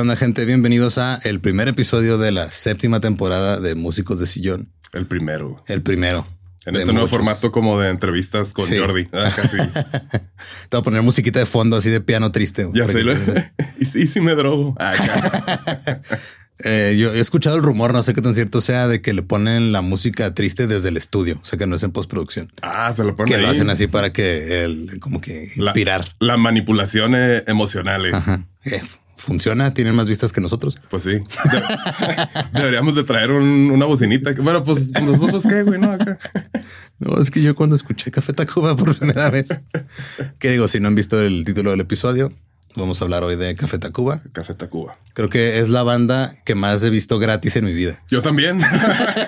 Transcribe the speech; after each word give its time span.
Onda, 0.00 0.16
gente? 0.16 0.44
Bienvenidos 0.44 0.98
a 0.98 1.16
el 1.24 1.40
primer 1.40 1.68
episodio 1.68 2.18
de 2.18 2.32
la 2.32 2.50
séptima 2.52 3.00
temporada 3.00 3.60
de 3.60 3.74
Músicos 3.74 4.20
de 4.20 4.26
Sillón. 4.26 4.72
El 4.92 5.06
primero. 5.06 5.62
El 5.66 5.82
primero. 5.82 6.26
En 6.66 6.76
este 6.76 6.92
nuevo 6.92 7.06
muchos. 7.06 7.10
formato 7.10 7.52
como 7.52 7.80
de 7.80 7.88
entrevistas 7.88 8.52
con 8.52 8.66
Sí. 8.66 8.76
Jordi. 8.78 9.08
Ah, 9.12 9.32
casi. 9.36 9.56
Te 9.56 10.76
voy 10.76 10.80
a 10.80 10.82
poner 10.82 11.02
musiquita 11.02 11.38
de 11.38 11.46
fondo 11.46 11.76
así 11.76 11.88
de 11.90 12.00
piano 12.00 12.32
triste. 12.32 12.68
ya 12.74 12.86
sé. 12.86 13.02
lo- 13.02 13.14
y 13.78 13.84
sí, 13.86 14.06
sí 14.06 14.20
me 14.20 14.34
drogo. 14.34 14.74
Ah, 14.78 14.90
acá. 14.92 16.02
Eh, 16.62 16.94
yo 17.00 17.14
he 17.14 17.20
escuchado 17.20 17.56
el 17.56 17.62
rumor, 17.62 17.94
no 17.94 18.02
sé 18.02 18.12
qué 18.12 18.20
tan 18.20 18.34
cierto 18.34 18.60
sea, 18.60 18.86
de 18.86 19.00
que 19.00 19.14
le 19.14 19.22
ponen 19.22 19.72
la 19.72 19.80
música 19.80 20.34
triste 20.34 20.66
desde 20.66 20.90
el 20.90 20.98
estudio. 20.98 21.40
O 21.42 21.44
sea, 21.46 21.58
que 21.58 21.66
no 21.66 21.74
es 21.76 21.82
en 21.84 21.90
postproducción. 21.90 22.52
Ah, 22.60 22.92
se 22.92 23.02
lo 23.02 23.16
ponen 23.16 23.32
Que 23.34 23.40
lo 23.40 23.48
hacen 23.48 23.70
así 23.70 23.86
para 23.86 24.12
que 24.12 24.62
el, 24.64 25.00
como 25.00 25.22
que 25.22 25.48
La- 25.56 25.70
inspirar. 25.70 26.12
La, 26.18 26.36
manipulación 26.36 27.14
eh, 27.16 27.44
emocional. 27.46 28.04
eh. 28.04 28.10
Ajá. 28.12 28.46
Eh, 28.66 28.82
funciona, 29.20 29.72
tienen 29.74 29.94
más 29.94 30.06
vistas 30.08 30.32
que 30.32 30.40
nosotros. 30.40 30.78
Pues 30.90 31.04
sí. 31.04 31.10
De- 31.12 31.24
deberíamos 32.52 32.94
de 32.94 33.04
traer 33.04 33.30
un- 33.30 33.70
una 33.70 33.86
bocinita. 33.86 34.32
Bueno, 34.42 34.64
pues 34.64 34.90
nosotros 35.02 35.44
qué, 35.48 35.62
güey, 35.62 35.78
no 35.78 35.92
acá. 35.92 36.18
No, 36.98 37.20
es 37.20 37.30
que 37.30 37.42
yo 37.42 37.54
cuando 37.54 37.76
escuché 37.76 38.10
Café 38.10 38.32
Tacuba 38.32 38.76
por 38.76 38.96
primera 38.96 39.30
vez, 39.30 39.48
que 40.38 40.50
digo, 40.50 40.68
si 40.68 40.80
no 40.80 40.88
han 40.88 40.94
visto 40.94 41.20
el 41.20 41.44
título 41.44 41.70
del 41.70 41.80
episodio, 41.80 42.32
vamos 42.76 43.00
a 43.00 43.04
hablar 43.04 43.24
hoy 43.24 43.36
de 43.36 43.54
Café 43.54 43.78
Tacuba. 43.78 44.22
Café 44.32 44.54
Tacuba. 44.54 44.98
Creo 45.14 45.28
que 45.28 45.58
es 45.58 45.68
la 45.68 45.82
banda 45.82 46.34
que 46.44 46.54
más 46.54 46.82
he 46.84 46.90
visto 46.90 47.18
gratis 47.18 47.56
en 47.56 47.64
mi 47.64 47.72
vida. 47.72 48.00
Yo 48.08 48.22
también. 48.22 48.60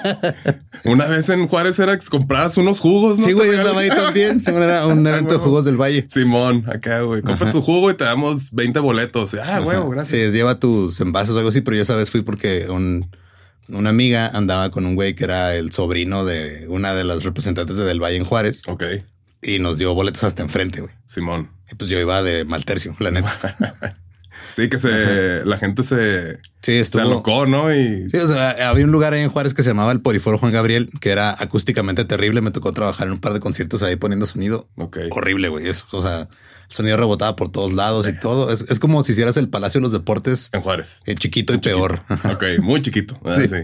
Una 0.85 1.07
vez 1.07 1.29
en 1.29 1.47
Juárez 1.49 1.79
era 1.79 1.99
que 1.99 2.07
comprabas 2.07 2.57
unos 2.57 2.81
jugos. 2.81 3.19
¿no? 3.19 3.25
Sí, 3.25 3.33
güey, 3.33 3.53
yo 3.53 3.59
andaba 3.59 3.81
ahí 3.81 3.89
también. 3.89 4.41
Se 4.41 4.51
era 4.55 4.87
un 4.87 5.07
evento 5.07 5.35
de 5.35 5.41
jugos 5.41 5.65
del 5.65 5.77
Valle. 5.81 6.07
Simón, 6.09 6.65
acá, 6.69 7.01
güey. 7.03 7.23
Compra 7.23 7.53
tu 7.53 7.63
jugo 7.63 7.91
y 7.91 7.95
te 7.95 8.05
damos 8.05 8.53
20 8.53 8.81
boletos. 8.81 9.35
Ah, 9.43 9.61
güey, 9.61 9.79
gracias. 9.91 10.33
Sí, 10.33 10.37
lleva 10.37 10.59
tus 10.59 11.01
envases 11.01 11.35
o 11.35 11.39
algo 11.39 11.51
así, 11.51 11.61
pero 11.61 11.77
yo 11.77 11.83
esa 11.83 11.95
vez 11.95 12.11
fui 12.11 12.23
porque 12.23 12.67
un- 12.69 13.09
una 13.69 13.91
amiga 13.91 14.29
andaba 14.29 14.71
con 14.71 14.85
un 14.87 14.95
güey 14.97 15.15
que 15.15 15.25
era 15.25 15.55
el 15.55 15.71
sobrino 15.73 16.25
de 16.25 16.67
una 16.69 16.95
de 16.95 17.05
las 17.05 17.23
representantes 17.23 17.77
de 17.77 17.85
Del 17.85 18.03
Valle 18.03 18.17
en 18.17 18.25
Juárez 18.25 18.63
Ok, 18.67 18.83
y 19.43 19.59
nos 19.59 19.79
dio 19.79 19.93
boletos 19.95 20.25
hasta 20.25 20.43
enfrente, 20.43 20.81
güey. 20.81 20.95
Simón. 21.07 21.51
Y 21.71 21.75
pues 21.75 21.91
yo 21.91 21.99
iba 21.99 22.23
de 22.23 22.45
mal 22.45 22.65
tercio, 22.65 22.95
la 22.99 23.11
neta. 23.11 23.33
Sí, 24.55 24.69
que 24.69 24.77
se 24.77 25.45
la 25.47 25.57
gente 25.57 25.83
se, 25.83 26.37
Sí, 26.61 26.73
se 26.73 26.81
estuvo. 26.81 27.03
alocó, 27.03 27.47
¿no? 27.47 27.75
Y 27.75 28.11
Sí, 28.11 28.19
o 28.19 28.27
sea, 28.27 28.69
había 28.69 28.85
un 28.85 28.91
lugar 28.93 29.15
ahí 29.15 29.23
en 29.23 29.31
Juárez 29.31 29.55
que 29.55 29.63
se 29.63 29.71
llamaba 29.71 29.93
el 29.93 30.01
Poliforo 30.03 30.37
Juan 30.37 30.53
Gabriel, 30.53 30.91
que 31.01 31.11
era 31.11 31.31
acústicamente 31.39 32.05
terrible. 32.05 32.43
Me 32.43 32.51
tocó 32.51 32.73
trabajar 32.73 33.07
en 33.07 33.15
un 33.15 33.21
par 33.21 33.33
de 33.33 33.41
conciertos 33.41 33.83
ahí 33.83 33.97
poniendo 33.97 34.27
sonido. 34.27 34.69
Ok. 34.77 34.99
Horrible, 35.11 35.49
güey. 35.49 35.69
Eso, 35.69 35.87
o 35.93 36.03
sea, 36.03 36.23
el 36.23 36.29
sonido 36.69 36.99
rebotaba 36.99 37.35
por 37.35 37.51
todos 37.51 37.73
lados 37.73 38.07
y 38.09 38.19
todo. 38.19 38.51
Es, 38.53 38.63
es 38.71 38.79
como 38.79 39.03
si 39.03 39.13
hicieras 39.13 39.39
el 39.39 39.49
Palacio 39.49 39.81
de 39.81 39.85
los 39.85 39.93
Deportes 39.93 40.51
en 40.53 40.61
Juárez. 40.61 41.01
eh, 41.07 41.15
chiquito 41.15 41.55
y 41.55 41.59
peor. 41.59 42.03
Ok, 42.31 42.45
muy 42.63 42.83
chiquito. 42.83 43.19
Ah, 43.25 43.35
Sí. 43.37 43.49
sí. 43.49 43.57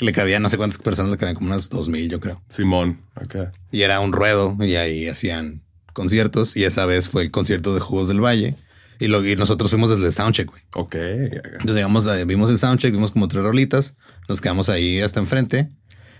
Le 0.00 0.12
cabían 0.12 0.42
no 0.42 0.48
sé 0.48 0.56
cuántas 0.56 0.78
personas, 0.78 1.10
le 1.10 1.16
cabían 1.16 1.34
como 1.36 1.48
unas 1.48 1.68
dos 1.70 1.88
mil, 1.88 2.08
yo 2.08 2.20
creo. 2.20 2.42
Simón, 2.48 3.00
acá. 3.14 3.50
Y 3.72 3.82
era 3.82 4.00
un 4.00 4.12
ruedo 4.12 4.56
y 4.60 4.76
ahí 4.76 5.08
hacían 5.08 5.62
conciertos. 5.92 6.56
Y 6.56 6.64
esa 6.64 6.86
vez 6.86 7.08
fue 7.08 7.22
el 7.22 7.30
concierto 7.30 7.74
de 7.74 7.80
Jugos 7.80 8.08
del 8.08 8.20
Valle. 8.24 8.56
Y, 9.00 9.06
lo, 9.06 9.24
y 9.24 9.36
nosotros 9.36 9.70
fuimos 9.70 9.90
desde 9.90 10.06
el 10.06 10.12
soundcheck, 10.12 10.48
güey. 10.50 10.62
Ok. 10.74 10.94
Entonces 10.96 11.76
llegamos, 11.76 12.06
a- 12.08 12.24
vimos 12.24 12.50
el 12.50 12.58
soundcheck, 12.58 12.92
vimos 12.92 13.12
como 13.12 13.28
tres 13.28 13.44
rolitas, 13.44 13.94
nos 14.28 14.40
quedamos 14.40 14.68
ahí 14.68 15.00
hasta 15.00 15.20
enfrente 15.20 15.68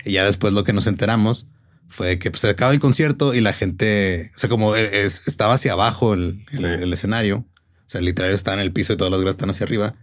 y 0.05 0.13
ya 0.13 0.25
después 0.25 0.53
lo 0.53 0.63
que 0.63 0.73
nos 0.73 0.87
enteramos 0.87 1.49
fue 1.89 2.21
que 2.21 2.31
pues, 2.31 2.43
se 2.43 2.49
acaba 2.51 2.73
el 2.73 2.79
concierto 2.81 3.35
y 3.35 3.41
la 3.41 3.53
gente, 3.53 4.31
o 4.37 4.39
sea, 4.39 4.49
como 4.49 4.77
e, 4.77 5.05
es- 5.05 5.27
estaba 5.27 5.55
hacia 5.55 5.73
abajo 5.73 6.15
el, 6.15 6.39
el- 6.53 6.59
Sí. 6.59 6.65
el 6.65 6.93
escenario, 6.93 7.39
o 7.39 7.45
sea, 7.91 8.01
literal 8.01 8.31
está 8.33 8.55
en 8.55 8.61
el 8.61 8.73
piso 8.73 8.93
y 8.93 8.97
todas 8.97 9.11
las 9.11 9.21
grasas 9.23 9.35
están 9.37 9.51
hacia 9.51 9.65
arriba. 9.67 9.97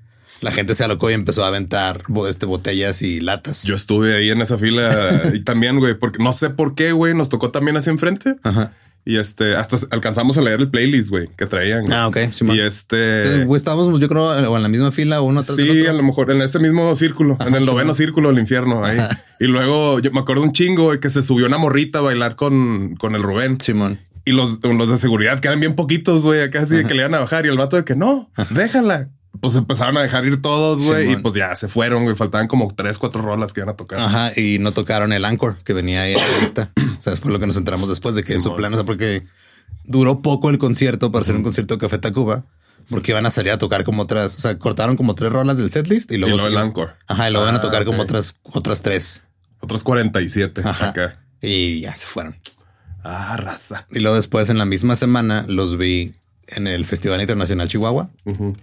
La 0.46 0.52
gente 0.52 0.76
se 0.76 0.84
alocó 0.84 1.10
y 1.10 1.14
empezó 1.14 1.44
a 1.44 1.48
aventar 1.48 2.04
este, 2.30 2.46
botellas 2.46 3.02
y 3.02 3.20
latas. 3.20 3.64
Yo 3.64 3.74
estuve 3.74 4.16
ahí 4.16 4.30
en 4.30 4.42
esa 4.42 4.60
fila 4.60 5.24
y 5.34 5.40
también, 5.40 5.80
güey, 5.80 5.96
porque 5.96 6.24
no 6.24 6.34
sé 6.34 6.52
por 6.52 6.76
qué, 6.76 6.92
güey, 6.92 7.16
nos 7.16 7.30
tocó 7.30 7.50
también 7.50 7.78
hacia 7.78 7.90
enfrente. 7.90 8.36
Ajá. 8.44 8.72
Y 9.08 9.18
este, 9.18 9.56
hasta 9.56 9.78
alcanzamos 9.90 10.38
a 10.38 10.42
leer 10.44 10.60
el 10.60 10.70
playlist, 10.70 11.10
güey, 11.10 11.30
que 11.36 11.48
traían. 11.48 11.92
Ah, 11.92 12.08
ok, 12.08 12.18
Simón. 12.32 12.58
Y 12.58 12.60
este. 12.60 13.24
Entonces, 13.24 13.58
estábamos, 13.58 14.00
yo 14.00 14.08
creo, 14.08 14.26
o 14.52 14.56
en 14.56 14.62
la 14.62 14.70
misma 14.70 14.92
fila 14.92 15.20
o 15.20 15.24
uno 15.24 15.40
atrás 15.40 15.58
del 15.58 15.66
Sí, 15.66 15.80
otro. 15.80 15.90
a 15.90 15.94
lo 15.94 16.04
mejor 16.04 16.30
en 16.30 16.44
ese 16.44 16.60
mismo 16.60 16.94
círculo, 16.94 17.38
en 17.44 17.56
el 17.56 17.64
sí, 17.64 17.70
noveno 17.72 17.88
¿no? 17.88 17.94
círculo 17.96 18.30
del 18.30 18.38
infierno. 18.38 18.86
Ahí. 18.86 19.00
Y 19.40 19.46
luego 19.46 20.00
yo 20.00 20.12
me 20.12 20.20
acuerdo 20.20 20.44
un 20.44 20.54
chingo 20.54 20.84
güey, 20.84 21.00
que 21.00 21.10
se 21.10 21.24
subió 21.24 21.48
una 21.48 21.58
morrita 21.58 22.00
a 22.00 22.02
bailar 22.04 22.36
con, 22.36 22.96
con 22.98 23.16
el 23.16 23.24
Rubén. 23.24 23.60
Simón. 23.60 24.00
Y 24.26 24.32
los, 24.32 24.60
los 24.64 24.90
de 24.90 24.98
seguridad 24.98 25.40
que 25.40 25.48
eran 25.48 25.60
bien 25.60 25.76
poquitos, 25.76 26.22
güey, 26.22 26.42
acá 26.42 26.62
así 26.62 26.76
de 26.76 26.84
que 26.84 26.94
le 26.94 27.02
iban 27.02 27.14
a 27.16 27.20
bajar. 27.20 27.46
Y 27.46 27.50
el 27.50 27.58
vato 27.58 27.78
de 27.78 27.84
que 27.84 27.96
no, 27.96 28.32
déjala. 28.52 29.10
Pues 29.42 29.56
empezaron 29.56 29.98
a 29.98 30.02
dejar 30.02 30.26
ir 30.26 30.42
todos, 30.42 30.84
güey. 30.84 31.12
y 31.14 31.16
pues 31.18 31.34
ya 31.36 31.56
se 31.56 31.68
fueron, 31.68 32.04
güey. 32.04 32.16
Faltaban 32.16 32.48
como 32.48 32.74
tres, 32.76 32.98
cuatro 33.00 33.22
rolas 33.22 33.54
que 33.54 33.62
iban 33.62 33.70
a 33.70 33.76
tocar. 33.78 34.00
Ajá, 34.00 34.32
y 34.40 34.60
no 34.60 34.72
tocaron 34.72 35.12
el 35.14 35.26
Anchor 35.26 35.58
que 35.64 35.74
venía 35.74 36.02
ahí 36.04 36.14
en 36.14 36.20
la 36.20 36.40
lista. 36.40 36.72
O 36.98 37.02
sea, 37.02 37.16
fue 37.16 37.32
lo 37.32 37.40
que 37.40 37.48
nos 37.48 37.58
enteramos 37.58 37.90
después 37.90 38.16
de 38.16 38.24
que 38.24 38.40
su 38.40 38.56
plan, 38.56 38.74
o 38.74 38.78
sea, 38.78 38.86
porque 38.86 39.26
duró 39.84 40.20
poco 40.20 40.50
el 40.50 40.58
concierto 40.58 41.12
para 41.12 41.22
hacer 41.22 41.36
un 41.36 41.44
concierto 41.44 41.76
de 41.76 41.80
Café 41.80 41.98
Tacuba, 41.98 42.46
porque 42.90 43.12
iban 43.12 43.26
a 43.26 43.30
salir 43.30 43.52
a 43.52 43.58
tocar 43.58 43.84
como 43.84 44.04
otras, 44.04 44.36
o 44.36 44.40
sea, 44.40 44.58
cortaron 44.60 44.96
como 44.96 45.16
tres 45.16 45.32
rolas 45.34 45.58
del 45.58 45.70
setlist 45.72 46.12
y 46.12 46.18
luego, 46.18 46.38
luego 46.38 46.48
el 46.60 46.66
encore. 46.66 46.94
Ajá, 47.08 47.28
y 47.30 47.32
luego 47.32 47.46
van 47.46 47.56
a 47.56 47.58
Ah, 47.58 47.62
tocar 47.62 47.84
como 47.86 48.02
otras, 48.04 48.38
otras 48.44 48.82
tres. 48.82 49.24
Otros 49.60 49.84
47 49.84 50.62
Ajá. 50.64 50.90
acá. 50.90 51.20
Y 51.42 51.82
ya 51.82 51.96
se 51.96 52.06
fueron. 52.08 52.36
Ah, 53.04 53.36
raza. 53.38 53.86
Y 53.92 54.00
luego 54.00 54.16
después, 54.16 54.50
en 54.50 54.58
la 54.58 54.66
misma 54.66 54.96
semana, 54.96 55.46
los 55.48 55.78
vi 55.78 56.14
en 56.48 56.68
el 56.68 56.86
Festival 56.86 57.20
Internacional 57.22 57.68
Chihuahua, 57.68 58.10
Ujú. 58.26 58.56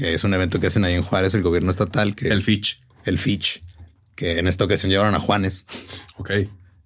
Que 0.00 0.14
es 0.14 0.24
un 0.24 0.32
evento 0.32 0.60
que 0.60 0.68
hacen 0.68 0.82
ahí 0.86 0.94
en 0.94 1.02
Juárez, 1.02 1.34
el 1.34 1.42
gobierno 1.42 1.70
estatal, 1.70 2.14
que 2.14 2.28
El 2.28 2.42
Fitch. 2.42 2.80
el 3.04 3.18
Fitch, 3.18 3.62
que 4.14 4.38
en 4.38 4.48
esta 4.48 4.64
ocasión 4.64 4.90
llevaron 4.90 5.14
a 5.14 5.20
Juanes. 5.20 5.66
Ok. 6.16 6.30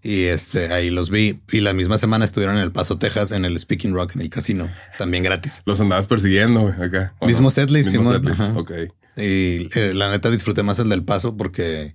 Y 0.02 0.24
este 0.24 0.72
ahí 0.72 0.90
los 0.90 1.10
vi. 1.10 1.38
Y 1.52 1.60
la 1.60 1.74
misma 1.74 1.96
semana 1.96 2.24
estuvieron 2.24 2.56
en 2.56 2.62
El 2.62 2.72
Paso, 2.72 2.98
Texas, 2.98 3.30
en 3.30 3.44
el 3.44 3.56
Speaking 3.56 3.94
Rock, 3.94 4.16
en 4.16 4.22
el 4.22 4.30
casino, 4.30 4.68
también 4.98 5.22
gratis. 5.22 5.62
Los 5.64 5.80
andabas 5.80 6.08
persiguiendo 6.08 6.74
acá. 6.76 7.14
¿o 7.20 7.26
Mismo 7.26 7.52
setlist, 7.52 7.92
Mismo 7.92 8.12
setlist. 8.12 8.40
Ok. 8.56 8.72
Y 9.16 9.68
eh, 9.78 9.92
la 9.94 10.10
neta 10.10 10.28
disfruté 10.28 10.64
más 10.64 10.80
el 10.80 10.88
del 10.88 11.04
Paso 11.04 11.36
porque 11.36 11.94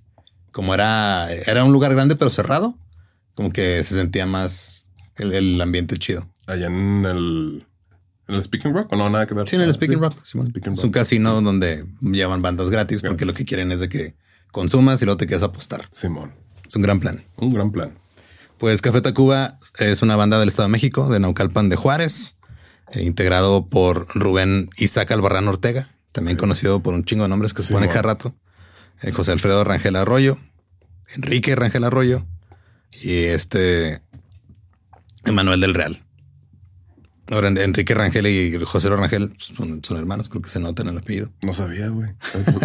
como 0.52 0.72
era, 0.72 1.30
era 1.30 1.64
un 1.64 1.72
lugar 1.72 1.92
grande 1.92 2.16
pero 2.16 2.30
cerrado, 2.30 2.78
como 3.34 3.52
que 3.52 3.84
se 3.84 3.94
sentía 3.94 4.24
más 4.24 4.86
el, 5.16 5.34
el 5.34 5.60
ambiente 5.60 5.98
chido. 5.98 6.26
Allá 6.46 6.68
en 6.68 7.04
el, 7.04 7.66
en 8.30 8.36
el 8.36 8.42
Speaking 8.44 8.72
Rock 8.72 8.92
o 8.92 8.96
no, 8.96 9.10
nada 9.10 9.26
que 9.26 9.34
ver. 9.34 9.48
Sí, 9.48 9.56
en 9.56 9.62
el 9.62 9.70
Ah, 9.70 9.72
Speaking 9.74 9.96
sí. 9.98 10.02
Rock. 10.02 10.24
Speaking 10.24 10.72
Es 10.72 10.78
Rock. 10.78 10.84
un 10.84 10.90
casino 10.90 11.40
donde 11.42 11.84
llevan 12.00 12.42
bandas 12.42 12.70
gratis 12.70 13.02
porque 13.02 13.24
lo 13.24 13.34
que 13.34 13.44
quieren 13.44 13.70
es 13.72 13.80
de 13.80 13.88
que 13.88 14.16
consumas 14.52 15.00
y 15.02 15.04
luego 15.04 15.16
te 15.18 15.26
quedas 15.26 15.42
a 15.42 15.46
apostar. 15.46 15.88
Simón. 15.92 16.34
Es 16.66 16.74
un 16.76 16.82
gran 16.82 17.00
plan. 17.00 17.24
Un 17.36 17.52
gran 17.52 17.70
plan. 17.72 17.98
Pues 18.58 18.82
Café 18.82 19.00
Tacuba 19.00 19.56
es 19.78 20.02
una 20.02 20.16
banda 20.16 20.38
del 20.38 20.48
Estado 20.48 20.68
de 20.68 20.72
México, 20.72 21.08
de 21.08 21.18
Naucalpan 21.20 21.68
de 21.68 21.76
Juárez, 21.76 22.36
eh, 22.92 23.02
integrado 23.04 23.66
por 23.68 24.06
Rubén 24.14 24.68
Isaac 24.76 25.10
Albarrán 25.12 25.48
Ortega, 25.48 25.88
también 26.12 26.36
conocido 26.36 26.82
por 26.82 26.92
un 26.94 27.04
chingo 27.04 27.22
de 27.24 27.28
nombres 27.30 27.54
que 27.54 27.62
se 27.62 27.72
pone 27.72 27.88
cada 27.88 28.02
rato. 28.02 28.34
eh, 29.02 29.12
José 29.12 29.32
Alfredo 29.32 29.64
Rangel 29.64 29.96
Arroyo, 29.96 30.36
Enrique 31.16 31.56
Rangel 31.56 31.84
Arroyo 31.84 32.26
y 32.92 33.24
este 33.24 34.02
Emanuel 35.24 35.60
del 35.60 35.74
Real. 35.74 36.04
Ahora, 37.30 37.48
en- 37.48 37.58
Enrique 37.58 37.94
Rangel 37.94 38.26
y 38.26 38.58
José 38.64 38.88
Rangel 38.90 39.32
son, 39.38 39.82
son 39.84 39.96
hermanos, 39.96 40.28
creo 40.28 40.42
que 40.42 40.50
se 40.50 40.60
notan 40.60 40.88
en 40.88 40.94
el 40.94 40.98
apellido. 40.98 41.30
No 41.42 41.54
sabía, 41.54 41.88
güey. 41.88 42.10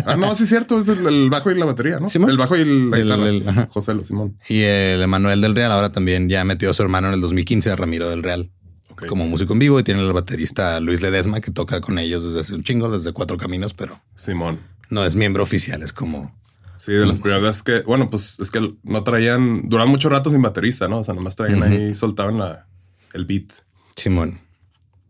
ah, 0.05 0.15
no, 0.17 0.33
sí 0.35 0.43
es 0.43 0.49
cierto. 0.49 0.79
Es 0.79 0.87
el, 0.89 1.05
el 1.07 1.29
bajo 1.29 1.51
y 1.51 1.55
la 1.55 1.65
batería, 1.65 1.99
¿no? 1.99 2.07
Simón. 2.07 2.29
El 2.29 2.37
bajo 2.37 2.55
y 2.57 2.61
El-. 2.61 3.45
José 3.69 3.93
Lo 3.93 4.03
Simón. 4.03 4.37
Y 4.49 4.61
el 4.61 5.01
Emanuel 5.01 5.41
del 5.41 5.55
Real 5.55 5.71
ahora 5.71 5.91
también 5.91 6.29
ya 6.29 6.43
metió 6.43 6.69
a 6.69 6.73
su 6.73 6.81
hermano 6.83 7.07
en 7.09 7.13
el 7.13 7.21
2015, 7.21 7.71
a 7.71 7.75
Ramiro 7.75 8.09
del 8.09 8.23
Real. 8.23 8.51
Ok. 8.89 9.07
como 9.07 9.27
músico 9.27 9.51
en 9.51 9.59
vivo 9.59 9.77
y 9.77 9.83
tiene 9.83 9.99
el 9.99 10.13
baterista 10.13 10.79
Luis 10.79 11.01
Ledesma 11.01 11.41
que 11.41 11.51
toca 11.51 11.81
con 11.81 11.99
ellos 11.99 12.23
desde 12.23 12.39
hace 12.39 12.55
un 12.55 12.63
chingo, 12.63 12.89
desde 12.89 13.11
Cuatro 13.11 13.35
Caminos, 13.37 13.73
pero 13.73 13.99
Simón. 14.15 14.61
no 14.89 15.03
es 15.05 15.17
miembro 15.17 15.43
oficial, 15.43 15.83
es 15.83 15.91
como... 15.91 16.33
Sí, 16.77 16.93
de 16.93 17.05
las 17.05 17.19
primeras 17.19 17.61
que, 17.61 17.81
bueno, 17.81 18.09
pues 18.09 18.39
es 18.39 18.51
que 18.51 18.73
no 18.83 19.03
traían, 19.03 19.67
duran 19.67 19.89
mucho 19.89 20.07
rato 20.07 20.31
sin 20.31 20.41
baterista, 20.41 20.87
¿no? 20.87 20.99
O 20.99 21.03
sea, 21.03 21.13
nomás 21.13 21.35
traían 21.35 21.61
ahí, 21.63 21.93
soltaban 21.93 22.37
la, 22.37 22.67
el 23.13 23.25
beat. 23.25 23.51
Simón. 23.97 24.39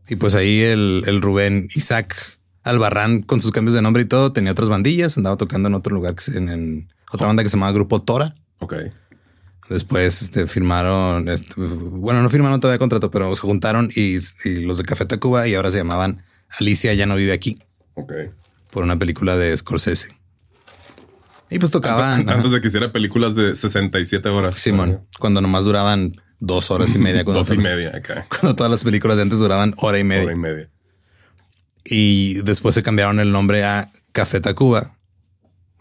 Y 0.07 0.15
pues 0.17 0.35
ahí 0.35 0.61
el, 0.61 1.03
el 1.07 1.21
Rubén 1.21 1.67
Isaac 1.75 2.15
Albarrán 2.63 3.21
con 3.21 3.41
sus 3.41 3.51
cambios 3.51 3.73
de 3.75 3.81
nombre 3.81 4.03
y 4.03 4.05
todo 4.05 4.31
tenía 4.31 4.51
otras 4.51 4.69
bandillas, 4.69 5.17
andaba 5.17 5.37
tocando 5.37 5.67
en 5.69 5.75
otro 5.75 5.93
lugar 5.93 6.15
que 6.15 6.23
se- 6.23 6.37
en, 6.37 6.49
en 6.49 6.89
otra 7.11 7.27
banda 7.27 7.43
que 7.43 7.49
se 7.49 7.57
llamaba 7.57 7.71
Grupo 7.71 8.01
Tora. 8.01 8.33
Ok. 8.59 8.73
Después 9.69 10.21
este, 10.21 10.45
firmaron, 10.47 11.27
este, 11.27 11.53
bueno, 11.57 12.21
no 12.21 12.29
firmaron 12.29 12.59
todavía 12.59 12.77
contrato, 12.77 13.09
pero 13.09 13.35
se 13.35 13.41
juntaron 13.41 13.89
y, 13.95 14.17
y 14.45 14.63
los 14.65 14.77
de 14.77 14.83
Café 14.83 15.05
Tacuba 15.05 15.47
y 15.47 15.55
ahora 15.55 15.71
se 15.71 15.77
llamaban 15.77 16.21
Alicia 16.59 16.93
ya 16.93 17.07
no 17.07 17.15
vive 17.15 17.33
aquí 17.33 17.57
Ok. 17.95 18.13
por 18.69 18.83
una 18.83 18.97
película 18.99 19.35
de 19.37 19.57
Scorsese. 19.57 20.09
Y 21.49 21.59
pues 21.59 21.71
tocaban. 21.71 22.27
Antes, 22.29 22.51
de 22.51 22.61
que 22.61 22.67
hiciera 22.67 22.91
películas 22.91 23.35
de 23.35 23.55
67 23.55 24.29
horas. 24.29 24.55
Simón, 24.55 25.05
cuando 25.19 25.41
nomás 25.41 25.65
duraban 25.65 26.11
dos 26.45 26.71
horas 26.71 26.93
y 26.95 26.97
media. 26.99 27.23
Cuando, 27.25 27.39
Dos 27.43 27.51
y 27.53 27.57
media 27.57 27.91
acá. 27.95 28.25
Cuando 28.29 28.55
todas 28.55 28.71
las 28.71 28.83
películas 28.83 29.17
de 29.17 29.23
antes 29.23 29.39
duraban 29.39 29.73
hora 29.77 29.99
y 29.99 30.03
media. 30.03 30.23
Hora 30.25 30.33
y 30.33 30.37
media. 30.37 30.69
Y 31.83 32.41
después 32.43 32.73
se 32.75 32.83
cambiaron 32.83 33.19
el 33.19 33.31
nombre 33.31 33.63
a 33.63 33.91
Café 34.11 34.39
Tacuba. 34.41 34.97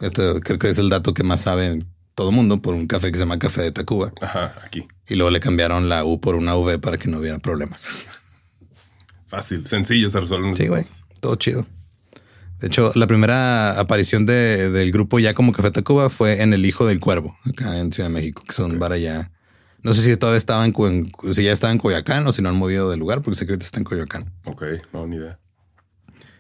Este 0.01 0.41
creo 0.41 0.59
que 0.59 0.71
es 0.71 0.79
el 0.79 0.89
dato 0.91 1.15
que 1.15 1.23
más 1.23 1.43
sabe 1.43 1.79
todo 2.15 2.31
el 2.31 2.37
mundo 2.37 2.61
por 2.61 2.75
un 2.75 2.87
café 2.87 3.11
que 3.11 3.19
se 3.19 3.25
llama 3.25 3.39
Café 3.39 3.63
de 3.63 3.73
Tacuba. 3.73 4.13
Ajá, 4.21 4.55
aquí. 4.65 4.87
Y 5.09 5.15
luego 5.15 5.31
le 5.31 5.41
cambiaron 5.41 5.89
la 5.89 6.05
U 6.05 6.21
por 6.21 6.35
una 6.37 6.55
V 6.57 6.79
para 6.79 6.97
que 6.99 7.09
no 7.09 7.19
hubiera 7.19 7.39
problemas. 7.39 8.05
Fácil, 9.29 9.67
sencillo 9.67 10.09
se 10.11 10.21
resuelven. 10.21 10.57
Sí, 10.57 10.67
güey. 10.69 10.85
Todo 11.21 11.35
chido. 11.37 11.67
De 12.61 12.69
hecho, 12.69 12.93
la 12.95 13.07
primera 13.07 13.79
aparición 13.81 14.27
de- 14.27 14.71
del 14.71 14.93
grupo 14.93 15.19
ya 15.19 15.35
como 15.35 15.53
Café 15.53 15.71
Tacuba 15.71 16.09
fue 16.09 16.43
en 16.43 16.53
El 16.53 16.65
Hijo 16.67 16.87
del 16.87 17.01
Cuervo, 17.01 17.37
acá 17.49 17.79
en 17.79 17.93
Ciudad 17.93 18.09
de 18.09 18.15
México, 18.15 18.43
que 18.47 18.53
son 18.53 18.73
un 18.73 18.79
bar 18.79 18.93
allá. 18.93 19.33
No 19.85 19.95
sé 19.95 20.03
si 20.03 20.17
todavía 20.17 20.39
estaba 20.39 20.65
en, 20.67 20.75
si 21.33 21.45
ya 21.45 21.53
estaba 21.53 21.73
en 21.73 21.79
Coyoacán 21.79 22.27
o 22.27 22.33
si 22.33 22.43
lo 22.43 22.49
han 22.49 22.57
movido 22.57 22.91
del 22.91 22.99
lugar, 22.99 23.23
porque 23.23 23.37
sé 23.39 23.47
que 23.47 23.53
ahorita 23.53 23.67
está 23.67 23.79
en 23.79 23.85
Coyoacán. 23.85 24.33
Ok, 24.47 24.65
no, 24.93 25.07
ni 25.07 25.17
idea. 25.17 25.39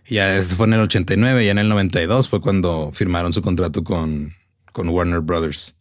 Y 0.06 0.14
ya 0.16 0.36
este 0.36 0.54
fue 0.54 0.66
en 0.66 0.72
el 0.74 0.80
89 0.80 1.44
y 1.44 1.48
en 1.48 1.58
el 1.58 1.68
92 1.68 2.28
fue 2.28 2.40
cuando 2.40 2.90
firmaron 2.92 3.32
su 3.32 3.42
contrato 3.42 3.84
con, 3.84 4.32
con 4.72 4.88
Warner 4.88 5.20
Brothers. 5.20 5.76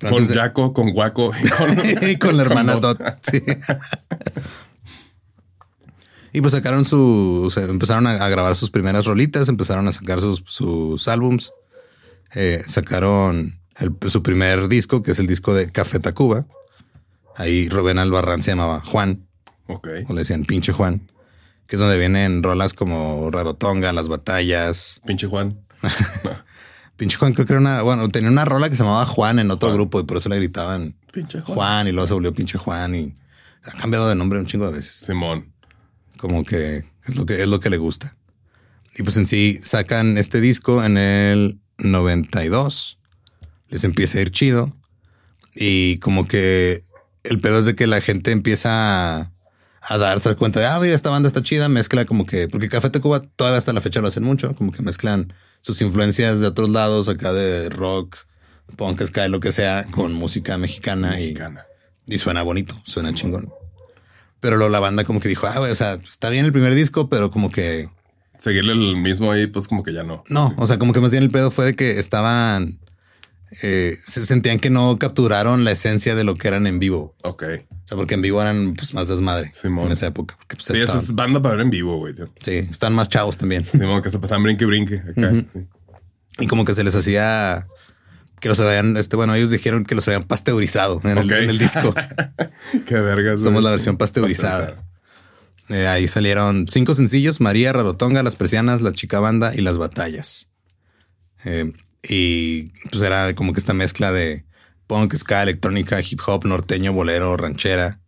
Con 0.00 0.26
de- 0.26 0.34
Jaco, 0.34 0.72
con 0.72 0.90
Guaco 0.90 1.32
y 1.42 1.48
con, 1.48 1.78
y 2.10 2.16
con 2.18 2.36
la 2.36 2.42
hermana 2.44 2.74
Dot. 2.76 2.98
Dot. 2.98 3.18
Sí. 3.22 3.42
y 6.32 6.40
pues 6.40 6.52
sacaron 6.52 6.84
su, 6.84 7.42
o 7.46 7.50
sea, 7.50 7.64
empezaron 7.64 8.06
a, 8.08 8.12
a 8.24 8.28
grabar 8.28 8.56
sus 8.56 8.70
primeras 8.70 9.04
rolitas, 9.06 9.48
empezaron 9.48 9.86
a 9.88 9.92
sacar 9.92 10.20
sus, 10.20 10.42
sus 10.46 11.06
álbums, 11.08 11.52
Eh, 12.36 12.62
sacaron 12.66 13.60
el- 13.76 14.10
su 14.10 14.22
primer 14.22 14.68
disco, 14.68 15.02
que 15.02 15.12
es 15.12 15.18
el 15.18 15.26
disco 15.26 15.54
de 15.54 15.70
Café 15.70 16.00
Tacuba. 16.00 16.46
Ahí 17.36 17.68
Rubén 17.68 17.98
Albarrán 17.98 18.42
se 18.42 18.52
llamaba 18.52 18.80
Juan, 18.84 19.26
Ok. 19.66 19.88
o 20.08 20.12
le 20.12 20.20
decían 20.20 20.44
pinche 20.44 20.72
Juan, 20.72 21.10
que 21.66 21.76
es 21.76 21.80
donde 21.80 21.98
vienen 21.98 22.42
rolas 22.42 22.72
como 22.74 23.30
Rarotonga, 23.30 23.92
Las 23.92 24.08
Batallas. 24.08 25.00
Pinche 25.06 25.26
Juan. 25.26 25.60
Pinche 26.96 27.16
Juan, 27.16 27.34
creo 27.34 27.44
que 27.44 27.52
era 27.54 27.60
una, 27.60 27.82
bueno, 27.82 28.08
tenía 28.08 28.30
una 28.30 28.44
rola 28.44 28.70
que 28.70 28.76
se 28.76 28.84
llamaba 28.84 29.04
Juan 29.04 29.40
en 29.40 29.50
otro 29.50 29.68
Juan. 29.70 29.78
grupo 29.78 29.98
y 29.98 30.04
por 30.04 30.16
eso 30.18 30.28
le 30.28 30.36
gritaban 30.36 30.94
Pinche 31.12 31.40
Juan. 31.40 31.54
Juan 31.56 31.88
y 31.88 31.92
luego 31.92 32.06
se 32.06 32.14
volvió 32.14 32.32
pinche 32.32 32.56
Juan 32.56 32.94
y 32.94 33.16
ha 33.64 33.72
cambiado 33.72 34.08
de 34.08 34.14
nombre 34.14 34.38
un 34.38 34.46
chingo 34.46 34.66
de 34.66 34.72
veces. 34.72 34.98
Simón. 35.04 35.52
Como 36.18 36.44
que 36.44 36.84
es 37.04 37.16
lo 37.16 37.26
que 37.26 37.42
es 37.42 37.48
lo 37.48 37.58
que 37.58 37.68
le 37.70 37.78
gusta. 37.78 38.16
Y 38.96 39.02
pues 39.02 39.16
en 39.16 39.26
sí 39.26 39.58
sacan 39.60 40.18
este 40.18 40.40
disco 40.40 40.84
en 40.84 40.96
el 40.96 41.58
92. 41.78 42.98
Les 43.68 43.84
empieza 43.84 44.18
a 44.18 44.22
ir 44.22 44.30
chido. 44.30 44.72
Y 45.54 45.98
como 45.98 46.26
que 46.26 46.82
el 47.22 47.40
pedo 47.40 47.58
es 47.58 47.64
de 47.64 47.74
que 47.74 47.86
la 47.86 48.00
gente 48.00 48.32
empieza 48.32 49.20
a, 49.20 49.32
a 49.80 49.98
darse 49.98 50.34
cuenta 50.34 50.60
de, 50.60 50.66
ah, 50.66 50.78
mira, 50.80 50.94
esta 50.94 51.10
banda 51.10 51.28
está 51.28 51.42
chida, 51.42 51.68
mezcla 51.68 52.04
como 52.04 52.26
que, 52.26 52.48
porque 52.48 52.68
Café 52.68 52.90
Tacuba 52.90 53.20
todavía 53.36 53.58
hasta 53.58 53.72
la 53.72 53.80
fecha 53.80 54.00
lo 54.00 54.08
hacen 54.08 54.24
mucho, 54.24 54.54
como 54.56 54.72
que 54.72 54.82
mezclan 54.82 55.32
sus 55.60 55.80
influencias 55.80 56.40
de 56.40 56.46
otros 56.48 56.68
lados, 56.70 57.08
acá 57.08 57.32
de 57.32 57.68
rock, 57.70 58.16
punk, 58.76 59.02
ska, 59.04 59.28
lo 59.28 59.40
que 59.40 59.52
sea, 59.52 59.84
con 59.90 60.12
música 60.12 60.58
mexicana, 60.58 61.20
y- 61.20 61.24
Mexicana. 61.28 61.64
y 62.06 62.18
suena 62.18 62.42
bonito, 62.42 62.80
suena 62.84 63.14
chingón. 63.14 63.50
Pero 64.40 64.56
luego 64.56 64.70
la 64.70 64.80
banda 64.80 65.04
como 65.04 65.20
que 65.20 65.28
dijo, 65.28 65.46
ah, 65.46 65.58
güey, 65.58 65.70
o 65.70 65.74
sea, 65.74 65.94
está 65.94 66.28
bien 66.28 66.44
el 66.44 66.52
primer 66.52 66.74
disco, 66.74 67.08
pero 67.08 67.30
como 67.30 67.50
que 67.50 67.88
Seguirle 68.36 68.72
el 68.72 68.96
mismo 68.96 69.30
ahí, 69.30 69.46
pues 69.46 69.68
como 69.68 69.82
que 69.84 69.92
ya 69.94 70.02
no. 70.02 70.24
no, 70.28 70.52
o 70.58 70.66
sea, 70.66 70.78
como 70.78 70.92
que 70.92 71.00
más 71.00 71.12
bien 71.12 71.22
el 71.22 71.30
pedo 71.30 71.50
fue 71.52 71.64
de 71.66 71.76
que 71.76 71.98
estaban, 72.00 72.80
eh, 73.62 73.96
se 74.04 74.24
sentían 74.24 74.58
que 74.58 74.70
no 74.70 74.98
capturaron 74.98 75.64
la 75.64 75.70
esencia 75.72 76.14
de 76.14 76.24
lo 76.24 76.34
que 76.34 76.48
eran 76.48 76.66
en 76.66 76.78
vivo. 76.78 77.14
Ok. 77.22 77.42
O 77.70 77.86
sea, 77.86 77.96
porque 77.96 78.14
en 78.14 78.22
vivo 78.22 78.40
eran 78.40 78.74
pues 78.74 78.94
más 78.94 79.08
desmadre 79.08 79.50
Simón. 79.54 79.86
en 79.86 79.92
esa 79.92 80.06
época. 80.06 80.36
Porque, 80.38 80.56
pues, 80.56 80.66
Sí, 80.66 80.82
esa 80.82 80.96
es 80.98 81.14
banda 81.14 81.40
para 81.42 81.56
ver 81.56 81.64
en 81.64 81.70
vivo, 81.70 81.98
güey. 81.98 82.14
sí, 82.42 82.52
están 82.52 82.94
más 82.94 83.08
chavos 83.08 83.36
también. 83.36 83.64
Simón, 83.64 84.00
que 84.02 84.10
se 84.10 84.18
pasan 84.18 84.42
brinque, 84.42 84.64
brinque. 84.64 84.96
Acá. 84.96 85.32
Sí. 85.52 85.66
Y 86.38 86.46
como 86.46 86.64
que 86.64 86.74
se 86.74 86.82
les 86.82 86.94
hacía 86.96 87.66
que 88.40 88.48
los 88.48 88.58
habían, 88.60 88.96
este, 88.96 89.16
bueno, 89.16 89.34
ellos 89.34 89.50
dijeron 89.50 89.84
que 89.84 89.94
los 89.94 90.06
habían 90.08 90.24
pasteurizado 90.24 91.00
en, 91.04 91.10
el, 91.18 91.24
Ok. 91.26 91.32
en 91.32 91.50
el 91.50 91.58
disco. 91.58 91.94
Qué 92.86 92.94
vergas. 92.96 93.40
Somos 93.42 93.62
la 93.62 93.70
versión 93.70 93.96
pasteurizada. 93.96 94.84
Eh, 95.70 95.86
ahí 95.86 96.08
salieron 96.08 96.66
cinco 96.68 96.94
sencillos: 96.94 97.40
María, 97.40 97.72
Rarotonga, 97.72 98.22
Las 98.22 98.36
Persianas, 98.36 98.82
La 98.82 98.92
Chica 98.92 99.18
Banda 99.20 99.54
y 99.54 99.60
Las 99.62 99.78
Batallas. 99.78 100.50
Eh, 101.44 101.72
y 102.08 102.70
pues 102.90 103.02
era 103.02 103.34
como 103.34 103.52
que 103.52 103.60
esta 103.60 103.74
mezcla 103.74 104.12
de 104.12 104.44
punk, 104.86 105.14
ska, 105.14 105.42
electrónica, 105.42 106.00
hip 106.00 106.20
hop, 106.26 106.44
norteño, 106.44 106.92
bolero, 106.92 107.36
ranchera. 107.36 108.00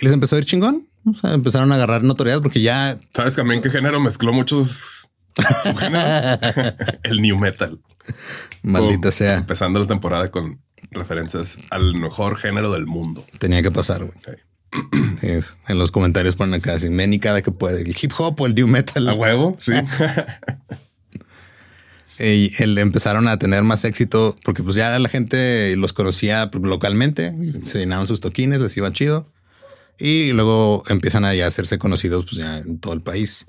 Y 0.00 0.04
les 0.04 0.12
empezó 0.14 0.36
a 0.36 0.38
ir 0.38 0.44
chingón. 0.44 0.88
O 1.04 1.14
sea, 1.14 1.32
empezaron 1.34 1.72
a 1.72 1.74
agarrar 1.74 2.04
notoriedad 2.04 2.40
porque 2.42 2.60
ya 2.62 2.96
¿Sabes 3.12 3.34
también 3.34 3.60
qué 3.60 3.70
género 3.70 3.98
mezcló 4.00 4.32
muchos 4.32 5.10
subgéneros? 5.64 6.38
el 7.02 7.20
new 7.20 7.36
metal. 7.38 7.80
maldita 8.62 9.10
sea, 9.10 9.34
Empezando 9.38 9.80
la 9.80 9.86
temporada 9.86 10.30
con 10.30 10.60
referencias 10.92 11.58
al 11.70 11.94
mejor 11.96 12.36
género 12.36 12.72
del 12.72 12.86
mundo. 12.86 13.24
tenía 13.38 13.62
que 13.62 13.70
pasar. 13.72 14.04
güey. 14.04 14.16
Es- 15.22 15.56
en 15.68 15.78
los 15.78 15.90
comentarios 15.90 16.36
ponen 16.36 16.54
acá 16.54 16.74
así, 16.74 16.88
Manny 16.88 17.18
cada 17.18 17.42
que 17.42 17.50
puede, 17.50 17.82
el 17.82 17.96
hip 18.00 18.12
hop 18.18 18.40
o 18.40 18.46
el 18.46 18.54
new 18.54 18.68
metal. 18.68 19.08
¿A 19.08 19.14
huevo? 19.14 19.56
Sí. 19.58 19.72
Y 22.18 22.50
él- 22.62 22.78
empezaron 22.78 23.26
a 23.28 23.38
tener 23.38 23.62
más 23.64 23.84
éxito 23.84 24.36
porque 24.44 24.62
pues 24.62 24.76
ya 24.76 24.98
la 24.98 25.08
gente 25.08 25.74
los 25.76 25.92
conocía 25.92 26.50
localmente, 26.52 27.34
se 27.62 27.78
llenaban 27.80 28.06
sus 28.06 28.20
toquines, 28.20 28.60
les 28.60 28.76
iba 28.76 28.92
chido. 28.92 29.30
Y 29.98 30.32
luego 30.32 30.82
empiezan 30.88 31.24
a 31.24 31.34
ya 31.34 31.46
hacerse 31.46 31.78
conocidos 31.78 32.24
pues 32.24 32.36
ya 32.36 32.58
en 32.58 32.78
todo 32.78 32.92
el 32.94 33.02
país. 33.02 33.46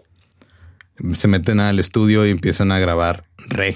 Se 1.13 1.27
meten 1.27 1.59
al 1.59 1.79
estudio 1.79 2.25
y 2.25 2.29
empiezan 2.29 2.71
a 2.71 2.79
grabar 2.79 3.25
Re, 3.49 3.75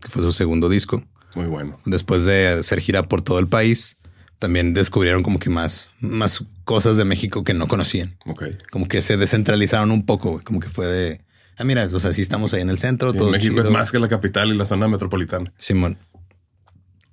que 0.00 0.08
fue 0.08 0.22
su 0.22 0.32
segundo 0.32 0.68
disco. 0.68 1.02
Muy 1.34 1.46
bueno. 1.46 1.78
Después 1.84 2.24
de 2.24 2.48
hacer 2.48 2.80
gira 2.80 3.08
por 3.08 3.22
todo 3.22 3.38
el 3.38 3.48
país, 3.48 3.96
también 4.38 4.74
descubrieron 4.74 5.22
como 5.22 5.38
que 5.38 5.48
más, 5.50 5.90
más 6.00 6.44
cosas 6.64 6.96
de 6.96 7.04
México 7.04 7.42
que 7.44 7.54
no 7.54 7.66
conocían. 7.66 8.16
Ok. 8.26 8.44
Como 8.70 8.86
que 8.86 9.00
se 9.00 9.16
descentralizaron 9.16 9.90
un 9.90 10.04
poco. 10.04 10.40
Como 10.44 10.60
que 10.60 10.68
fue 10.68 10.86
de, 10.86 11.20
ah, 11.58 11.64
mira, 11.64 11.84
o 11.92 12.00
sea, 12.00 12.12
sí 12.12 12.20
estamos 12.20 12.52
ahí 12.54 12.60
en 12.62 12.70
el 12.70 12.78
centro, 12.78 13.12
Sí, 13.12 13.18
todo 13.18 13.30
México 13.30 13.54
chido. 13.54 13.64
es 13.64 13.70
más 13.70 13.90
que 13.92 13.98
la 13.98 14.08
capital 14.08 14.48
y 14.52 14.56
la 14.56 14.64
zona 14.64 14.88
metropolitana. 14.88 15.52
Simón. 15.56 15.98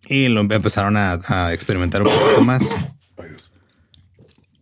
Y 0.07 0.27
lo 0.29 0.41
empezaron 0.41 0.97
a, 0.97 1.19
a 1.29 1.53
experimentar 1.53 2.01
un 2.01 2.09
poquito 2.09 2.41
más. 2.43 2.63
Ay, 3.17 3.29
Dios. 3.29 3.51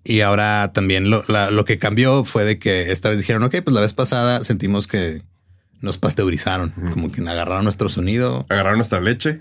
Y 0.04 0.22
ahora 0.22 0.72
también 0.74 1.10
lo, 1.10 1.24
la- 1.28 1.52
lo 1.52 1.66
que 1.66 1.78
cambió 1.78 2.24
fue 2.26 2.44
de 2.44 2.60
que 2.60 2.92
esta 2.92 3.10
vez 3.10 3.20
dijeron, 3.20 3.44
ok, 3.44 3.56
pues 3.64 3.74
la 3.74 3.82
vez 3.82 3.94
pasada 3.94 4.44
sentimos 4.44 4.88
que 4.88 5.22
nos 5.82 5.98
pasteurizaron, 5.98 6.72
como 6.92 7.10
que 7.10 7.22
agarraron 7.22 7.64
nuestro 7.64 7.88
sonido 7.88 8.46
Agarraron 8.50 8.80
nuestra 8.80 9.00
leche, 9.00 9.40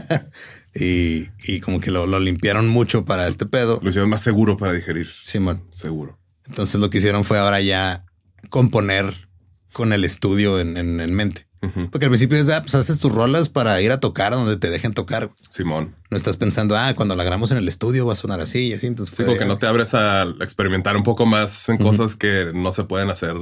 y, 0.74 1.26
y 1.46 1.60
como 1.60 1.80
que 1.80 1.90
lo, 1.90 2.06
lo 2.06 2.18
limpiaron 2.20 2.66
mucho 2.68 3.04
para 3.04 3.28
este 3.28 3.44
pedo. 3.46 3.78
lo 3.82 3.88
hicieron 3.90 4.08
más 4.08 4.22
seguro 4.22 4.56
para 4.56 4.72
digerir. 4.72 5.08
Simón. 5.22 5.62
Seguro. 5.72 6.18
Entonces 6.46 6.80
lo 6.80 6.88
que 6.90 6.98
hicieron 6.98 7.24
fue 7.24 7.38
ahora 7.38 7.60
ya 7.60 8.04
componer 8.48 9.28
con 9.72 9.92
el 9.92 10.04
estudio 10.04 10.58
en, 10.60 10.76
en- 10.76 11.00
en 11.00 11.14
mente. 11.14 11.46
Porque 11.90 12.06
al 12.06 12.10
principio 12.10 12.38
es, 12.38 12.48
ah, 12.48 12.62
pues 12.62 12.74
haces 12.74 12.98
tus 12.98 13.12
rolas 13.12 13.50
para 13.50 13.82
ir 13.82 13.92
a 13.92 14.00
tocar 14.00 14.32
donde 14.32 14.56
te 14.56 14.70
dejen 14.70 14.94
tocar. 14.94 15.30
Simón. 15.50 15.94
No 16.10 16.16
estás 16.16 16.38
pensando, 16.38 16.74
ah, 16.74 16.94
cuando 16.94 17.16
la 17.16 17.22
grabamos 17.22 17.50
en 17.50 17.58
el 17.58 17.68
estudio 17.68 18.06
va 18.06 18.14
a 18.14 18.16
sonar 18.16 18.40
así 18.40 18.68
y 18.68 18.72
así. 18.72 18.86
Entonces 18.86 19.10
Sí, 19.14 19.16
fue 19.24 19.26
como 19.26 19.36
que 19.38 19.44
de, 19.44 19.48
no 19.48 19.58
te 19.58 19.66
abres 19.66 19.92
a 19.94 20.22
experimentar 20.40 20.96
un 20.96 21.02
poco 21.02 21.26
más 21.26 21.68
en 21.68 21.76
cosas 21.76 22.16
que 22.16 22.50
no 22.54 22.72
se 22.72 22.84
pueden 22.84 23.10
hacer 23.10 23.34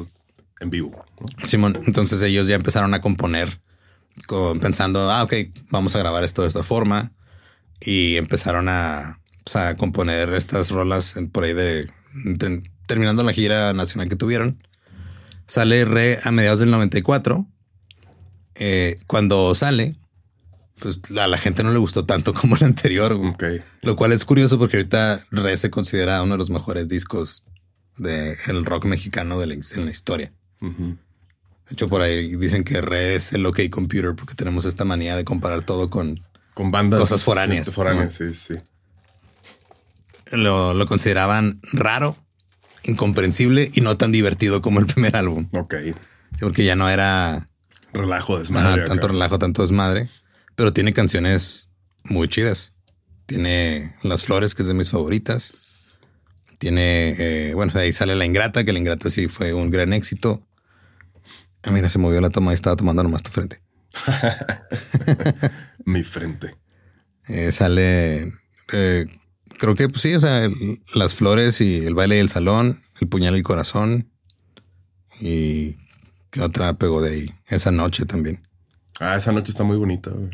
en 0.59 0.69
vivo. 0.71 0.91
¿no? 1.21 1.47
Simón, 1.47 1.79
entonces 1.87 2.21
ellos 2.23 2.49
ya 2.49 2.57
empezaron 2.57 2.93
a 2.93 3.01
componer 3.01 3.61
con- 4.27 4.59
pensando, 4.59 5.09
ah, 5.13 5.23
ok, 5.23 5.35
vamos 5.71 5.95
a 5.95 5.99
grabar 6.01 6.25
esto 6.25 6.43
de 6.43 6.49
esta 6.49 6.65
forma. 6.65 7.13
Y 7.81 8.17
empezaron 8.17 8.69
a, 8.69 9.21
pues, 9.45 9.55
a 9.55 9.77
componer 9.77 10.31
estas 10.35 10.73
rolas 10.73 11.17
en- 11.17 11.31
por 11.31 11.45
ahí 11.45 11.55
de 11.55 11.89
terminando 12.89 13.23
la 13.23 13.33
gira 13.33 13.73
nacional 13.75 14.09
que 14.09 14.17
tuvieron. 14.17 14.61
Sale 15.49 15.85
Re 15.87 16.19
a 16.23 16.31
mediados 16.31 16.61
del 16.61 16.71
94. 16.71 17.47
Eh, 18.55 18.97
cuando 19.07 19.55
sale, 19.55 19.97
pues 20.79 21.01
a 21.19 21.27
la 21.27 21.39
gente 21.39 21.63
no 21.63 21.73
le 21.73 21.79
gustó 21.79 22.05
tanto 22.05 22.35
como 22.41 22.57
el 22.57 22.65
anterior. 22.65 23.19
Lo 23.83 23.97
cual 23.97 24.13
es 24.13 24.25
curioso 24.25 24.59
porque 24.59 24.77
ahorita 24.77 25.21
Re 25.31 25.57
se 25.57 25.71
considera 25.71 26.23
uno 26.23 26.35
de 26.35 26.39
los 26.39 26.51
mejores 26.51 26.87
discos 26.87 27.45
del 27.97 28.65
rock 28.65 28.85
mexicano 28.85 29.41
de 29.41 29.47
la, 29.49 29.55
en 29.55 29.85
la 29.85 29.91
historia. 29.91 30.33
De 30.61 31.73
hecho, 31.73 31.89
por 31.89 32.03
ahí 32.03 32.37
dicen 32.37 32.63
que 32.63 32.81
Re 32.81 33.17
es 33.17 33.33
el 33.33 33.45
OK 33.45 33.61
Computer 33.71 34.15
porque 34.15 34.35
tenemos 34.35 34.67
esta 34.67 34.85
manía 34.85 35.17
de 35.17 35.25
comparar 35.25 35.63
todo 35.63 35.91
con... 35.91 36.23
Con 36.55 36.71
bandas. 36.71 37.01
Cosas 37.01 37.25
foráneas. 37.25 37.73
Foráneas, 37.73 38.15
sí, 38.15 38.35
sí. 38.35 38.55
Lo, 40.33 40.75
lo 40.75 40.87
consideraban 40.87 41.61
raro, 41.73 42.17
incomprensible 42.89 43.71
y 43.75 43.81
no 43.81 43.97
tan 43.97 44.11
divertido 44.13 44.61
como 44.63 44.81
el 44.81 44.87
primer 44.87 45.17
álbum. 45.17 45.49
Ok. 45.53 45.75
Porque 46.41 46.65
ya 46.65 46.75
no 46.77 46.89
era 46.89 47.49
Relajo, 47.93 48.39
desmadre. 48.39 48.85
tanto 48.85 49.07
acá. 49.07 49.13
relajo, 49.13 49.39
tanto 49.39 49.63
desmadre. 49.63 50.09
Pero 50.57 50.73
tiene 50.73 50.93
canciones 50.93 51.69
muy 52.05 52.29
chidas. 52.29 52.73
Tiene 53.27 53.93
Las 54.03 54.25
Flores, 54.25 54.55
que 54.55 54.63
es 54.63 54.69
de 54.69 54.75
mis 54.75 54.91
favoritas. 54.91 56.01
Tiene, 56.59 57.15
eh, 57.19 57.55
bueno, 57.55 57.73
de 57.73 57.83
ahí 57.83 57.93
sale 57.93 58.17
La 58.17 58.25
Ingrata, 58.25 58.65
que 58.65 58.73
La 58.73 58.79
Ingrata 58.79 59.11
sí 59.11 59.29
fue 59.29 59.53
un 59.53 59.71
gran 59.71 59.93
éxito. 59.93 60.43
Ah, 61.63 61.71
mira, 61.71 61.89
se 61.89 61.99
movió 61.99 62.21
la 62.21 62.31
toma 62.31 62.53
y 62.53 62.55
estaba 62.55 62.77
tomando 62.77 63.03
nomás 63.03 63.23
tu 63.23 63.31
frente. 63.31 63.61
Mi 65.85 66.03
frente. 66.03 66.57
Eh, 67.29 67.53
sale, 67.53 68.33
eh, 68.73 69.07
creo 69.59 69.75
que 69.75 69.89
pues 69.89 70.03
sí, 70.03 70.15
o 70.15 70.21
sea, 70.21 70.45
el- 70.45 70.81
las 70.95 71.15
flores 71.15 71.61
y 71.61 71.85
el 71.85 71.95
baile 71.95 72.17
del 72.17 72.29
salón, 72.29 72.81
el 73.01 73.09
puñal 73.09 73.35
y 73.35 73.39
el 73.39 73.43
corazón. 73.45 74.11
Y 75.21 75.77
qué 76.31 76.41
otra 76.43 76.75
pegó 76.79 77.01
de 77.03 77.11
ahí. 77.13 77.31
Esa 77.49 77.71
noche 77.71 78.05
también. 78.07 78.41
Ah, 79.01 79.17
esa 79.17 79.33
noche 79.33 79.51
está 79.53 79.65
muy 79.65 79.77
bonita. 79.77 80.11
güey. 80.11 80.31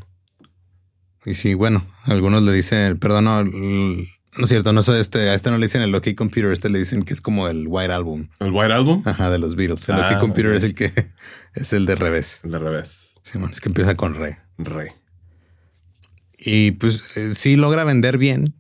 Y 1.27 1.35
sí, 1.35 1.55
bueno, 1.55 1.87
algunos 2.05 2.43
le 2.43 2.53
dicen, 2.53 2.99
perdón, 2.99 3.25
no, 3.25 3.43
no 3.45 4.45
es 4.45 4.49
cierto, 4.49 4.73
no 4.75 4.83
sé, 4.83 5.01
este, 5.01 5.31
a 5.31 5.35
este 5.35 5.51
no 5.51 5.57
le 5.57 5.67
dicen 5.67 5.81
el 5.81 5.95
OK 5.95 6.09
Computer, 6.15 6.51
a 6.51 6.53
este 6.53 6.69
le 6.69 6.79
dicen 6.79 7.03
que 7.03 7.15
es 7.15 7.23
como 7.23 7.49
el 7.49 7.65
White 7.67 7.93
Album. 7.95 8.29
El 8.41 8.51
White 8.51 8.73
Album. 8.75 9.03
Ajá, 9.07 9.31
de 9.31 9.39
los 9.39 9.55
Beatles. 9.57 9.89
El 9.89 9.95
Ah, 9.97 10.11
OK 10.13 10.21
Computer 10.21 10.53
es 10.53 10.65
el 10.65 10.75
que 10.75 10.93
es 11.55 11.73
el 11.73 11.87
de 11.87 11.95
revés. 11.95 12.41
El 12.45 12.51
de 12.51 12.59
revés. 12.59 13.13
Sí, 13.23 13.39
bueno, 13.39 13.55
es 13.55 13.61
que 13.63 13.71
empieza 13.71 13.95
con 13.95 14.15
re. 14.17 14.39
Re. 14.59 14.93
Y 16.37 16.73
pues 16.73 17.17
eh, 17.17 17.35
sí 17.35 17.57
logra 17.57 17.85
vender 17.85 18.19
bien, 18.19 18.55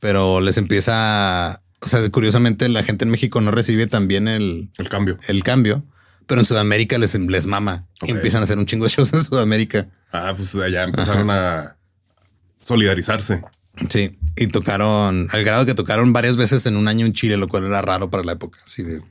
pero 0.00 0.40
les 0.40 0.58
empieza, 0.58 1.62
o 1.80 1.86
sea, 1.86 2.08
curiosamente 2.10 2.68
la 2.68 2.82
gente 2.82 3.04
en 3.04 3.10
México 3.10 3.40
no 3.40 3.50
recibe 3.50 3.86
también 3.86 4.28
el, 4.28 4.70
El 4.78 4.88
cambio. 4.88 5.18
el 5.28 5.42
cambio, 5.42 5.84
pero 6.26 6.40
en 6.40 6.44
Sudamérica 6.44 6.98
les, 6.98 7.14
les 7.14 7.46
mama 7.46 7.86
y 8.02 8.10
empiezan 8.10 8.40
a 8.40 8.44
hacer 8.44 8.58
un 8.58 8.66
chingo 8.66 8.84
de 8.84 8.90
shows 8.90 9.12
en 9.12 9.22
Sudamérica. 9.24 9.88
Ah, 10.12 10.34
pues 10.36 10.54
allá 10.56 10.84
empezaron 10.84 11.30
a 11.30 11.76
solidarizarse. 12.62 13.42
Sí, 13.90 14.18
y 14.36 14.46
tocaron 14.48 15.28
al 15.30 15.44
grado 15.44 15.66
que 15.66 15.74
tocaron 15.74 16.12
varias 16.12 16.36
veces 16.36 16.64
en 16.66 16.76
un 16.76 16.88
año 16.88 17.04
en 17.06 17.12
Chile, 17.12 17.36
lo 17.36 17.46
cual 17.48 17.64
era 17.66 17.82
raro 17.82 18.10
para 18.10 18.24
la 18.24 18.32
época. 18.32 18.58
Así 18.64 18.82
de, 18.82 18.98
o 18.98 19.04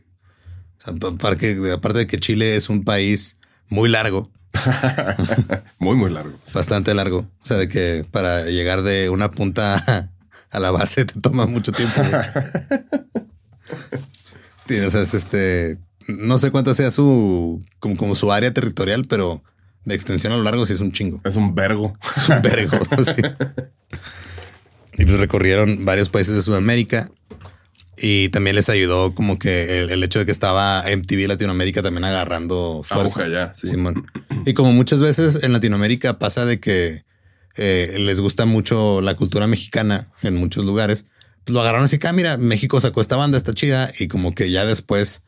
sea, 0.84 0.94
pa- 0.96 1.12
para 1.15 1.36
que, 1.36 1.72
aparte 1.72 2.00
de 2.00 2.08
que 2.08 2.18
Chile 2.18 2.56
es 2.56 2.68
un 2.70 2.84
país 2.84 3.38
muy 3.70 3.89
largo, 3.89 4.32
muy, 5.80 5.96
muy 5.96 6.10
largo. 6.12 6.38
bastante 6.54 6.94
largo. 6.94 7.20
O 7.42 7.46
sea, 7.46 7.58
de 7.58 7.68
que 7.68 8.06
para 8.10 8.46
llegar 8.46 8.82
de 8.82 9.10
una 9.10 9.30
punta 9.32 10.12
a, 10.55 10.59
la 10.59 10.71
base 10.71 11.05
te 11.05 11.19
toma 11.19 11.45
mucho 11.45 11.71
tiempo. 11.71 12.01
o 14.69 14.89
sea, 14.89 15.01
es 15.01 15.13
este, 15.13 15.77
no 16.07 16.38
sé 16.38 16.51
cuánta 16.51 16.74
sea 16.74 16.91
su, 16.91 17.63
como, 17.79 17.97
como 17.97 18.15
su 18.15 18.31
área 18.31 18.53
territorial, 18.53 19.05
pero 19.07 19.43
de 19.85 19.95
extensión 19.95 20.33
a 20.33 20.38
lo 20.38 20.43
largo 20.43 20.65
sí 20.65 20.74
es 20.74 20.79
un 20.79 20.91
chingo. 20.91 21.21
Es 21.24 21.35
un 21.35 21.55
vergo. 21.55 21.97
Es 22.03 22.29
un 22.29 22.41
vergo. 22.41 22.79
sí. 23.03 23.21
Y 24.97 25.05
pues 25.05 25.19
recorrieron 25.19 25.85
varios 25.85 26.09
países 26.09 26.35
de 26.35 26.41
Sudamérica 26.41 27.12
y 27.97 28.29
también 28.29 28.55
les 28.55 28.69
ayudó 28.69 29.13
como 29.13 29.39
que 29.39 29.79
el, 29.79 29.89
el 29.89 30.03
hecho 30.03 30.19
de 30.19 30.25
que 30.25 30.31
estaba 30.31 30.83
MTV 30.83 31.27
Latinoamérica 31.27 31.81
también 31.81 32.05
agarrando 32.05 32.81
fuerza. 32.83 33.21
Aguja 33.21 33.33
ya, 33.33 33.53
sí. 33.53 33.67
Simón. 33.67 34.05
Y 34.45 34.53
como 34.53 34.74
muchas 34.74 35.01
veces 35.01 35.43
en 35.43 35.53
Latinoamérica 35.53 36.19
pasa 36.19 36.45
de 36.45 36.59
que 36.59 37.03
eh, 37.57 37.97
les 38.00 38.19
gusta 38.19 38.45
mucho 38.45 39.01
la 39.01 39.15
cultura 39.15 39.47
mexicana 39.47 40.09
en 40.24 40.35
muchos 40.35 40.65
lugares, 40.65 41.05
pues 41.45 41.53
lo 41.53 41.62
agarraron 41.62 41.85
así 41.85 42.00
que, 42.00 42.07
ah, 42.07 42.13
mira, 42.13 42.38
México 42.38 42.81
sacó 42.81 43.01
esta 43.01 43.15
banda, 43.15 43.38
está 43.38 43.53
chida. 43.53 43.91
Y 44.00 44.07
como 44.07 44.33
que 44.33 44.50
ya 44.50 44.65
después 44.65 45.24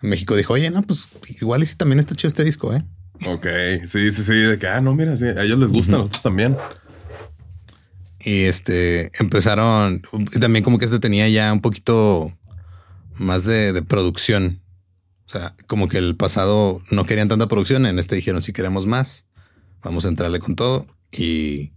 México 0.00 0.34
dijo, 0.34 0.54
oye, 0.54 0.70
no, 0.70 0.82
pues 0.82 1.08
igual 1.40 1.62
y 1.62 1.66
sí 1.66 1.76
también 1.76 2.00
está 2.00 2.14
chido 2.14 2.28
este 2.28 2.44
disco, 2.44 2.74
¿eh? 2.74 2.84
Ok. 3.26 3.46
Sí, 3.86 4.10
sí, 4.12 4.22
sí. 4.22 4.34
De 4.34 4.58
que, 4.58 4.66
ah, 4.66 4.80
no, 4.80 4.94
mira, 4.94 5.16
sí, 5.16 5.26
a 5.26 5.42
ellos 5.42 5.58
les 5.58 5.70
gusta, 5.70 5.94
a 5.94 5.98
nosotros 5.98 6.22
también. 6.22 6.56
Y 8.22 8.44
este 8.44 9.10
empezaron 9.18 10.02
también 10.40 10.62
como 10.64 10.78
que 10.78 10.84
este 10.84 10.98
tenía 10.98 11.28
ya 11.28 11.52
un 11.52 11.60
poquito 11.60 12.36
más 13.14 13.44
de, 13.44 13.72
de 13.72 13.82
producción. 13.82 14.60
O 15.26 15.30
sea, 15.30 15.54
como 15.68 15.86
que 15.86 15.98
el 15.98 16.16
pasado 16.16 16.82
no 16.90 17.04
querían 17.06 17.28
tanta 17.28 17.46
producción. 17.46 17.86
En 17.86 17.98
este 17.98 18.16
dijeron 18.16 18.42
si 18.42 18.52
queremos 18.52 18.86
más, 18.86 19.26
vamos 19.82 20.04
a 20.04 20.08
entrarle 20.08 20.40
con 20.40 20.56
todo. 20.56 20.86
Y 21.12 21.72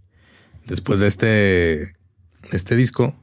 después 0.66 1.00
de 1.00 1.08
este, 1.08 1.96
este 2.52 2.76
disco, 2.76 3.14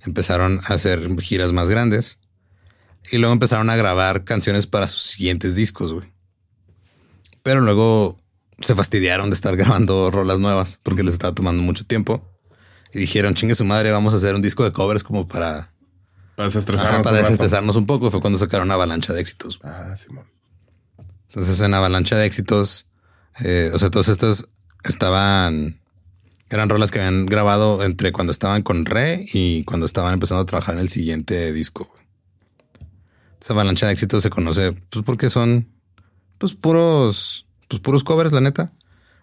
empezaron 0.00 0.60
a 0.68 0.74
hacer 0.74 1.08
giras 1.20 1.52
más 1.52 1.68
grandes. 1.68 2.18
Y 3.10 3.18
luego 3.18 3.32
empezaron 3.32 3.70
a 3.70 3.76
grabar 3.76 4.24
canciones 4.24 4.66
para 4.66 4.88
sus 4.88 5.02
siguientes 5.02 5.54
discos, 5.54 5.92
güey. 5.92 6.12
Pero 7.42 7.60
luego 7.60 8.20
se 8.60 8.74
fastidiaron 8.74 9.30
de 9.30 9.34
estar 9.34 9.56
grabando 9.56 10.10
rolas 10.10 10.40
nuevas 10.40 10.80
porque 10.82 11.04
les 11.04 11.14
estaba 11.14 11.34
tomando 11.34 11.62
mucho 11.62 11.84
tiempo. 11.86 12.32
Y 12.92 12.98
dijeron, 13.00 13.34
chingue 13.34 13.54
su 13.54 13.64
madre, 13.64 13.90
vamos 13.90 14.14
a 14.14 14.16
hacer 14.16 14.34
un 14.34 14.42
disco 14.42 14.64
de 14.64 14.72
covers 14.72 15.02
como 15.04 15.28
para, 15.28 15.72
Para 16.34 16.46
desestresarnos. 16.46 16.94
ajá, 16.94 17.02
para 17.02 17.10
un 17.10 17.16
rato. 17.16 17.28
desestresarnos 17.28 17.76
un 17.76 17.86
poco. 17.86 18.10
Fue 18.10 18.20
cuando 18.20 18.38
sacaron 18.38 18.70
Avalancha 18.70 19.12
de 19.12 19.20
éxitos. 19.20 19.60
Ah, 19.62 19.94
Simón. 19.96 20.26
Entonces 21.28 21.60
en 21.60 21.74
Avalancha 21.74 22.16
de 22.16 22.24
éxitos, 22.26 22.88
eh, 23.40 23.70
o 23.74 23.78
sea, 23.78 23.90
todas 23.90 24.08
estas 24.08 24.48
estaban, 24.84 25.80
eran 26.50 26.68
rolas 26.68 26.90
que 26.90 27.00
habían 27.00 27.26
grabado 27.26 27.84
entre 27.84 28.12
cuando 28.12 28.30
estaban 28.30 28.62
con 28.62 28.86
Re 28.86 29.26
y 29.32 29.64
cuando 29.64 29.86
estaban 29.86 30.14
empezando 30.14 30.42
a 30.42 30.46
trabajar 30.46 30.74
en 30.76 30.80
el 30.80 30.88
siguiente 30.88 31.52
disco. 31.52 31.90
Esa 33.40 33.52
Avalancha 33.52 33.86
de 33.86 33.92
éxitos 33.92 34.22
se 34.22 34.30
conoce 34.30 34.72
pues 34.72 35.04
porque 35.04 35.30
son 35.30 35.68
pues 36.38 36.54
puros 36.54 37.46
pues 37.68 37.80
puros 37.80 38.04
covers, 38.04 38.32
la 38.32 38.40
neta. 38.40 38.72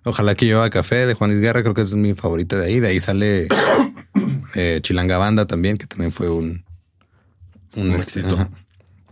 Ojalá 0.06 0.36
que 0.36 0.48
yo 0.48 0.62
a 0.62 0.70
Café 0.70 1.06
de 1.06 1.14
Juanis 1.14 1.40
Guerra, 1.40 1.64
creo 1.64 1.74
que 1.74 1.82
es 1.82 1.96
mi 1.96 2.14
favorita 2.14 2.58
de 2.58 2.66
ahí. 2.66 2.80
De 2.82 2.90
ahí 2.90 3.00
sale 3.00 3.48
eh, 4.56 4.80
Chilanga 4.82 5.18
Banda 5.18 5.48
también, 5.48 5.78
que 5.78 5.88
también 5.88 6.12
fue 6.12 6.30
un, 6.30 6.66
Un 7.76 7.92
éxito. 7.94 8.36
ajá. 8.36 8.50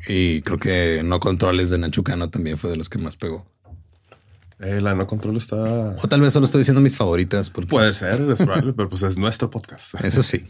Y 0.07 0.41
creo 0.41 0.57
que 0.57 1.01
No 1.03 1.19
Controles 1.19 1.69
de 1.69 1.77
Nachucano 1.77 2.29
también 2.29 2.57
fue 2.57 2.71
de 2.71 2.77
los 2.77 2.89
que 2.89 2.97
más 2.97 3.15
pegó. 3.15 3.45
Eh, 4.61 4.79
la 4.81 4.93
no 4.95 5.07
control 5.07 5.37
está. 5.37 5.55
O 5.57 6.07
tal 6.07 6.21
vez 6.21 6.33
solo 6.33 6.45
estoy 6.45 6.59
diciendo 6.59 6.81
mis 6.81 6.95
favoritas, 6.97 7.49
porque 7.49 7.69
Puede 7.69 7.93
ser, 7.93 8.21
es 8.21 8.37
probable, 8.39 8.73
pero 8.73 8.89
pues 8.89 9.01
es 9.03 9.17
nuestro 9.17 9.49
podcast. 9.49 9.95
eso 10.03 10.21
sí. 10.23 10.45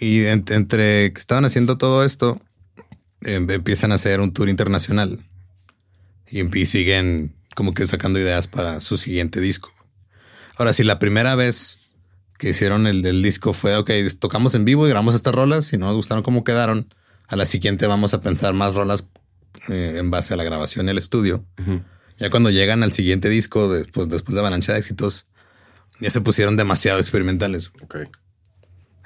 Y 0.00 0.24
en- 0.26 0.44
entre 0.48 1.12
que 1.12 1.18
estaban 1.20 1.44
haciendo 1.44 1.78
todo 1.78 2.04
esto, 2.04 2.38
em, 3.22 3.48
empiezan 3.50 3.92
a 3.92 3.96
hacer 3.96 4.20
un 4.20 4.32
tour 4.32 4.48
internacional 4.48 5.18
y, 6.30 6.40
em- 6.40 6.50
y 6.54 6.66
siguen 6.66 7.34
como 7.54 7.74
que 7.74 7.86
sacando 7.86 8.18
ideas 8.18 8.46
para 8.46 8.80
su 8.80 8.96
siguiente 8.96 9.40
disco. 9.40 9.70
Ahora, 10.56 10.72
si 10.72 10.84
la 10.84 10.98
primera 10.98 11.34
vez 11.34 11.78
que 12.38 12.50
hicieron 12.50 12.86
el 12.86 13.02
del 13.02 13.22
disco 13.22 13.52
fue, 13.52 13.76
ok, 13.76 13.90
tocamos 14.18 14.54
en 14.54 14.64
vivo 14.64 14.86
y 14.86 14.90
grabamos 14.90 15.14
estas 15.14 15.34
rolas 15.34 15.72
y 15.72 15.78
no 15.78 15.86
nos 15.86 15.96
gustaron 15.96 16.22
cómo 16.22 16.44
quedaron, 16.44 16.94
a 17.28 17.36
la 17.36 17.44
siguiente 17.46 17.86
vamos 17.86 18.14
a 18.14 18.20
pensar 18.20 18.54
más 18.54 18.74
rolas 18.74 19.06
eh, 19.68 19.96
en 19.98 20.10
base 20.10 20.32
a 20.34 20.36
la 20.36 20.44
grabación 20.44 20.86
y 20.86 20.90
el 20.90 20.98
estudio. 20.98 21.44
Ya 22.20 22.28
cuando 22.28 22.50
llegan 22.50 22.82
al 22.82 22.92
siguiente 22.92 23.30
disco, 23.30 23.72
después, 23.72 24.06
después 24.08 24.34
de 24.34 24.40
Avalancha 24.40 24.74
de 24.74 24.78
Éxitos, 24.78 25.26
ya 26.00 26.10
se 26.10 26.20
pusieron 26.20 26.58
demasiado 26.58 27.00
experimentales. 27.00 27.72
Ok. 27.82 27.96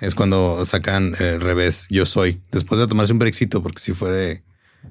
Es 0.01 0.17
cuando 0.17 0.65
sacan 0.65 1.15
eh, 1.21 1.39
revés 1.39 1.87
Yo 1.91 2.07
Soy, 2.07 2.43
después 2.51 2.81
de 2.81 2.89
tomarse 2.89 3.13
un 3.13 3.21
breakcito, 3.21 3.63
porque 3.63 3.79
si 3.81 3.95
fue 3.95 4.11
de, 4.11 4.43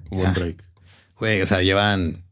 Un 0.09 0.19
buen 0.19 0.33
break. 0.33 0.63
güey, 1.17 1.41
o 1.41 1.45
sea, 1.45 1.61
llevan, 1.61 2.23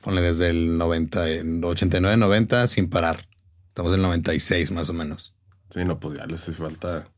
ponle 0.00 0.20
desde 0.20 0.50
el 0.50 0.76
90, 0.76 1.28
el 1.28 1.64
89, 1.64 2.16
90 2.16 2.66
sin 2.66 2.90
parar. 2.90 3.28
Estamos 3.68 3.92
en 3.92 4.00
el 4.00 4.02
96 4.02 4.72
más 4.72 4.90
o 4.90 4.92
menos. 4.92 5.34
Sí, 5.70 5.84
no, 5.84 6.00
pues 6.00 6.18
ya 6.18 6.26
les 6.26 6.42
hace 6.42 6.52
falta. 6.52 7.08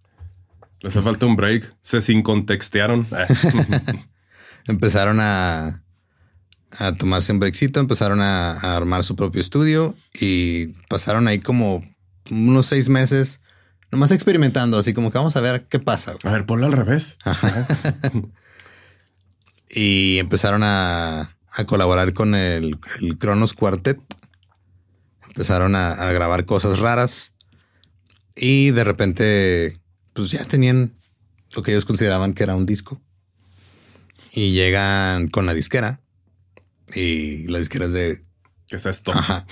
Les 0.81 0.95
hace 0.95 1.03
falta 1.03 1.25
un 1.25 1.37
break. 1.37 1.75
Se 1.81 2.03
sin 2.03 2.23
contextearon. 2.23 3.07
Empezaron 4.67 5.21
a, 5.21 5.86
a 6.73 6.95
tomarse 6.95 7.33
un 7.33 7.39
breakcito, 7.39 7.81
empezaron 7.81 8.21
a, 8.21 8.53
a 8.53 8.77
armar 8.77 9.05
su 9.05 9.17
propio 9.17 9.41
estudio 9.41 9.95
y 10.15 10.69
pasaron 10.89 11.29
ahí 11.29 11.39
como 11.39 11.83
unos 12.31 12.67
seis 12.67 12.89
meses 12.89 13.41
nomás 13.91 14.11
experimentando, 14.11 14.79
así 14.79 14.93
como 14.93 15.11
que 15.11 15.19
vamos 15.19 15.37
a 15.37 15.41
ver 15.41 15.67
qué 15.69 15.79
pasa. 15.79 16.13
güey. 16.13 16.21
A 16.25 16.37
ver, 16.37 16.47
ponlo 16.47 16.67
al 16.67 16.73
revés. 16.73 17.19
y 19.69 20.19
empezaron 20.19 20.63
a, 20.63 21.37
a 21.51 21.65
colaborar 21.67 22.13
con 22.13 22.35
el, 22.35 22.79
el 23.01 23.19
Kronos 23.19 23.55
Quartet. 23.55 24.01
Empezaron 25.29 25.75
a, 25.75 25.93
a 25.93 26.13
grabar 26.13 26.47
cosas 26.47 26.79
raras 26.79 27.35
y 28.35 28.71
de 28.71 28.85
repente, 28.85 29.81
pues 30.13 30.31
ya 30.31 30.45
tenían 30.45 30.95
lo 31.55 31.63
que 31.63 31.73
ellos 31.73 31.85
consideraban 31.85 32.33
que 32.33 32.43
era 32.43 32.55
un 32.55 32.67
disco. 32.67 33.01
Y 34.33 34.53
llegan 34.53 35.29
con 35.29 35.47
la 35.47 35.55
disquera 35.55 36.01
y 36.95 37.47
la 37.49 37.59
disquera 37.59 37.87
es 37.87 37.93
de, 37.93 38.19
¿Qué 38.69 38.77
es 38.77 38.87
esto? 38.87 39.13
ajá, 39.13 39.47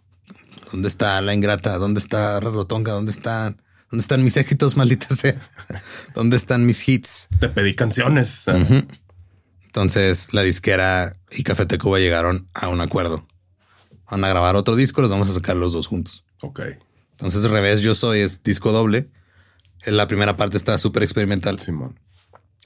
¿dónde 0.72 0.88
está 0.88 1.20
la 1.20 1.34
ingrata? 1.34 1.78
¿Dónde 1.78 2.00
está 2.00 2.40
Rarotonga? 2.40 2.92
¿Dónde 2.92 3.12
están? 3.12 3.62
¿Dónde 3.90 4.02
están 4.02 4.24
mis 4.24 4.36
éxitos, 4.36 4.76
maldita 4.76 5.14
sea? 5.14 5.40
¿Dónde 6.14 6.36
están 6.36 6.66
mis 6.66 6.88
hits? 6.88 7.28
Te 7.40 7.48
pedí 7.48 7.74
canciones. 7.74 8.44
Entonces 9.66 10.32
la 10.32 10.42
disquera 10.42 11.16
y 11.30 11.42
Café 11.42 11.66
Tacuba 11.66 11.98
llegaron 11.98 12.48
a 12.54 12.68
un 12.68 12.80
acuerdo. 12.80 13.26
Van 14.10 14.24
a 14.24 14.28
grabar 14.28 14.56
otro 14.56 14.76
disco, 14.76 15.02
los 15.02 15.10
vamos 15.10 15.28
a 15.28 15.32
sacar 15.32 15.56
los 15.56 15.72
dos 15.72 15.86
juntos. 15.86 16.24
Ok. 16.42 16.60
Entonces 17.12 17.50
Revés 17.50 17.80
Yo 17.80 17.94
Soy 17.94 18.20
es 18.20 18.42
disco 18.42 18.72
doble. 18.72 19.10
La 19.84 20.06
primera 20.06 20.36
parte 20.36 20.56
está 20.56 20.78
súper 20.78 21.02
experimental. 21.02 21.58
Simón. 21.58 21.98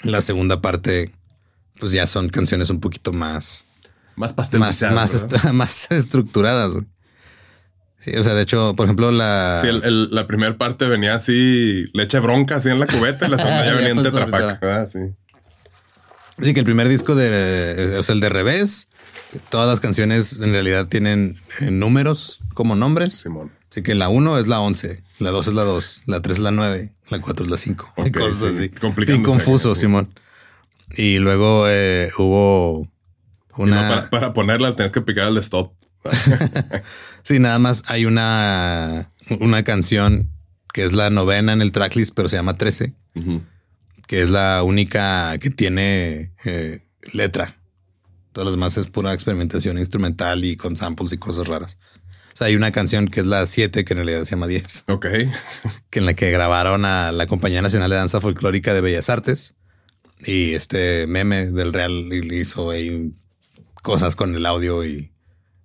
La 0.02 0.20
segunda 0.22 0.60
parte, 0.60 1.12
pues 1.78 1.92
ya 1.92 2.06
son 2.06 2.28
canciones 2.28 2.70
un 2.70 2.80
poquito 2.80 3.12
más, 3.12 3.66
Más 4.20 4.30
más, 4.30 4.32
pastelizadas. 4.34 4.94
más, 4.94 5.14
est- 5.14 5.44
más 5.52 5.90
estructuradas. 5.90 6.74
güey. 6.74 6.86
Sí, 8.00 8.16
o 8.16 8.22
sea, 8.24 8.34
de 8.34 8.42
hecho, 8.42 8.74
por 8.76 8.84
ejemplo, 8.86 9.10
la... 9.12 9.58
Sí, 9.60 9.66
el- 9.68 9.82
el- 9.84 10.08
la 10.14 10.26
primera 10.26 10.56
parte 10.56 10.86
venía 10.86 11.14
así, 11.14 11.84
leche 11.92 12.18
bronca 12.20 12.56
así 12.56 12.68
en 12.70 12.78
la 12.80 12.86
cubeta 12.86 13.26
y 13.26 13.30
la 13.30 13.36
segunda 13.38 13.64
ya 13.66 13.74
venía 13.74 13.90
en 13.90 13.96
pasteurizada. 13.96 14.54
Tetra 14.54 14.60
Pak. 14.60 14.70
Ah, 14.70 14.86
sí. 14.86 14.98
Sí, 16.42 16.54
que 16.54 16.60
el 16.60 16.64
primer 16.64 16.88
disco 16.88 17.14
de, 17.14 17.96
o 17.98 18.02
sea, 18.02 18.14
el 18.14 18.20
de 18.20 18.30
Revés, 18.30 18.88
todas 19.50 19.68
las 19.68 19.80
canciones 19.80 20.40
en 20.40 20.52
realidad 20.52 20.86
tienen 20.88 21.36
eh, 21.60 21.70
números 21.70 22.40
como 22.54 22.74
nombres. 22.76 23.14
Simón. 23.14 23.52
Así 23.70 23.82
que 23.82 23.94
la 23.94 24.08
1 24.08 24.38
es 24.38 24.46
la 24.48 24.60
11, 24.60 25.02
la 25.18 25.30
2 25.30 25.48
es 25.48 25.54
la 25.54 25.62
2, 25.64 26.02
la 26.06 26.22
3 26.22 26.36
es 26.38 26.42
la 26.42 26.50
9, 26.50 26.92
la 27.10 27.20
4 27.20 27.44
es 27.44 27.50
la 27.50 27.56
5. 27.58 27.92
Ok, 27.96 28.10
cosas 28.18 28.54
sí, 28.56 28.70
así. 28.80 28.94
Bien 29.06 29.22
confuso, 29.22 29.74
Simón. 29.74 30.12
Y 30.96 31.18
luego 31.18 31.66
eh, 31.68 32.10
hubo 32.18 32.88
Y 33.56 33.62
no, 33.62 33.66
una... 33.66 33.88
para, 33.88 34.10
para 34.10 34.32
ponerla 34.32 34.72
tenías 34.74 34.92
que 34.92 35.00
picar 35.00 35.28
el 35.28 35.36
stop. 35.38 35.72
Sí, 37.22 37.38
nada 37.38 37.58
más 37.58 37.82
hay 37.88 38.06
una, 38.06 39.10
una 39.40 39.62
canción 39.62 40.30
que 40.72 40.84
es 40.84 40.92
la 40.92 41.10
novena 41.10 41.52
en 41.52 41.60
el 41.60 41.72
tracklist, 41.72 42.14
pero 42.14 42.28
se 42.28 42.36
llama 42.36 42.56
13, 42.56 42.94
Ujú. 43.16 43.42
que 44.06 44.22
es 44.22 44.30
la 44.30 44.62
única 44.62 45.36
que 45.38 45.50
tiene 45.50 46.32
eh, 46.44 46.80
letra. 47.12 47.56
Todas 48.32 48.46
las 48.46 48.54
demás 48.54 48.78
es 48.78 48.86
pura 48.86 49.12
experimentación 49.12 49.76
instrumental 49.78 50.44
y 50.44 50.56
con 50.56 50.76
samples 50.76 51.12
y 51.12 51.18
cosas 51.18 51.46
raras. 51.48 51.76
O 52.32 52.36
sea, 52.36 52.46
hay 52.46 52.56
una 52.56 52.72
canción 52.72 53.08
que 53.08 53.20
es 53.20 53.26
la 53.26 53.44
7, 53.46 53.84
que 53.84 53.92
en 53.92 53.98
realidad 53.98 54.24
se 54.24 54.30
llama 54.30 54.46
10. 54.46 54.84
Ok. 54.88 55.06
que 55.90 55.98
en 55.98 56.06
la 56.06 56.14
que 56.14 56.30
grabaron 56.30 56.84
a 56.86 57.12
la 57.12 57.26
Compañía 57.26 57.60
Nacional 57.60 57.90
de 57.90 57.96
Danza 57.96 58.20
Folclórica 58.20 58.72
de 58.72 58.80
Bellas 58.80 59.10
Artes 59.10 59.56
y 60.24 60.54
este 60.54 61.06
meme 61.06 61.46
del 61.50 61.72
Real 61.72 61.92
hizo 62.32 62.70
ahí 62.70 63.12
cosas 63.80 64.16
con 64.16 64.34
el 64.34 64.46
audio 64.46 64.84
y 64.84 65.12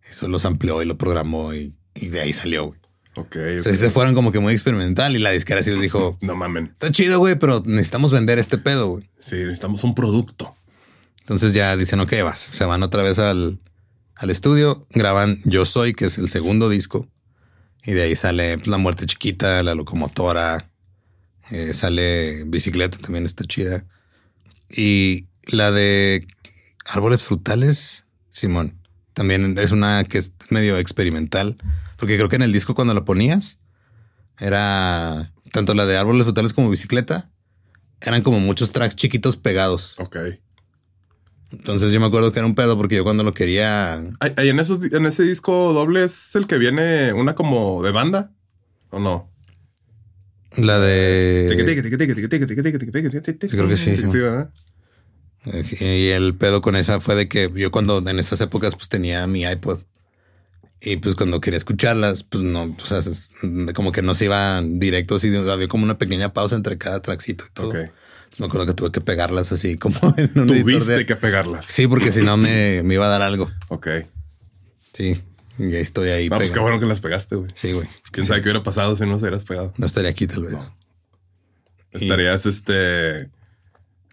eso 0.09 0.27
los 0.27 0.45
amplió 0.45 0.81
y 0.81 0.85
lo 0.85 0.97
programó 0.97 1.53
y, 1.53 1.75
y 1.93 2.07
de 2.07 2.21
ahí 2.21 2.33
salió. 2.33 2.67
güey. 2.67 2.79
Ok. 3.17 3.37
O 3.57 3.59
sea, 3.61 3.71
sí 3.73 3.79
se 3.79 3.89
fueron 3.91 4.13
como 4.13 4.31
que 4.31 4.39
muy 4.39 4.53
experimental 4.53 5.15
y 5.15 5.19
la 5.19 5.31
disquera 5.31 5.63
sí 5.63 5.71
les 5.71 5.81
dijo, 5.81 6.17
No 6.21 6.35
mamen. 6.35 6.65
está 6.73 6.91
chido, 6.91 7.19
güey, 7.19 7.35
pero 7.35 7.63
necesitamos 7.65 8.11
vender 8.11 8.39
este 8.39 8.57
pedo, 8.57 8.87
güey. 8.87 9.09
Sí, 9.19 9.35
necesitamos 9.35 9.83
un 9.83 9.95
producto. 9.95 10.55
Entonces 11.19 11.53
ya 11.53 11.75
dicen, 11.77 11.99
ok, 12.01 12.13
vas, 12.23 12.49
se 12.51 12.65
van 12.65 12.83
otra 12.83 13.01
vez 13.03 13.17
al, 13.17 13.59
al 14.15 14.29
estudio, 14.29 14.85
graban 14.91 15.39
Yo 15.45 15.65
Soy, 15.65 15.93
que 15.93 16.05
es 16.05 16.17
el 16.19 16.29
segundo 16.29 16.69
disco, 16.69 17.07
y 17.83 17.93
de 17.93 18.03
ahí 18.03 18.15
sale 18.15 18.57
pues, 18.57 18.67
La 18.67 18.77
Muerte 18.77 19.05
Chiquita, 19.07 19.63
La 19.63 19.73
Locomotora, 19.75 20.69
eh, 21.51 21.73
sale 21.73 22.43
Bicicleta, 22.45 22.97
también 22.99 23.25
está 23.25 23.43
chida. 23.45 23.85
Y 24.69 25.27
la 25.47 25.71
de 25.71 26.27
Árboles 26.85 27.23
Frutales, 27.23 28.04
Simón, 28.35 28.77
también 29.13 29.57
es 29.57 29.71
una 29.71 30.03
que 30.03 30.17
es 30.17 30.33
medio 30.49 30.77
experimental, 30.77 31.55
porque 31.95 32.17
creo 32.17 32.27
que 32.27 32.35
en 32.35 32.41
el 32.41 32.51
disco 32.51 32.75
cuando 32.75 32.93
lo 32.93 33.05
ponías, 33.05 33.59
era 34.39 35.31
tanto 35.53 35.73
la 35.73 35.85
de 35.85 35.95
Árboles 35.95 36.25
Frutales 36.25 36.53
como 36.53 36.69
Bicicleta, 36.69 37.31
eran 38.01 38.23
como 38.23 38.41
muchos 38.41 38.73
tracks 38.73 38.97
chiquitos 38.97 39.37
pegados. 39.37 39.95
Ok. 39.99 40.17
Entonces 41.53 41.93
yo 41.93 42.01
me 42.01 42.07
acuerdo 42.07 42.33
que 42.33 42.39
era 42.39 42.45
un 42.45 42.55
pedo 42.55 42.75
porque 42.75 42.97
yo 42.97 43.05
cuando 43.05 43.23
lo 43.23 43.33
quería... 43.33 44.03
Ay, 44.19 44.33
ay, 44.35 44.49
en, 44.49 44.59
esos, 44.59 44.83
en 44.83 45.05
ese 45.05 45.23
disco 45.23 45.71
doble 45.71 46.03
es 46.03 46.35
el 46.35 46.45
que 46.45 46.57
viene 46.57 47.13
una 47.13 47.35
como 47.35 47.83
de 47.83 47.91
banda 47.91 48.33
o 48.89 48.99
no? 48.99 49.31
La 50.57 50.77
de... 50.79 51.47
Sí, 51.49 51.55
creo 53.55 53.69
que 53.69 53.77
sí, 53.77 53.95
sí. 53.95 54.17
¿verdad? 54.17 54.51
Y 55.79 56.07
el 56.09 56.35
pedo 56.35 56.61
con 56.61 56.75
esa 56.75 56.99
fue 56.99 57.15
de 57.15 57.27
que 57.29 57.51
yo 57.55 57.71
cuando 57.71 57.99
en 58.07 58.19
esas 58.19 58.41
épocas 58.41 58.75
pues 58.75 58.89
tenía 58.89 59.25
mi 59.27 59.43
iPod. 59.43 59.81
Y 60.81 60.97
pues 60.97 61.15
cuando 61.15 61.39
quería 61.41 61.57
escucharlas, 61.57 62.23
pues 62.23 62.43
no, 62.43 62.63
o 62.63 62.85
sea, 62.85 62.99
como 63.73 63.91
que 63.91 64.01
no 64.01 64.13
se 64.13 64.25
iban 64.25 64.79
directos 64.79 65.23
y 65.23 65.35
había 65.35 65.67
como 65.67 65.83
una 65.83 65.97
pequeña 65.97 66.33
pausa 66.33 66.55
entre 66.55 66.77
cada 66.77 67.01
traxito 67.01 67.45
y 67.47 67.53
todo. 67.53 67.69
Ok. 67.69 67.75
Entonces 67.75 68.39
me 68.39 68.45
acuerdo 68.47 68.65
que 68.67 68.73
tuve 68.73 68.91
que 68.91 69.01
pegarlas 69.01 69.51
así 69.51 69.77
como 69.77 69.97
en 70.17 70.31
un 70.39 70.47
Tuviste 70.47 70.91
de- 70.97 71.05
que 71.05 71.15
pegarlas. 71.15 71.65
Sí, 71.65 71.87
porque 71.87 72.11
si 72.11 72.21
no 72.21 72.37
me, 72.37 72.81
me 72.83 72.95
iba 72.95 73.05
a 73.05 73.09
dar 73.09 73.21
algo. 73.21 73.49
Ok. 73.69 73.87
Sí, 74.93 75.21
y 75.57 75.63
ahí 75.63 75.75
estoy 75.75 76.09
ahí. 76.09 76.29
No, 76.29 76.37
pues 76.37 76.51
qué 76.51 76.59
bueno 76.59 76.79
que 76.79 76.85
las 76.85 76.99
pegaste, 76.99 77.35
güey. 77.35 77.51
Sí, 77.55 77.71
güey. 77.71 77.87
Quién 78.11 78.25
sabe 78.25 78.41
qué 78.41 78.47
hubiera 78.49 78.63
pasado 78.63 78.95
si 78.95 79.03
no 79.05 79.17
se 79.17 79.23
hubieras 79.25 79.43
pegado. 79.43 79.73
No 79.77 79.85
estaría 79.85 80.09
aquí 80.09 80.27
tal 80.27 80.43
vez. 80.43 80.55
Estarías 81.91 82.45
este 82.45 83.29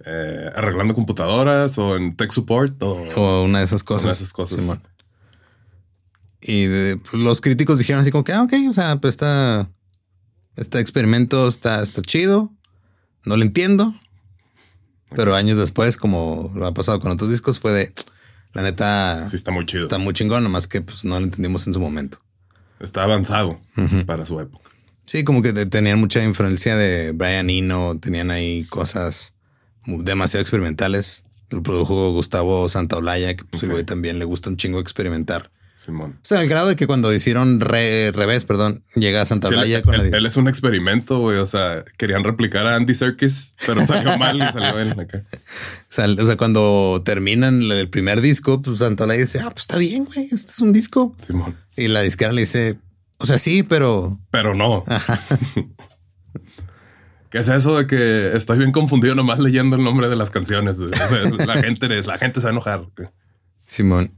eh, 0.06 0.50
arreglando 0.54 0.94
computadoras 0.94 1.78
o 1.78 1.96
en 1.96 2.14
tech 2.16 2.30
support 2.32 2.82
o, 2.82 3.02
O 3.16 3.44
una 3.44 3.58
de 3.60 3.64
esas 3.64 3.84
cosas. 3.84 4.04
una 4.04 4.12
de 4.12 4.16
esas 4.16 4.32
cosas. 4.32 4.58
Simón. 4.60 4.80
Y 6.40 6.66
de- 6.66 6.96
pues, 6.96 7.22
los 7.22 7.40
críticos 7.40 7.78
dijeron 7.78 8.02
así 8.02 8.10
como 8.10 8.24
que, 8.24 8.32
ah, 8.32 8.42
ok, 8.42 8.52
o 8.68 8.72
sea, 8.72 8.96
pues 8.96 9.12
está, 9.14 9.70
este 10.56 10.80
experimento 10.80 11.46
está, 11.48 11.82
está 11.82 12.02
chido. 12.02 12.52
No 13.24 13.36
lo 13.36 13.42
entiendo. 13.42 13.94
Pero 15.14 15.34
años 15.34 15.58
después, 15.58 15.96
como 15.96 16.50
lo 16.54 16.66
ha 16.66 16.74
pasado 16.74 16.98
con 16.98 17.12
otros 17.12 17.30
discos, 17.30 17.60
fue 17.60 17.72
de, 17.72 17.92
La 18.54 18.62
neta 18.62 19.28
Sí, 19.28 19.36
está 19.36 19.50
muy 19.52 19.64
chido. 19.66 19.82
está 19.82 19.98
muy 19.98 20.12
chingón, 20.14 20.42
nomás 20.42 20.66
que 20.66 20.80
pues 20.82 21.04
no 21.04 21.18
lo 21.20 21.24
entendimos 21.26 21.66
en 21.66 21.74
su 21.74 21.80
momento. 21.80 22.18
Está 22.80 23.04
avanzado 23.04 23.60
para 24.06 24.24
su 24.24 24.40
época. 24.40 24.70
Sí, 25.06 25.22
como 25.24 25.42
que 25.42 25.52
te- 25.52 25.66
tenían 25.66 26.00
mucha 26.00 26.22
influencia 26.24 26.76
de 26.76 27.12
Brian 27.12 27.48
Eno, 27.50 27.98
tenían 28.00 28.30
ahí 28.30 28.64
cosas 28.64 29.34
demasiado 29.86 30.42
experimentales. 30.42 31.24
Lo 31.50 31.62
produjo 31.62 32.12
Gustavo 32.12 32.68
Santaolalla, 32.68 33.36
que 33.36 33.44
pues 33.44 33.62
también 33.86 34.18
le 34.18 34.24
gusta 34.24 34.48
un 34.48 34.56
chingo 34.56 34.80
experimentar. 34.80 35.50
Simón. 35.76 36.12
O 36.22 36.24
sea, 36.24 36.38
al 36.38 36.46
grado 36.48 36.68
de 36.68 36.76
que 36.76 36.86
cuando 36.86 37.12
hicieron 37.12 37.58
re- 37.60 38.12
revés, 38.12 38.44
perdón, 38.44 38.84
llega 38.94 39.18
Sí, 39.18 39.22
él, 39.22 39.26
Santaolalla 39.26 39.82
con 39.82 39.96
la... 39.98 40.04
él- 40.04 40.14
él 40.14 40.26
es 40.26 40.36
un 40.36 40.46
experimento, 40.46 41.18
güey. 41.18 41.38
O 41.38 41.46
sea, 41.46 41.84
querían 41.98 42.22
replicar 42.22 42.66
a 42.66 42.76
Andy 42.76 42.94
Serkis, 42.94 43.56
pero 43.66 43.84
salió 43.84 44.16
mal 44.18 44.36
y 44.36 44.40
salió 44.40 44.78
él 44.78 44.92
acá. 44.98 45.20
O 46.20 46.24
sea, 46.24 46.36
cuando 46.36 47.02
terminan 47.04 47.60
el 47.62 47.90
primer 47.90 48.20
disco, 48.20 48.62
pues 48.62 48.78
Santaolalla 48.78 49.20
dice, 49.22 49.40
ah, 49.40 49.50
pues 49.50 49.62
está 49.62 49.76
bien, 49.78 50.04
güey, 50.04 50.28
este 50.30 50.52
es 50.52 50.60
un 50.60 50.72
disco. 50.72 51.16
Simón. 51.18 51.56
Y 51.76 51.88
la 51.88 52.00
disquera 52.02 52.30
le 52.32 52.42
dice, 52.42 52.78
o 53.18 53.26
sea, 53.26 53.36
sí, 53.38 53.64
pero 53.64 54.20
Pero 54.30 54.54
no. 54.54 54.84
¿Qué 57.32 57.38
es 57.38 57.48
eso 57.48 57.76
de 57.78 57.86
que 57.88 58.36
estoy 58.36 58.58
bien 58.58 58.70
confundido 58.70 59.14
nomás 59.16 59.38
leyendo 59.40 59.74
el 59.76 59.82
nombre 59.82 60.08
de 60.08 60.14
las 60.16 60.30
canciones? 60.30 60.76
güey? 60.78 60.90
O 60.90 61.36
sea, 61.36 61.46
la 61.46 61.56
gente, 61.56 61.88
la 62.02 62.18
gente 62.18 62.40
se 62.40 62.44
va 62.46 62.50
a 62.50 62.52
enojar. 62.52 62.86
Simón. 63.66 64.12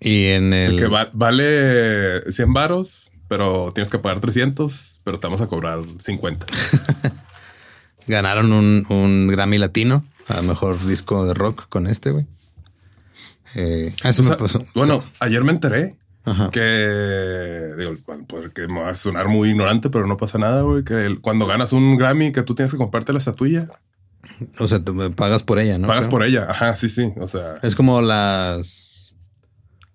Y 0.00 0.26
en 0.26 0.52
el... 0.52 0.76
Que 0.76 0.86
va- 0.86 1.10
vale 1.14 2.30
100 2.30 2.52
varos, 2.52 3.10
pero 3.26 3.72
tienes 3.74 3.88
que 3.90 3.98
pagar 3.98 4.20
300, 4.20 5.00
pero 5.02 5.18
te 5.18 5.26
vamos 5.26 5.40
a 5.40 5.46
cobrar 5.48 5.80
50. 5.98 6.46
Ganaron 8.06 8.52
un, 8.52 8.84
un 8.88 9.28
Grammy 9.28 9.58
Latino 9.58 10.04
a 10.28 10.40
mejor 10.42 10.84
disco 10.86 11.26
de 11.26 11.34
rock 11.34 11.68
con 11.68 11.86
este, 11.86 12.10
güey. 12.10 12.26
Eh, 13.54 13.94
eso 14.04 14.20
O 14.22 14.24
me 14.24 14.28
sea, 14.28 14.36
pasó. 14.36 14.64
bueno, 14.74 15.04
ayer 15.20 15.42
me 15.42 15.52
enteré 15.52 15.96
Ajá. 16.28 16.50
que, 16.50 17.74
digo, 17.78 17.96
porque 18.26 18.68
me 18.68 18.80
va 18.82 18.90
a 18.90 18.96
sonar 18.96 19.28
muy 19.28 19.50
ignorante, 19.50 19.90
pero 19.90 20.06
no 20.06 20.16
pasa 20.16 20.38
nada, 20.38 20.62
güey, 20.62 20.84
que 20.84 21.18
cuando 21.20 21.46
ganas 21.46 21.72
un 21.72 21.96
Grammy 21.96 22.32
que 22.32 22.42
tú 22.42 22.54
tienes 22.54 22.72
que 22.72 22.78
comprarte 22.78 23.12
la 23.12 23.18
estatuilla, 23.18 23.68
O 24.58 24.66
sea, 24.66 24.80
te 24.82 24.92
pagas 25.10 25.42
por 25.42 25.58
ella, 25.58 25.78
¿no? 25.78 25.86
pagas 25.86 26.02
Creo. 26.06 26.10
por 26.10 26.24
ella. 26.24 26.46
Ajá, 26.50 26.74
sí, 26.76 26.88
sí. 26.88 27.12
O 27.20 27.28
sea, 27.28 27.54
Es 27.62 27.74
como 27.76 28.02
las... 28.02 29.14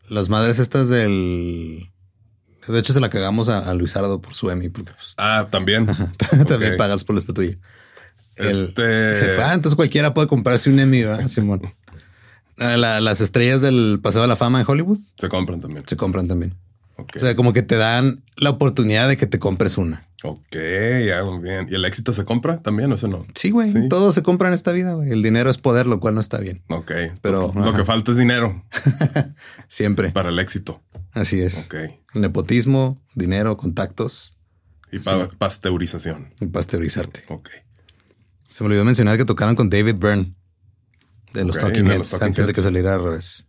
Las 0.10 0.30
madres 0.30 0.60
estas 0.60 0.90
del... 0.90 1.90
De 2.68 2.80
hecho, 2.80 2.94
se 2.94 3.00
la 3.02 3.10
cagamos 3.10 3.50
a, 3.50 3.70
a 3.70 3.74
Luisardo 3.74 4.22
por 4.22 4.34
su 4.34 4.50
Emmy, 4.50 4.70
porque 4.70 4.94
pues, 4.94 5.14
ah, 5.18 5.48
también. 5.52 5.86
también 6.48 6.78
pagas 6.78 7.04
por 7.04 7.16
la 7.16 7.20
estatuilla. 7.20 7.58
El- 8.38 8.48
Este- 8.70 9.14
Se 9.14 9.30
fue, 9.36 9.44
ah, 9.44 9.54
entonces 9.54 9.76
cualquiera 9.76 10.14
puede 10.14 10.28
comprarse 10.28 10.70
un 10.70 10.80
Emmy, 10.80 11.04
¿verdad, 11.04 11.28
Simón? 11.28 11.62
Ah, 12.60 12.78
la- 12.78 13.02
las 13.02 13.22
estrellas 13.22 13.62
del 13.62 14.00
Paseo 14.02 14.22
de 14.22 14.28
la 14.28 14.36
Fama 14.36 14.60
en 14.62 14.66
Hollywood 14.70 15.00
Se 15.18 15.28
compran 15.30 15.60
también. 15.62 15.84
se 15.88 15.96
compran 15.98 16.28
también. 16.28 16.56
Ok. 16.98 17.14
O 17.16 17.20
sea, 17.20 17.36
como 17.36 17.54
que 17.54 17.64
te 17.64 17.76
dan 17.76 18.22
la 18.38 18.52
oportunidad 18.52 19.08
de 19.08 19.18
que 19.18 19.26
te 19.26 19.40
compres 19.40 19.78
una. 19.80 20.06
ok, 20.24 20.56
ya, 21.08 21.24
muy 21.26 21.42
bien. 21.44 21.68
¿Y 21.70 21.74
el 21.76 21.84
éxito 21.86 22.14
se 22.14 22.24
compra 22.24 22.62
también 22.62 22.92
o 22.92 22.96
eso 22.96 23.08
no? 23.08 23.26
Sí, 23.36 23.50
güey. 23.50 23.72
Sí. 23.72 23.90
Todo 23.90 24.14
se 24.14 24.22
compra 24.22 24.48
en 24.50 24.54
esta 24.54 24.72
vida, 24.72 24.94
güey. 24.94 25.10
El 25.12 25.22
dinero 25.24 25.50
es 25.50 25.58
poder, 25.58 25.88
lo 25.88 26.00
cual 26.00 26.14
no 26.16 26.22
está 26.22 26.38
bien. 26.40 26.62
Ok, 26.70 26.92
Pero, 27.22 27.52
pero 27.52 27.66
lo 27.66 27.74
que 27.74 27.84
falta 27.84 28.12
es 28.12 28.18
dinero 28.18 28.64
Siempre. 29.68 30.12
para 30.12 30.30
el 30.30 30.40
éxito. 30.40 30.82
Así 31.14 31.42
es. 31.42 31.66
Ok. 31.66 31.76
Nepotismo, 32.14 33.02
dinero, 33.16 33.58
contactos 33.58 34.38
Y 34.92 35.00
pa- 35.00 35.28
pasteurización. 35.38 36.34
y 36.40 36.46
pasteurizarte. 36.48 37.24
Ok. 37.30 37.50
Se 38.50 38.64
me 38.64 38.68
olvidó 38.68 38.86
mencionar 38.86 39.18
que 39.18 39.26
tocaron 39.26 39.56
con 39.56 39.70
David 39.70 39.96
Byrne 39.96 40.34
de 41.34 41.46
los 41.46 41.58
Talking 41.58 41.86
de 41.86 41.92
Heads 41.92 42.00
los 42.00 42.10
Talking 42.12 42.28
antes 42.28 42.48
de 42.48 42.54
que 42.54 42.62
saliera 42.62 42.96
al 42.96 43.04
revés 43.04 43.48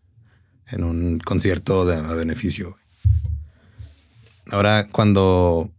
en 0.69 0.85
un 0.85 1.19
concierto 1.19 1.85
de, 1.85 1.97
a 1.97 2.15
beneficio. 2.15 2.77
Ahora, 4.51 4.89
cuando 4.91 5.71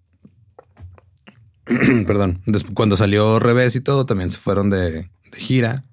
perdón, 2.07 2.41
cuando 2.73 2.95
salió 2.97 3.39
revés 3.39 3.75
y 3.75 3.81
todo, 3.81 4.05
también 4.05 4.31
se 4.31 4.37
fueron 4.37 4.69
de, 4.69 4.91
de 4.91 5.37
gira 5.37 5.83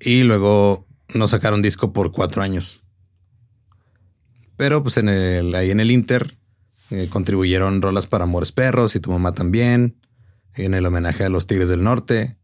y 0.00 0.22
luego 0.24 0.86
no 1.14 1.26
sacaron 1.26 1.62
disco 1.62 1.92
por 1.92 2.12
cuatro 2.12 2.42
años. 2.42 2.82
Pero 4.56 4.82
pues 4.82 4.96
en 4.98 5.08
el, 5.08 5.54
ahí 5.54 5.70
en 5.70 5.80
el 5.80 5.90
Inter 5.90 6.36
eh, 6.90 7.08
contribuyeron 7.10 7.82
rolas 7.82 8.06
para 8.06 8.24
Amores 8.24 8.52
Perros 8.52 8.94
y 8.94 9.00
Tu 9.00 9.10
Mamá 9.10 9.32
también, 9.32 10.00
en 10.54 10.74
el 10.74 10.86
homenaje 10.86 11.24
a 11.24 11.28
los 11.28 11.46
Tigres 11.46 11.68
del 11.68 11.82
Norte. 11.82 12.36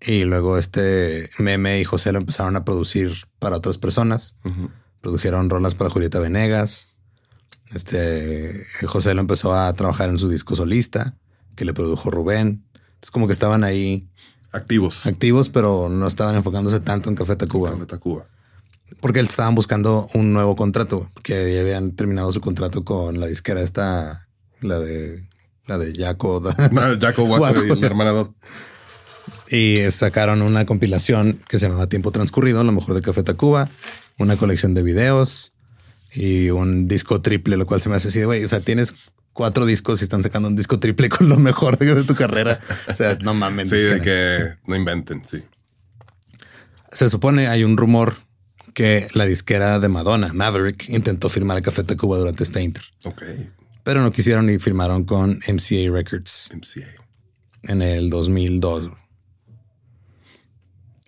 Y 0.00 0.24
luego 0.24 0.58
este 0.58 1.30
Meme 1.38 1.80
y 1.80 1.84
José 1.84 2.12
lo 2.12 2.18
empezaron 2.18 2.56
a 2.56 2.64
producir 2.64 3.12
para 3.38 3.56
otras 3.56 3.78
personas. 3.78 4.34
Produjeron 5.00 5.50
rolas 5.50 5.74
para 5.74 5.90
Julieta 5.90 6.18
Venegas. 6.18 6.88
Este 7.74 8.64
José 8.86 9.14
lo 9.14 9.20
empezó 9.20 9.54
a 9.54 9.72
trabajar 9.72 10.08
en 10.10 10.18
su 10.18 10.28
disco 10.28 10.54
solista, 10.56 11.16
que 11.54 11.64
le 11.64 11.74
produjo 11.74 12.10
Rubén. 12.10 12.64
Es 13.02 13.10
como 13.10 13.26
que 13.26 13.32
estaban 13.32 13.64
ahí 13.64 14.08
Activos. 14.52 15.06
activos, 15.06 15.48
pero 15.48 15.88
no 15.88 16.06
estaban 16.06 16.34
enfocándose 16.34 16.80
tanto 16.80 17.10
en 17.10 17.16
Café 17.16 17.36
Tacuba. 17.36 17.70
Café 17.70 17.86
Tacuba. 17.86 18.26
Porque 19.00 19.20
estaban 19.20 19.54
buscando 19.54 20.08
un 20.14 20.32
nuevo 20.32 20.54
contrato, 20.54 21.10
que 21.22 21.54
ya 21.54 21.60
habían 21.60 21.92
terminado 21.92 22.32
su 22.32 22.40
contrato 22.40 22.84
con 22.84 23.18
la 23.20 23.26
disquera 23.26 23.60
esta, 23.60 24.28
la 24.60 24.78
de 24.78 25.28
la 25.66 25.78
de 25.78 25.92
Jaco. 25.94 26.42
Ah, 26.58 26.96
Jaco 27.00 27.24
Waco 27.24 27.64
y 27.64 27.80
la 27.80 27.86
hermana. 27.86 28.12
Y 29.50 29.78
sacaron 29.90 30.42
una 30.42 30.66
compilación 30.66 31.40
que 31.48 31.58
se 31.58 31.66
llamaba 31.66 31.88
Tiempo 31.88 32.10
Transcurrido, 32.12 32.62
lo 32.64 32.72
mejor 32.72 32.94
de 32.94 33.02
Café 33.02 33.22
Tacuba, 33.22 33.70
una 34.18 34.36
colección 34.36 34.74
de 34.74 34.82
videos 34.82 35.52
y 36.12 36.50
un 36.50 36.88
disco 36.88 37.20
triple, 37.20 37.56
lo 37.56 37.66
cual 37.66 37.80
se 37.80 37.88
me 37.88 37.96
hace 37.96 38.08
así 38.08 38.18
de 38.20 38.24
güey. 38.26 38.42
O 38.44 38.48
sea, 38.48 38.60
tienes 38.60 38.94
cuatro 39.32 39.66
discos 39.66 40.00
y 40.00 40.04
están 40.04 40.22
sacando 40.22 40.48
un 40.48 40.56
disco 40.56 40.78
triple 40.80 41.08
con 41.08 41.28
lo 41.28 41.36
mejor 41.36 41.76
de, 41.78 42.02
tu 42.04 42.14
carrera. 42.14 42.58
O 42.88 42.94
sea, 42.94 43.18
no 43.22 43.34
mames. 43.34 43.70
Sí, 43.70 43.76
de 43.76 43.98
que- 43.98 44.04
que 44.04 44.44
no 44.66 44.74
inventen, 44.76 45.22
sí. 45.28 45.42
Se 46.92 47.08
supone 47.08 47.48
hay 47.48 47.64
un 47.64 47.76
rumor 47.76 48.14
que 48.74 49.06
la 49.14 49.26
disquera 49.26 49.78
de 49.80 49.88
Madonna, 49.88 50.32
Maverick, 50.32 50.88
intentó 50.88 51.28
firmar 51.28 51.56
a 51.58 51.62
Café 51.62 51.82
Tacuba 51.82 52.18
durante 52.18 52.44
este 52.44 52.62
inter, 52.62 52.82
Ok. 53.04 53.22
pero 53.82 54.02
no 54.02 54.10
quisieron 54.10 54.48
y 54.50 54.58
firmaron 54.58 55.04
con 55.04 55.38
MCA 55.48 55.90
Records 55.90 56.50
MCA. 56.54 56.86
en 57.64 57.82
el 57.82 58.10
2002. 58.10 58.90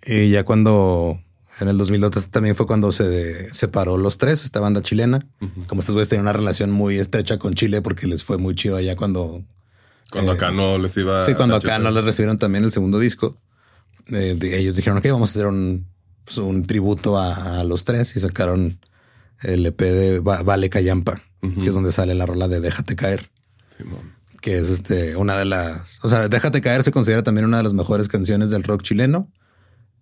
Y 0.06 0.30
ya 0.30 0.44
cuando 0.44 1.20
en 1.61 1.68
el 1.68 1.76
2002 1.78 2.28
también 2.28 2.54
fue 2.54 2.66
cuando 2.66 2.92
se 2.92 3.52
separó 3.52 3.96
los 3.96 4.16
tres, 4.18 4.44
esta 4.44 4.61
banda 4.61 4.82
chilena. 4.82 5.26
Como 5.66 5.80
estos 5.80 5.94
güeyes 5.94 6.08
tenían 6.08 6.24
una 6.24 6.32
relación 6.32 6.70
muy 6.70 6.98
estrecha 6.98 7.38
con 7.38 7.54
Chile 7.54 7.82
porque 7.82 8.06
les 8.06 8.22
fue 8.24 8.38
muy 8.38 8.54
chido 8.54 8.76
allá 8.76 8.94
cuando 8.96 9.42
Cuando 10.11 10.32
Eh, 10.32 10.37
acá 10.37 10.50
no 10.52 10.78
les 10.78 10.96
iba. 10.96 11.20
Sí, 11.24 11.34
cuando 11.34 11.56
acá 11.56 11.78
no 11.78 11.90
les 11.90 12.04
recibieron 12.04 12.38
también 12.38 12.64
el 12.64 12.72
segundo 12.72 12.98
disco, 12.98 13.37
eh, 14.11 14.34
de- 14.38 14.58
ellos 14.58 14.74
dijeron 14.76 15.00
que 15.02 15.11
vamos 15.11 15.30
a 15.30 15.32
hacer 15.32 15.46
un, 15.46 15.87
pues, 16.24 16.38
un 16.38 16.64
tributo 16.66 17.18
a, 17.18 17.61
a 17.61 17.64
los 17.64 17.84
tres 17.84 18.14
y 18.16 18.20
sacaron 18.20 18.78
el 19.42 19.66
EP 19.66 19.80
de 19.84 20.20
Va- 20.20 20.42
Vale 20.42 20.70
Callampa, 20.70 21.20
que 21.61 21.68
es 21.68 21.74
donde 21.74 21.92
sale 21.92 22.14
la 22.14 22.24
rola 22.24 22.48
de 22.48 22.61
Déjate 22.61 22.96
caer, 22.96 23.30
Simón. 23.76 24.14
que 24.40 24.58
es 24.58 24.70
este 24.70 25.14
una 25.16 25.37
de 25.37 25.44
las, 25.44 25.98
o 26.02 26.08
sea, 26.08 26.28
Déjate 26.28 26.61
caer 26.62 26.82
se 26.84 26.90
considera 26.92 27.22
también 27.22 27.44
una 27.44 27.58
de 27.58 27.64
las 27.64 27.74
mejores 27.74 28.08
canciones 28.08 28.48
del 28.50 28.62
rock 28.62 28.82
chileno. 28.82 29.30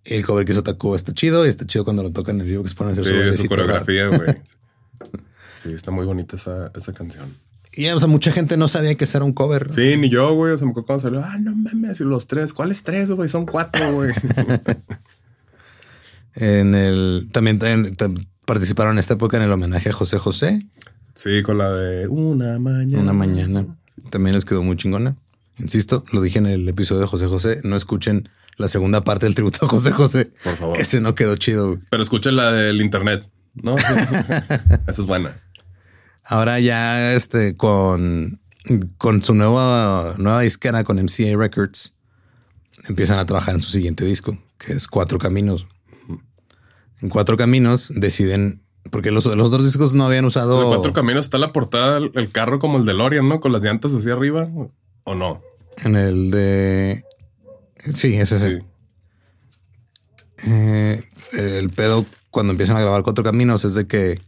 El 0.03 0.25
cover 0.25 0.45
que 0.45 0.53
hizo 0.53 0.63
Tacuba 0.63 0.95
está 0.95 1.13
chido 1.13 1.45
y 1.45 1.49
está 1.49 1.65
chido 1.65 1.83
cuando 1.83 2.01
lo 2.03 2.11
tocan 2.11 2.39
en 2.39 2.47
vivo 2.47 2.63
que 2.63 2.69
se 2.69 2.75
ponen 2.75 2.97
a 2.97 3.01
hacer 3.01 3.33
Sí, 3.35 3.43
su 3.43 3.47
coreografía, 3.49 4.07
güey. 4.07 4.37
Sí, 5.61 5.73
está 5.73 5.89
muy 5.91 6.05
bonita 6.05 6.35
esa, 6.35 6.71
esa 6.75 6.93
canción. 6.93 7.35
Y 7.73 7.87
o 7.89 7.99
sea, 7.99 8.07
mucha 8.07 8.31
gente 8.31 8.57
no 8.57 8.67
sabía 8.67 8.93
que 8.95 9.03
ese 9.05 9.17
era 9.17 9.25
un 9.25 9.33
cover. 9.33 9.71
Sí, 9.71 9.97
ni 9.97 10.07
yo, 10.09 10.33
güey. 10.35 10.53
O 10.53 10.57
sea, 10.57 10.65
me 10.65 10.71
acuerdo 10.71 10.85
cuando 10.87 11.01
salió. 11.01 11.21
Ah, 11.25 11.37
no 11.39 11.55
mames. 11.55 11.99
Y 11.99 12.03
los 12.03 12.27
tres. 12.27 12.53
¿Cuáles 12.53 12.83
tres, 12.83 13.09
güey? 13.11 13.27
Son 13.27 13.45
cuatro, 13.45 13.91
güey. 13.93 14.11
En 16.35 16.75
el 16.75 17.29
también, 17.31 17.57
también- 17.59 17.95
tam- 17.97 18.27
participaron 18.45 18.93
en 18.93 18.99
esta 18.99 19.15
época 19.15 19.37
en 19.37 19.43
el 19.43 19.51
homenaje 19.51 19.89
a 19.89 19.93
José 19.93 20.19
José. 20.19 20.65
sí, 21.15 21.41
con 21.41 21.57
la 21.57 21.71
de 21.71 22.07
una 22.07 22.59
mañana. 22.59 23.01
Una 23.01 23.13
mañana. 23.13 23.65
También 24.11 24.35
les 24.35 24.45
quedó 24.45 24.61
muy 24.63 24.77
chingona. 24.77 25.17
Insisto, 25.59 26.03
lo 26.13 26.21
dije 26.21 26.37
en 26.37 26.45
el 26.45 26.69
episodio 26.69 27.01
de 27.01 27.07
José 27.07 27.25
José. 27.25 27.61
No 27.63 27.75
escuchen 27.75 28.29
la 28.57 28.67
segunda 28.67 29.03
parte 29.03 29.25
del 29.25 29.35
tributo 29.35 29.65
a 29.65 29.69
José 29.69 29.91
José. 29.91 30.31
Por 30.43 30.55
favor. 30.55 30.77
Ese 30.77 30.99
no 31.01 31.15
quedó 31.15 31.35
chido. 31.35 31.67
güey. 31.69 31.79
Pero 31.89 32.03
escuchen 32.03 32.35
la 32.35 32.51
del 32.51 32.81
internet, 32.81 33.29
¿no? 33.53 33.75
Esa 34.87 34.91
es 34.91 35.01
buena. 35.01 35.39
Ahora 36.25 36.59
ya 36.59 37.13
este 37.13 37.55
con, 37.55 38.41
con 38.97 39.23
su 39.23 39.33
nueva, 39.33 40.15
nueva 40.17 40.41
disquera 40.41 40.83
con 40.83 40.97
MCA 40.97 41.37
Records 41.37 41.93
empiezan 42.87 43.19
a 43.19 43.25
trabajar 43.25 43.55
en 43.55 43.61
su 43.61 43.69
siguiente 43.71 44.05
disco, 44.05 44.37
que 44.57 44.73
es 44.73 44.87
Cuatro 44.87 45.19
Caminos. 45.19 45.67
En 47.01 47.09
Cuatro 47.09 47.37
Caminos 47.37 47.91
deciden, 47.95 48.61
porque 48.91 49.11
los, 49.11 49.25
los 49.25 49.47
otros 49.47 49.65
discos 49.65 49.93
no 49.93 50.05
habían 50.05 50.25
usado. 50.25 50.59
De 50.61 50.67
cuatro 50.67 50.93
caminos 50.93 51.25
está 51.25 51.37
la 51.37 51.53
portada, 51.53 51.97
el 51.97 52.31
carro 52.31 52.59
como 52.59 52.77
el 52.77 52.85
DeLorean, 52.85 53.27
¿no? 53.27 53.39
Con 53.39 53.51
las 53.51 53.61
llantas 53.61 53.91
hacia 53.93 54.13
arriba. 54.13 54.47
¿O 55.03 55.15
no? 55.15 55.41
En 55.83 55.95
el 55.95 56.31
de. 56.31 57.03
Sí, 57.93 58.15
ese 58.15 58.35
es 58.35 58.41
Sí. 58.41 58.47
el. 58.47 58.63
Eh, 60.45 61.03
el 61.33 61.69
pedo 61.71 62.05
cuando 62.29 62.51
empiezan 62.51 62.77
a 62.77 62.81
grabar 62.81 63.03
Cuatro 63.03 63.23
Caminos 63.23 63.65
es 63.65 63.73
de 63.73 63.87
que 63.87 64.21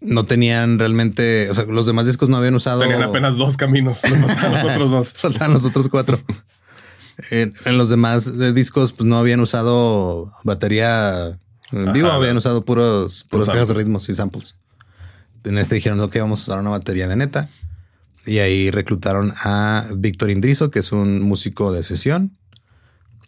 no 0.00 0.24
tenían 0.24 0.78
realmente, 0.78 1.48
o 1.50 1.54
sea, 1.54 1.64
los 1.64 1.86
demás 1.86 2.06
discos 2.06 2.28
no 2.28 2.36
habían 2.36 2.54
usado. 2.54 2.80
Tenían 2.80 3.02
apenas 3.02 3.36
dos 3.36 3.56
caminos, 3.56 4.00
los 4.08 4.18
faltaban 4.18 4.52
los 4.52 4.64
otros 4.72 4.90
dos. 4.90 5.08
Faltaban 5.14 5.52
los 5.52 5.64
otros 5.64 5.88
cuatro. 5.88 6.18
en, 7.30 7.52
en 7.64 7.78
los 7.78 7.88
demás 7.88 8.26
eh, 8.26 8.52
discos, 8.52 8.92
pues 8.92 9.06
no 9.08 9.16
habían 9.16 9.40
usado 9.40 10.30
batería 10.44 11.38
en 11.72 11.92
vivo, 11.92 12.08
Ajá. 12.08 12.16
habían 12.16 12.36
usado 12.36 12.64
puros, 12.64 13.24
puros 13.30 13.46
cajas 13.48 13.68
de 13.68 13.74
ritmos 13.74 14.08
y 14.08 14.14
samples. 14.14 14.56
En 15.44 15.58
este 15.58 15.76
dijeron, 15.76 16.00
ok, 16.00 16.16
vamos 16.18 16.40
a 16.40 16.42
usar 16.42 16.60
una 16.60 16.70
batería 16.70 17.06
de 17.06 17.16
neta. 17.16 17.48
Y 18.26 18.38
ahí 18.40 18.70
reclutaron 18.70 19.32
a 19.44 19.86
Víctor 19.96 20.30
Indrizo, 20.30 20.70
que 20.70 20.80
es 20.80 20.92
un 20.92 21.22
músico 21.22 21.72
de 21.72 21.82
sesión. 21.82 22.36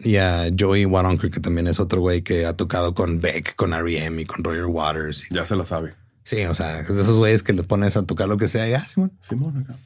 Y 0.01 0.17
a 0.17 0.49
Joey 0.57 0.85
Waronker, 0.87 1.31
que 1.31 1.41
también 1.41 1.67
es 1.67 1.81
otro 1.81 2.01
güey 2.01 2.23
que 2.23 2.47
ha 2.47 2.53
tocado 2.57 2.95
con 2.95 3.21
Beck, 3.21 3.57
con 3.57 3.73
R.E.M. 3.75 4.23
y 4.23 4.25
con 4.27 4.45
Roger 4.45 4.67
Waters. 4.67 5.31
Y- 5.31 5.35
Ya 5.35 5.45
se 5.45 5.57
la 5.57 5.65
sabe. 5.65 5.95
sí, 6.25 6.45
o 6.45 6.55
sea, 6.55 6.81
es 6.81 6.95
de 6.95 7.03
esos 7.03 7.19
güeyes 7.19 7.43
que 7.43 7.53
le 7.53 7.63
pones 7.63 7.97
a 7.97 8.05
tocar 8.05 8.29
lo 8.29 8.37
que 8.37 8.49
sea 8.49 8.69
y 8.69 8.75
ah, 8.75 8.87
Simón. 8.87 9.13
Simón 9.21 9.57
acá. 9.59 9.77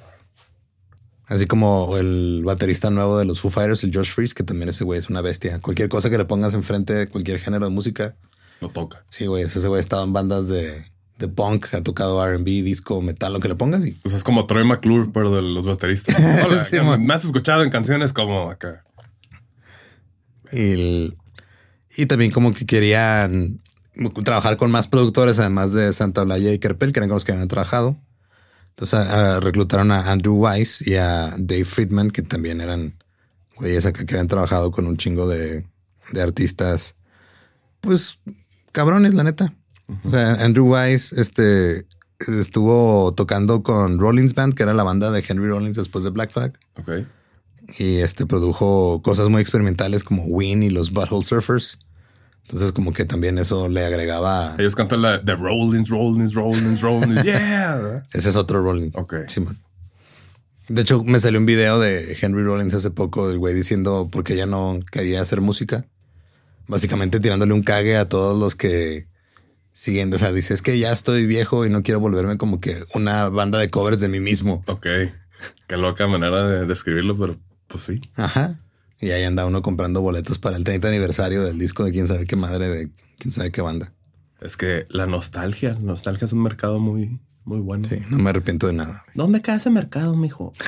Así 1.26 1.46
como 1.46 1.96
el 1.96 2.42
baterista 2.44 2.90
nuevo 2.90 3.18
de 3.18 3.24
los 3.24 3.40
Foo 3.40 3.50
Fighters, 3.50 3.84
el 3.84 3.94
Josh 3.94 4.10
Freeze, 4.10 4.34
que 4.34 4.42
también 4.42 4.68
ese 4.68 4.84
güey 4.84 4.98
es 4.98 5.08
una 5.08 5.20
bestia. 5.22 5.60
Cualquier 5.60 5.88
cosa 5.88 6.10
que 6.10 6.18
le 6.18 6.24
pongas 6.26 6.52
enfrente 6.52 7.08
cualquier 7.08 7.38
género 7.38 7.64
de 7.66 7.70
música. 7.70 8.16
Lo 8.60 8.68
toca. 8.68 9.04
Sí, 9.08 9.26
güey, 9.26 9.44
ese 9.44 9.66
güey 9.66 9.78
ha 9.78 9.80
estado 9.80 10.04
en 10.04 10.12
bandas 10.12 10.48
de, 10.48 10.84
de 11.22 11.28
punk, 11.28 11.72
ha 11.72 11.82
tocado 11.82 12.22
R&B, 12.26 12.62
disco, 12.62 13.00
metal, 13.00 13.32
lo 13.32 13.40
que 13.40 13.48
le 13.48 13.54
pongas. 13.54 13.86
Y 13.86 13.92
Pues 13.92 14.14
es 14.14 14.22
como 14.24 14.46
Troy 14.46 14.64
McClure, 14.64 15.10
pero 15.14 15.34
de 15.34 15.40
los 15.40 15.64
bateristas. 15.64 16.14
Hola, 16.44 16.62
Sí, 16.64 16.76
me 16.98 17.14
has 17.14 17.24
escuchado 17.24 17.62
en 17.62 17.70
canciones 17.70 18.12
como 18.12 18.50
acá. 18.50 18.84
Y, 20.52 20.72
el- 20.72 21.16
y 21.96 22.06
también 22.06 22.30
como 22.30 22.52
que 22.52 22.66
querían 22.66 23.60
trabajar 24.24 24.56
con 24.56 24.70
más 24.70 24.88
productores, 24.88 25.38
además 25.38 25.72
de 25.72 25.92
Santa 25.92 26.22
Olaya 26.22 26.52
y 26.52 26.58
Kerpel, 26.58 26.92
que 26.92 27.00
eran 27.00 27.08
con 27.08 27.16
los 27.16 27.24
que 27.24 27.32
habían 27.32 27.48
trabajado. 27.48 27.96
Entonces 28.70 28.94
a- 28.98 29.36
a- 29.36 29.40
reclutaron 29.40 29.90
a 29.92 30.10
Andrew 30.10 30.34
Weiss 30.36 30.86
y 30.86 30.96
a 30.96 31.34
Dave 31.38 31.64
Friedman, 31.64 32.10
que 32.10 32.22
también 32.22 32.60
eran 32.60 32.96
güeyes 33.56 33.84
acá 33.86 34.04
que 34.06 34.14
habían 34.14 34.28
trabajado 34.28 34.70
con 34.70 34.86
un 34.86 34.96
chingo 34.96 35.28
de, 35.28 35.66
de 36.12 36.22
artistas, 36.22 36.96
pues 37.80 38.18
cabrones, 38.72 39.12
la 39.14 39.24
neta. 39.24 39.54
O 40.04 40.10
sea, 40.10 40.34
Andrew 40.44 40.66
Weiss 40.72 41.12
este, 41.12 41.86
estuvo 42.40 43.12
tocando 43.14 43.62
con 43.62 43.98
Rollins 43.98 44.34
Band, 44.34 44.54
que 44.54 44.62
era 44.62 44.74
la 44.74 44.82
banda 44.82 45.10
de 45.10 45.24
Henry 45.26 45.48
Rollins 45.48 45.76
después 45.76 46.04
de 46.04 46.10
Black 46.10 46.32
Flag 46.32 46.52
Ok. 46.78 47.06
y 47.78 47.98
este 47.98 48.26
produjo 48.26 49.02
cosas 49.02 49.28
muy 49.28 49.40
experimentales 49.42 50.04
como 50.04 50.24
Win 50.24 50.62
y 50.62 50.70
los 50.70 50.92
Butthole 50.92 51.22
Surfers. 51.22 51.78
Entonces 52.44 52.72
como 52.72 52.92
que 52.92 53.04
también 53.04 53.38
eso 53.38 53.68
le 53.68 53.84
agregaba... 53.84 54.56
Ellos 54.58 54.74
cantan 54.74 55.02
la 55.02 55.18
de 55.18 55.36
Rollins, 55.36 55.88
Rollins, 55.88 56.34
Rollins, 56.34 56.80
Rollins. 56.80 57.22
Yeah. 57.24 58.02
Ese 58.12 58.28
es 58.30 58.36
otro 58.36 58.62
Rolling. 58.62 58.90
Ok. 58.94 59.14
Simón. 59.28 59.58
De 60.68 60.82
hecho, 60.82 61.02
me 61.04 61.18
salió 61.20 61.38
un 61.38 61.46
video 61.46 61.78
de 61.78 62.16
Henry 62.20 62.42
Rollins 62.42 62.74
hace 62.74 62.90
poco, 62.90 63.28
del 63.28 63.38
güey 63.38 63.54
diciendo 63.54 64.08
por 64.10 64.24
qué 64.24 64.36
ya 64.36 64.46
no 64.46 64.80
quería 64.90 65.20
hacer 65.20 65.40
música. 65.40 65.84
Básicamente 66.66 67.20
tirándole 67.20 67.52
un 67.52 67.62
cague 67.62 67.96
a 67.96 68.08
todos 68.08 68.38
los 68.38 68.54
que 68.54 69.06
siguen. 69.72 70.12
O 70.12 70.18
sea, 70.18 70.32
dice, 70.32 70.54
es 70.54 70.62
que 70.62 70.78
ya 70.78 70.92
estoy 70.92 71.26
viejo 71.26 71.66
y 71.66 71.70
no 71.70 71.82
quiero 71.82 72.00
volverme 72.00 72.38
como 72.38 72.60
que 72.60 72.84
una 72.94 73.28
banda 73.28 73.58
de 73.58 73.70
covers 73.70 74.00
de 74.00 74.08
mí 74.08 74.20
mismo. 74.20 74.62
Ok. 74.66 74.86
Qué 75.66 75.76
loca 75.76 76.06
manera 76.06 76.44
de 76.46 76.66
describirlo, 76.66 77.16
pero 77.18 77.36
pues 77.66 77.84
sí. 77.84 78.00
Ajá. 78.16 78.60
Y 79.00 79.10
ahí 79.10 79.24
anda 79.24 79.46
uno 79.46 79.62
comprando 79.62 80.00
boletos 80.00 80.38
para 80.38 80.56
el 80.56 80.64
30 80.64 80.88
aniversario 80.88 81.42
del 81.42 81.58
disco 81.58 81.84
de 81.84 81.92
quién 81.92 82.06
sabe 82.06 82.26
qué 82.26 82.36
madre, 82.36 82.68
de 82.68 82.90
quién 83.18 83.32
sabe 83.32 83.50
qué 83.50 83.60
banda. 83.60 83.92
Es 84.40 84.56
que 84.56 84.86
la 84.90 85.06
nostalgia, 85.06 85.76
nostalgia 85.80 86.26
es 86.26 86.32
un 86.32 86.42
mercado 86.42 86.78
muy, 86.78 87.20
muy 87.44 87.60
bueno. 87.60 87.88
Sí, 87.88 87.96
no 88.10 88.18
me 88.18 88.30
arrepiento 88.30 88.68
de 88.68 88.74
nada. 88.74 89.02
¿Dónde 89.14 89.40
cae 89.40 89.56
ese 89.56 89.70
mercado, 89.70 90.16
mijo? 90.16 90.52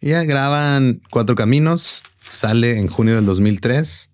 Ya 0.00 0.22
graban 0.24 1.00
Cuatro 1.10 1.36
Caminos, 1.36 2.02
sale 2.30 2.78
en 2.78 2.86
junio 2.86 3.16
del 3.16 3.24
2003, 3.24 4.10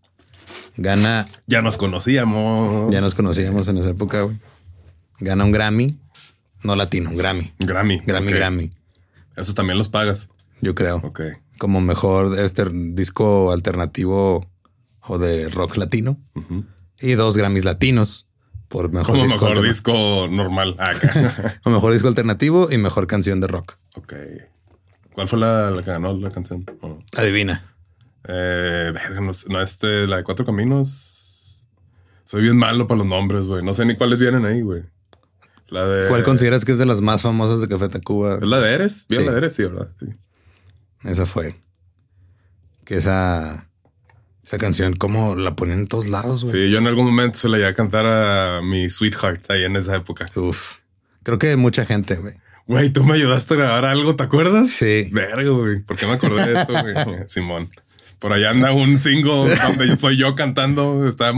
gana, 0.76 1.26
Ya 1.46 1.62
nos 1.62 1.76
conocíamos. 1.76 2.92
ya 2.92 3.00
nos 3.00 3.14
conocíamos 3.14 3.68
en 3.68 3.78
esa 3.78 3.90
época, 3.90 4.22
güey. 4.22 4.38
Gana 5.20 5.44
un 5.44 5.52
Grammy, 5.52 5.98
no 6.62 6.76
latino, 6.76 7.10
un 7.10 7.16
Grammy. 7.16 7.52
Grammy. 7.58 7.98
Grammy. 8.00 8.32
Grammy, 8.32 8.70
Esos 9.36 9.54
también 9.54 9.78
los 9.78 9.88
pagas. 9.88 10.28
yo 10.60 10.74
creo. 10.74 10.96
Ok. 11.04 11.20
Como 11.58 11.80
mejor 11.80 12.38
este 12.38 12.64
disco 12.70 13.52
alternativo 13.52 14.46
o 15.06 15.18
de 15.18 15.48
rock 15.48 15.76
latino. 15.76 16.18
Y 17.00 17.12
dos 17.14 17.36
Grammys 17.36 17.64
latinos 17.64 18.28
por 18.68 18.90
mejor 18.90 19.06
Como 19.12 19.24
disco 19.24 19.46
mejor 19.48 19.62
disco 19.64 20.28
normal. 20.30 20.76
Ah, 20.78 20.90
Acá. 20.90 21.60
o 21.64 21.70
mejor 21.70 21.92
disco 21.92 22.08
alternativo 22.08 22.68
y 22.70 22.78
mejor 22.78 23.06
canción 23.06 23.40
de 23.40 23.46
rock. 23.48 23.76
ok. 23.96 24.14
¿Cuál 25.12 25.28
fue 25.28 25.38
la, 25.38 25.70
la 25.70 25.82
que 25.82 25.90
ganó 25.90 26.14
la 26.16 26.30
canción? 26.30 26.64
Oh. 26.80 26.98
Adivina. 27.18 27.71
Eh, 28.28 28.90
verga, 28.94 29.20
no, 29.20 29.32
sé, 29.34 29.48
no, 29.48 29.60
este, 29.62 30.06
la 30.06 30.18
de 30.18 30.24
Cuatro 30.24 30.44
Caminos. 30.44 31.66
Soy 32.24 32.42
bien 32.42 32.56
malo 32.56 32.86
para 32.86 32.98
los 32.98 33.06
nombres, 33.06 33.46
güey. 33.46 33.62
No 33.64 33.74
sé 33.74 33.84
ni 33.84 33.96
cuáles 33.96 34.18
vienen 34.18 34.44
ahí, 34.44 34.62
güey. 34.62 34.82
La 35.68 35.86
de. 35.86 36.08
¿Cuál 36.08 36.22
consideras 36.22 36.64
que 36.64 36.72
es 36.72 36.78
de 36.78 36.86
las 36.86 37.00
más 37.00 37.22
famosas 37.22 37.60
de 37.60 37.68
Café 37.68 37.88
Tacuba? 37.88 38.36
¿Es 38.36 38.42
la 38.42 38.60
de 38.60 38.72
Eres? 38.74 39.06
¿Bien 39.08 39.20
Sí. 39.22 39.26
la 39.26 39.32
de 39.32 39.38
Eres? 39.38 39.54
Sí, 39.54 39.62
¿verdad? 39.64 39.88
Sí. 39.98 40.06
Esa 41.04 41.26
fue. 41.26 41.56
Que 42.84 42.96
esa, 42.96 43.68
esa 44.44 44.58
canción, 44.58 44.94
como 44.94 45.34
la 45.34 45.56
ponían 45.56 45.80
en 45.80 45.86
todos 45.88 46.06
lados, 46.06 46.44
güey. 46.44 46.52
Sí, 46.66 46.70
yo 46.70 46.78
en 46.78 46.86
algún 46.86 47.06
momento 47.06 47.38
se 47.38 47.48
la 47.48 47.58
iba 47.58 47.68
a 47.68 47.74
cantar 47.74 48.06
a 48.06 48.60
mi 48.62 48.88
Sweetheart 48.88 49.50
ahí 49.50 49.64
en 49.64 49.76
esa 49.76 49.96
época. 49.96 50.30
Uf. 50.36 50.78
Creo 51.22 51.38
que 51.38 51.56
mucha 51.56 51.86
gente, 51.86 52.16
güey. 52.16 52.34
Güey, 52.66 52.90
tú 52.90 53.02
me 53.04 53.14
ayudaste 53.14 53.54
a 53.54 53.56
grabar 53.56 53.84
algo, 53.86 54.14
¿te 54.16 54.22
acuerdas? 54.22 54.70
Sí. 54.70 55.08
Verga, 55.12 55.50
güey. 55.50 55.80
¿Por 55.80 55.96
qué 55.96 56.06
me 56.06 56.12
acordé 56.12 56.46
de 56.46 56.60
esto, 56.60 56.72
güey? 56.72 56.94
Simón. 57.28 57.70
Por 58.22 58.32
allá 58.32 58.50
anda 58.50 58.72
un 58.72 58.98
single 59.00 59.54
donde 59.62 59.88
yo 59.88 59.96
soy 59.96 60.16
yo 60.16 60.34
cantando. 60.34 61.06
Está. 61.06 61.32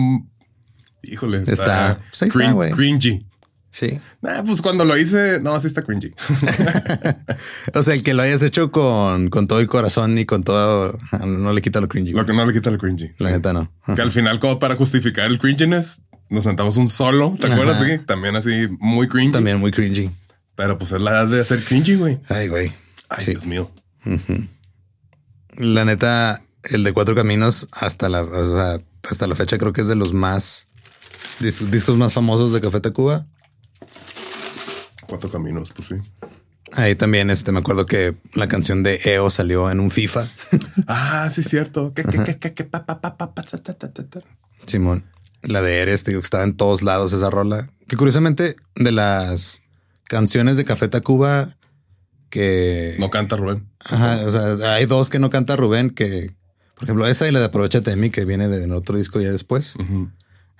Híjole. 1.02 1.38
Está. 1.38 1.52
Está- 1.52 1.98
pues 2.10 2.22
ahí 2.22 2.28
está, 2.28 2.76
cringy. 2.76 3.26
Sí. 3.70 3.98
Nah, 4.22 4.44
pues 4.44 4.62
cuando 4.62 4.84
lo 4.84 4.96
hice, 4.96 5.40
no, 5.40 5.58
sí 5.58 5.66
está 5.66 5.82
cringy. 5.82 6.12
O 7.74 7.82
sea, 7.82 7.94
el 7.94 8.04
que 8.04 8.14
lo 8.14 8.22
hayas 8.22 8.42
hecho 8.42 8.70
con, 8.70 9.30
con 9.30 9.48
todo 9.48 9.58
el 9.58 9.66
corazón 9.66 10.16
y 10.16 10.24
con 10.26 10.44
todo, 10.44 10.96
no 11.26 11.52
le 11.52 11.60
quita 11.60 11.80
lo 11.80 11.88
cringy. 11.88 12.12
lo 12.12 12.24
que 12.24 12.32
no 12.32 12.46
le 12.46 12.52
quita 12.52 12.70
el 12.70 12.78
cringy. 12.78 13.10
La 13.18 13.30
Sí. 13.30 13.34
neta 13.34 13.52
no. 13.52 13.72
Que 13.96 14.02
al 14.02 14.12
final, 14.12 14.38
como 14.38 14.60
para 14.60 14.76
justificar 14.76 15.26
el 15.26 15.40
cringiness, 15.40 16.02
nos 16.28 16.44
sentamos 16.44 16.76
un 16.76 16.88
solo. 16.88 17.34
¿Te 17.40 17.48
acuerdas? 17.52 17.80
Sí, 17.84 17.98
también 18.06 18.36
así 18.36 18.68
muy 18.78 19.08
cringy. 19.08 19.32
También 19.32 19.58
muy 19.58 19.72
cringy. 19.72 20.10
Pero 20.54 20.78
pues 20.78 20.92
es 20.92 21.02
la 21.02 21.10
edad 21.10 21.26
de 21.26 21.40
hacer 21.40 21.58
cringy, 21.60 21.96
güey. 21.96 22.20
Ay, 22.28 22.46
güey. 22.48 22.70
Ay, 23.08 23.24
Sí. 23.24 23.30
Dios 23.32 23.46
mío. 23.46 23.70
La 25.56 25.84
neta, 25.84 26.42
el 26.70 26.84
de 26.84 26.92
Cuatro 26.92 27.14
Caminos 27.14 27.68
hasta 27.72 28.08
la, 28.08 28.22
o 28.22 28.44
sea, 28.44 28.78
hasta 29.10 29.26
la 29.26 29.34
fecha 29.34 29.58
creo 29.58 29.72
que 29.72 29.80
es 29.82 29.88
de 29.88 29.96
los 29.96 30.12
más 30.12 30.66
dis- 31.40 31.66
discos 31.70 31.96
más 31.96 32.12
famosos 32.12 32.52
de 32.52 32.60
Café 32.60 32.80
Tacuba. 32.80 33.26
Cuatro 35.06 35.30
caminos, 35.30 35.70
pues 35.74 35.88
sí. 35.88 35.94
Ahí 36.72 36.94
también, 36.96 37.30
este, 37.30 37.52
me 37.52 37.60
acuerdo 37.60 37.86
que 37.86 38.16
la 38.34 38.48
canción 38.48 38.82
de 38.82 38.98
EO 39.04 39.30
salió 39.30 39.70
en 39.70 39.80
un 39.80 39.90
FIFA. 39.90 40.26
Ah, 40.86 41.28
sí, 41.30 41.42
cierto. 41.42 41.90
¿Qué, 41.94 42.02
qué, 42.04 42.18
qué, 42.24 42.38
qué, 42.38 42.52
qué, 42.54 42.64
pa, 42.64 42.84
pa, 42.84 43.00
pa, 43.00 43.16
pa, 43.16 43.32
pa, 43.34 43.42
ta, 43.42 43.58
ta, 43.58 43.74
ta, 43.74 43.92
ta, 43.92 44.04
ta. 44.04 44.20
Simón. 44.66 45.04
La 45.42 45.62
de 45.62 45.78
Eres, 45.80 46.04
digo 46.04 46.20
que 46.20 46.24
estaba 46.24 46.42
en 46.44 46.56
todos 46.56 46.82
lados 46.82 47.12
esa 47.12 47.30
rola. 47.30 47.68
Que 47.86 47.96
curiosamente, 47.96 48.56
de 48.74 48.90
las 48.92 49.62
canciones 50.08 50.56
de 50.56 50.64
Café 50.64 50.88
Tacuba 50.88 51.56
que. 52.30 52.96
No 52.98 53.10
canta 53.10 53.36
Rubén. 53.36 53.68
Ajá, 53.80 54.20
o 54.26 54.30
sea, 54.30 54.74
hay 54.74 54.86
dos 54.86 55.10
que 55.10 55.18
no 55.18 55.30
canta 55.30 55.54
Rubén, 55.56 55.90
que, 55.90 56.34
por 56.74 56.84
ejemplo, 56.84 57.06
esa 57.06 57.28
y 57.28 57.32
la 57.32 57.38
de 57.40 57.46
Aprovechate 57.46 57.90
de 57.90 57.96
mí, 57.96 58.10
que 58.10 58.24
viene 58.24 58.48
de 58.48 58.70
otro 58.72 58.96
disco 58.98 59.20
ya 59.20 59.30
después. 59.30 59.74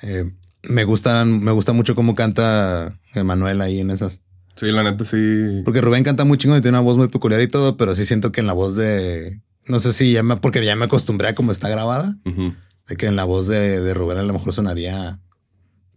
Eh, 0.02 0.32
me 0.62 0.84
gustan, 0.84 1.42
me 1.42 1.50
gusta 1.52 1.72
mucho 1.72 1.94
cómo 1.94 2.14
canta 2.14 2.98
Emanuel 3.14 3.60
ahí 3.60 3.80
en 3.80 3.90
esas. 3.90 4.20
Sí, 4.56 4.66
la 4.70 4.82
neta 4.84 5.04
sí. 5.04 5.62
Porque 5.64 5.80
Rubén 5.80 6.04
canta 6.04 6.24
muy 6.24 6.38
chingón 6.38 6.58
y 6.58 6.60
tiene 6.60 6.78
una 6.78 6.84
voz 6.84 6.96
muy 6.96 7.08
peculiar 7.08 7.40
y 7.42 7.48
todo, 7.48 7.76
pero 7.76 7.94
sí 7.94 8.04
siento 8.04 8.30
que 8.32 8.40
en 8.40 8.46
la 8.46 8.52
voz 8.52 8.76
de. 8.76 9.40
No 9.66 9.80
sé 9.80 9.92
si 9.92 10.12
ya 10.12 10.22
me, 10.22 10.36
porque 10.36 10.64
ya 10.64 10.76
me 10.76 10.84
acostumbré 10.84 11.28
a 11.28 11.34
cómo 11.34 11.50
está 11.50 11.68
grabada, 11.68 12.16
de 12.24 12.96
que 12.96 13.06
en 13.06 13.16
la 13.16 13.24
voz 13.24 13.48
de, 13.48 13.80
de 13.80 13.94
Rubén 13.94 14.18
a 14.18 14.22
lo 14.22 14.32
mejor 14.32 14.52
sonaría 14.52 15.18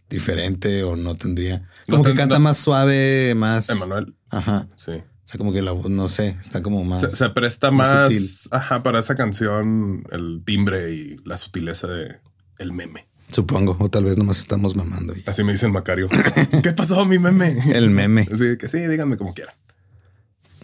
diferente 0.10 0.84
o 0.84 0.96
no 0.96 1.16
tendría. 1.16 1.60
No 1.88 1.98
Como 1.98 2.04
que 2.06 2.16
canta 2.16 2.36
no- 2.38 2.44
más 2.46 2.58
suave, 2.58 3.36
más. 3.36 3.70
Emanuel. 3.70 4.16
Ajá. 4.30 4.68
Sí. 4.76 4.94
O 5.28 5.30
sea, 5.30 5.38
como 5.38 5.52
que 5.52 5.62
la 5.62 5.74
voz, 5.74 5.90
no 5.90 6.08
sé, 6.08 6.38
está 6.40 6.62
como 6.62 6.86
más. 6.86 7.02
Se, 7.02 7.10
se 7.10 7.30
presta 7.32 7.70
más 7.70 7.92
más, 7.92 8.14
sutil. 8.14 8.30
ajá, 8.52 8.82
para 8.82 9.00
esa 9.00 9.16
canción, 9.16 10.06
el 10.10 10.42
timbre 10.46 10.94
y 10.94 11.18
la 11.26 11.36
sutileza 11.36 11.86
de 11.86 12.22
el 12.60 12.72
meme. 12.72 13.10
Supongo, 13.34 13.76
o 13.78 13.90
tal 13.90 14.06
vez 14.06 14.18
nomás 14.18 14.40
estamos 14.40 14.78
mamando. 14.78 15.14
Así 15.26 15.44
me 15.44 15.52
dicen 15.52 15.74
Macario. 15.74 16.08
¿Qué 16.64 16.72
pasó, 16.72 17.06
mi 17.06 17.20
meme? 17.20 17.58
El 17.74 17.90
meme. 17.90 18.26
Así 18.34 18.58
que 18.58 18.70
sí, 18.70 18.78
díganme 18.88 19.18
como 19.18 19.34
quieran. 19.34 19.54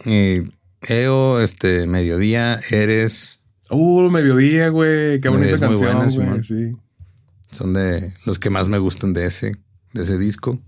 Y 0.06 0.50
EO, 0.88 1.42
este, 1.42 1.86
mediodía, 1.86 2.58
eres. 2.70 3.42
Uh, 3.68 4.08
mediodía, 4.08 4.70
güey. 4.70 5.20
Qué 5.20 5.28
bonita 5.28 5.68
muy 5.68 5.78
canción, 5.78 6.26
güey. 6.26 6.42
Sí. 6.42 6.74
Son 7.50 7.74
de 7.74 8.14
los 8.24 8.38
que 8.38 8.48
más 8.48 8.68
me 8.68 8.78
gustan 8.78 9.12
de 9.12 9.26
ese, 9.26 9.52
de 9.92 10.02
ese 10.04 10.16
disco. 10.16 10.58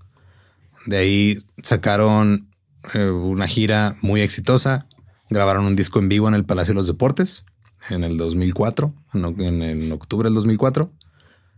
De 0.84 0.98
ahí 0.98 1.38
sacaron 1.62 2.50
eh, 2.94 3.10
una 3.10 3.46
gira 3.46 3.94
muy 4.02 4.20
exitosa. 4.20 4.86
Grabaron 5.28 5.64
un 5.64 5.76
disco 5.76 5.98
en 5.98 6.08
vivo 6.08 6.28
en 6.28 6.34
el 6.34 6.44
Palacio 6.44 6.72
de 6.72 6.76
los 6.76 6.86
Deportes 6.86 7.44
en 7.90 8.04
el 8.04 8.16
2004, 8.16 8.94
en, 9.14 9.92
octubre 9.92 10.26
del 10.26 10.34
2004. 10.34 10.92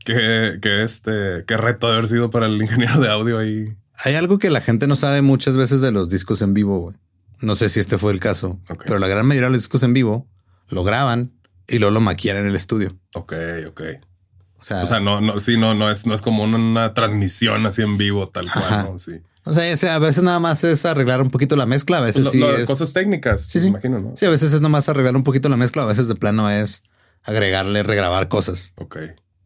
¿Qué, 0.04 0.59
qué, 0.61 0.83
este, 0.83 1.44
qué 1.46 1.57
reto 1.57 1.88
de 1.88 1.94
haber 1.94 2.09
sido 2.09 2.31
para 2.31 2.46
el 2.46 2.61
ingeniero 2.61 3.00
de 3.00 3.09
audio 3.09 3.38
ahí. 3.38 3.76
Hay 4.04 4.14
algo 4.14 4.38
que 4.38 4.50
la 4.50 4.61
gente 4.61 4.87
no 4.87 4.96
sabe 4.96 5.22
muchas 5.22 5.57
veces 5.57 5.81
de 5.81 5.90
los 5.90 6.11
discos 6.11 6.40
en 6.42 6.54
vivo. 6.54 6.94
No 7.40 7.54
sé 7.54 7.68
si 7.68 7.81
este 7.81 7.98
fue 7.98 8.12
el 8.12 8.20
caso, 8.20 8.61
pero 8.85 8.98
la 8.98 9.09
gran 9.09 9.26
mayoría 9.26 9.48
de 9.48 9.52
los 9.52 9.62
discos 9.62 9.83
en 9.83 9.92
vivo 9.92 10.28
lo 10.68 10.85
graban 10.85 11.33
y 11.66 11.78
luego 11.78 11.92
lo 11.92 12.00
maquillan 12.00 12.38
en 12.38 12.46
el 12.46 12.57
estudio. 12.57 12.96
Ok, 13.14 13.35
ok. 13.68 13.83
O 14.59 14.64
sea, 14.64 14.83
O 14.83 14.87
sea, 14.87 15.00
no, 15.00 15.20
no, 15.20 15.38
sí, 15.38 15.57
no, 15.57 15.74
no 15.74 15.90
es, 15.90 16.07
no 16.07 16.14
es 16.14 16.20
como 16.22 16.42
una, 16.42 16.59
una 16.59 16.94
transmisión 16.94 17.66
así 17.66 17.83
en 17.83 17.96
vivo, 17.96 18.28
tal 18.28 18.46
cual, 18.52 18.64
Ajá. 18.64 18.83
¿no? 18.85 18.98
Sí. 18.98 19.20
O 19.48 19.54
sea, 19.54 19.74
o 19.74 19.76
sea, 19.76 19.94
a 19.96 19.98
veces 19.98 20.22
nada 20.22 20.40
más 20.40 20.62
es 20.64 20.84
arreglar 20.84 21.20
un 21.22 21.30
poquito 21.30 21.56
la 21.56 21.66
mezcla, 21.66 21.98
a 21.98 22.00
veces 22.02 22.24
Lo- 22.26 22.30
sí 22.30 22.38
lo- 22.38 22.56
es 22.56 22.66
Cosas 22.66 22.92
técnicas, 22.92 23.42
Sí, 23.42 23.50
pues, 23.52 23.62
sí. 23.64 23.68
imagino, 23.68 23.98
¿no? 24.00 24.16
Sí, 24.16 24.26
a 24.26 24.30
veces 24.30 24.52
es 24.52 24.61
nomás 24.61 24.88
arreglar 24.88 25.16
un 25.16 25.24
poquito 25.24 25.48
la 25.48 25.56
mezcla, 25.56 25.82
a 25.82 25.87
veces 25.87 26.08
de 26.08 26.14
plano 26.14 26.50
es 26.50 26.82
agregarle, 27.24 27.82
regrabar 27.82 28.28
cosas. 28.28 28.72
Ok. 28.76 28.96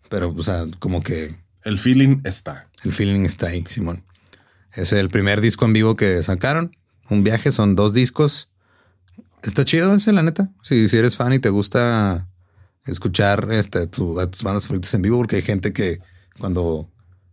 Pero, 0.09 0.35
o 0.37 0.43
sea, 0.43 0.65
como 0.79 1.03
que 1.03 1.35
El 1.65 1.79
feeling 1.79 2.21
está. 2.25 2.69
el 2.85 2.93
feeling 2.93 3.25
está 3.25 3.49
ahí, 3.49 3.65
Simón. 3.69 4.05
Es 4.75 4.93
el 4.93 5.09
primer 5.11 5.41
disco 5.41 5.65
en 5.65 5.73
vivo 5.73 5.97
que 5.97 6.23
sacaron. 6.23 6.77
Un 7.11 7.25
viaje, 7.25 7.51
son 7.53 7.75
dos 7.77 7.93
discos. 7.95 8.49
Está 9.43 9.65
chido 9.65 9.95
ese, 9.95 10.13
la 10.13 10.23
neta. 10.23 10.51
Si, 10.63 10.89
si 10.89 10.97
eres 10.97 11.17
fan 11.17 11.33
y 11.33 11.39
te 11.39 11.49
gusta 11.51 12.29
escuchar 12.85 13.49
este, 13.53 13.87
tu- 13.87 14.19
a 14.21 14.31
tus 14.31 14.43
bandas 14.43 14.67
favoritas 14.67 14.93
en 14.95 15.03
vivo, 15.03 15.19
porque 15.19 15.37
hay 15.37 15.43
gente 15.43 15.73
que 15.73 15.99
cuando 16.39 16.89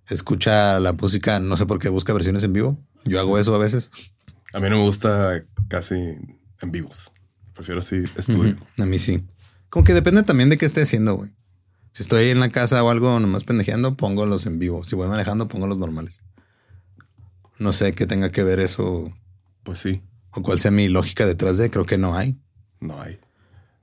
escucha 0.10 0.80
la 0.80 0.94
música, 0.94 1.40
no 1.40 1.58
sé 1.58 1.66
por 1.66 1.80
qué 1.80 1.90
busca 1.90 2.14
versiones 2.14 2.44
en 2.44 2.54
vivo. 2.54 2.78
Yo 3.06 3.20
hago 3.20 3.38
eso 3.38 3.56
a 3.56 3.60
veces. 3.60 3.92
A 4.54 4.60
mí 4.60 4.70
no 4.70 4.78
me 4.78 4.84
gusta 4.84 5.44
casi 5.68 5.96
en 5.96 6.72
vivos. 6.72 7.12
Prefiero 7.54 7.80
así 7.82 8.04
estudio. 8.16 8.56
A 8.78 8.86
mí 8.86 9.00
sí. 9.00 9.24
Como 9.70 9.86
que 9.86 9.94
depende 9.94 10.24
también 10.24 10.50
de 10.50 10.58
qué 10.58 10.66
esté 10.66 10.82
haciendo, 10.82 11.16
güey. 11.16 11.32
Si 11.94 12.04
estoy 12.04 12.30
en 12.30 12.40
la 12.40 12.50
casa 12.50 12.84
o 12.84 12.90
algo 12.90 13.20
nomás 13.20 13.44
pendejeando, 13.44 13.96
pongo 13.98 14.26
los 14.26 14.46
en 14.46 14.60
vivo. 14.60 14.84
Si 14.84 14.96
voy 14.96 15.08
manejando, 15.08 15.48
pongo 15.48 15.68
los 15.68 15.78
normales. 15.78 16.22
No 17.58 17.74
sé 17.74 17.92
qué 17.94 18.06
tenga 18.06 18.30
que 18.30 18.44
ver 18.44 18.60
eso 18.62 19.12
Pues 19.64 19.80
sí, 19.80 20.02
o 20.32 20.42
cuál 20.42 20.60
sea 20.60 20.72
mi 20.72 20.88
lógica 20.88 21.26
detrás 21.26 21.58
de. 21.58 21.70
Creo 21.70 21.86
que 21.86 21.98
no 21.98 22.16
hay. 22.16 22.38
no 22.80 23.02
hay. 23.02 23.20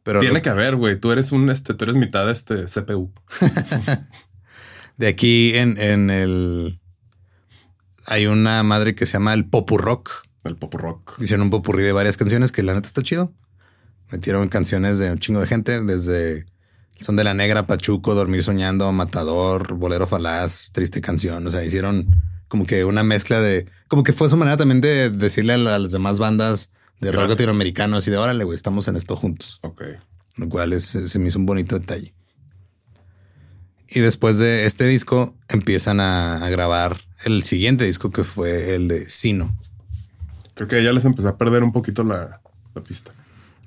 Pero 0.03 0.21
Tiene 0.21 0.37
lo- 0.39 0.43
que 0.43 0.49
haber, 0.51 0.77
güey. 0.77 0.99
Tú 0.99 1.11
eres 1.13 1.33
un, 1.33 1.51
este, 1.51 1.75
tú 1.75 1.85
eres 1.85 1.97
mitad 1.97 2.25
de 2.27 2.33
este 2.33 2.65
CPU. 2.65 3.13
de 4.97 5.09
aquí 5.09 5.55
en, 5.57 5.79
en 5.79 6.11
el 6.11 6.81
hay 8.07 8.27
una 8.27 8.63
madre 8.63 8.95
que 8.95 9.07
se 9.07 9.15
llama 9.15 9.35
el 9.35 9.49
Popu 9.49 9.79
Rock. 9.79 10.11
El 10.45 10.55
pop 10.57 10.75
rock. 10.75 11.21
Hicieron 11.21 11.47
un 11.47 11.51
popurrí 11.51 11.83
de 11.83 11.91
varias 11.91 12.17
canciones 12.17 12.53
que 12.53 12.63
la 12.63 12.73
neta 12.73 12.87
está 12.87 13.03
chido. 13.03 13.33
Metieron 14.13 14.47
canciones 14.49 15.01
de 15.01 15.11
un 15.11 15.19
chingo 15.19 15.41
de 15.41 15.49
gente, 15.49 15.83
desde 15.83 16.47
Son 17.01 17.17
de 17.17 17.25
la 17.25 17.35
Negra, 17.35 17.67
Pachuco, 17.67 18.15
Dormir 18.15 18.45
Soñando, 18.45 18.93
Matador, 18.93 19.75
Bolero 19.75 20.07
Falaz, 20.07 20.71
Triste 20.71 21.01
Canción. 21.01 21.45
O 21.45 21.51
sea, 21.51 21.65
hicieron 21.65 22.07
como 22.47 22.65
que 22.65 22.85
una 22.85 23.03
mezcla 23.03 23.41
de. 23.41 23.67
Como 23.89 24.05
que 24.05 24.13
fue 24.13 24.31
su 24.31 24.37
manera 24.37 24.57
también 24.57 24.81
de 24.81 25.11
decirle 25.11 25.55
a, 25.55 25.59
la- 25.59 25.75
a 25.75 25.79
las 25.81 25.91
demás 25.91 26.21
bandas 26.21 26.71
de 27.01 27.11
rock 27.11 27.31
latinoamericano 27.31 27.97
así 27.97 28.13
de 28.13 28.17
órale, 28.19 28.45
güey, 28.45 28.55
estamos 28.55 28.87
en 28.87 28.95
esto 28.95 29.17
juntos. 29.17 29.59
Ok. 29.63 29.83
Lo 30.37 30.49
cual 30.49 30.75
es, 30.75 30.85
se 30.85 31.19
me 31.19 31.27
hizo 31.29 31.41
un 31.41 31.47
bonito 31.47 31.77
detalle. 31.77 32.15
Y 33.89 34.01
después 34.01 34.39
de 34.39 34.67
este 34.67 34.87
disco 34.87 35.35
empiezan 35.49 36.01
a, 36.01 36.45
a 36.45 36.49
grabar 36.49 36.97
el 37.25 37.43
siguiente 37.45 37.85
disco 37.85 38.11
que 38.11 38.25
fue 38.25 38.75
el 38.75 38.89
de 38.89 39.09
Sino. 39.09 39.57
Creo 40.55 40.69
que 40.69 40.83
ya 40.83 40.93
les 40.93 41.05
empecé 41.05 41.29
a 41.29 41.37
perder 41.37 41.63
un 41.63 41.73
poquito 41.73 42.03
la, 42.03 42.41
la 42.75 42.83
pista. 42.83 43.11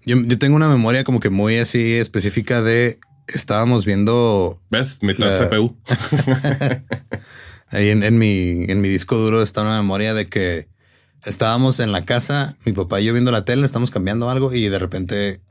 Yo, 0.05 0.17
yo 0.17 0.38
tengo 0.39 0.55
una 0.55 0.67
memoria 0.67 1.03
como 1.03 1.19
que 1.19 1.29
muy 1.29 1.58
así 1.58 1.93
específica 1.93 2.62
de 2.62 2.99
estábamos 3.27 3.86
viendo 3.86 4.60
¿Ves? 4.71 4.99
Mitad 5.03 5.39
La- 5.39 5.47
CPU. 5.49 5.77
ahí 7.69 7.89
en, 7.89 8.03
en 8.03 8.17
mi, 8.17 8.65
en 8.67 8.82
mi 8.82 8.89
disco 8.89 9.17
duro 9.17 9.41
está 9.41 9.62
una 9.62 9.77
memoria 9.82 10.13
de 10.13 10.27
que 10.27 10.67
estábamos 11.25 11.79
en 11.79 11.91
la 11.91 12.05
casa, 12.05 12.55
mi 12.65 12.73
papá 12.73 12.99
y 13.01 13.05
yo 13.05 13.13
viendo 13.13 13.32
la 13.32 13.45
tele, 13.45 13.65
estamos 13.65 13.91
cambiando 13.91 14.29
algo 14.29 14.53
y 14.53 14.67
de 14.69 14.79
repente 14.79 15.41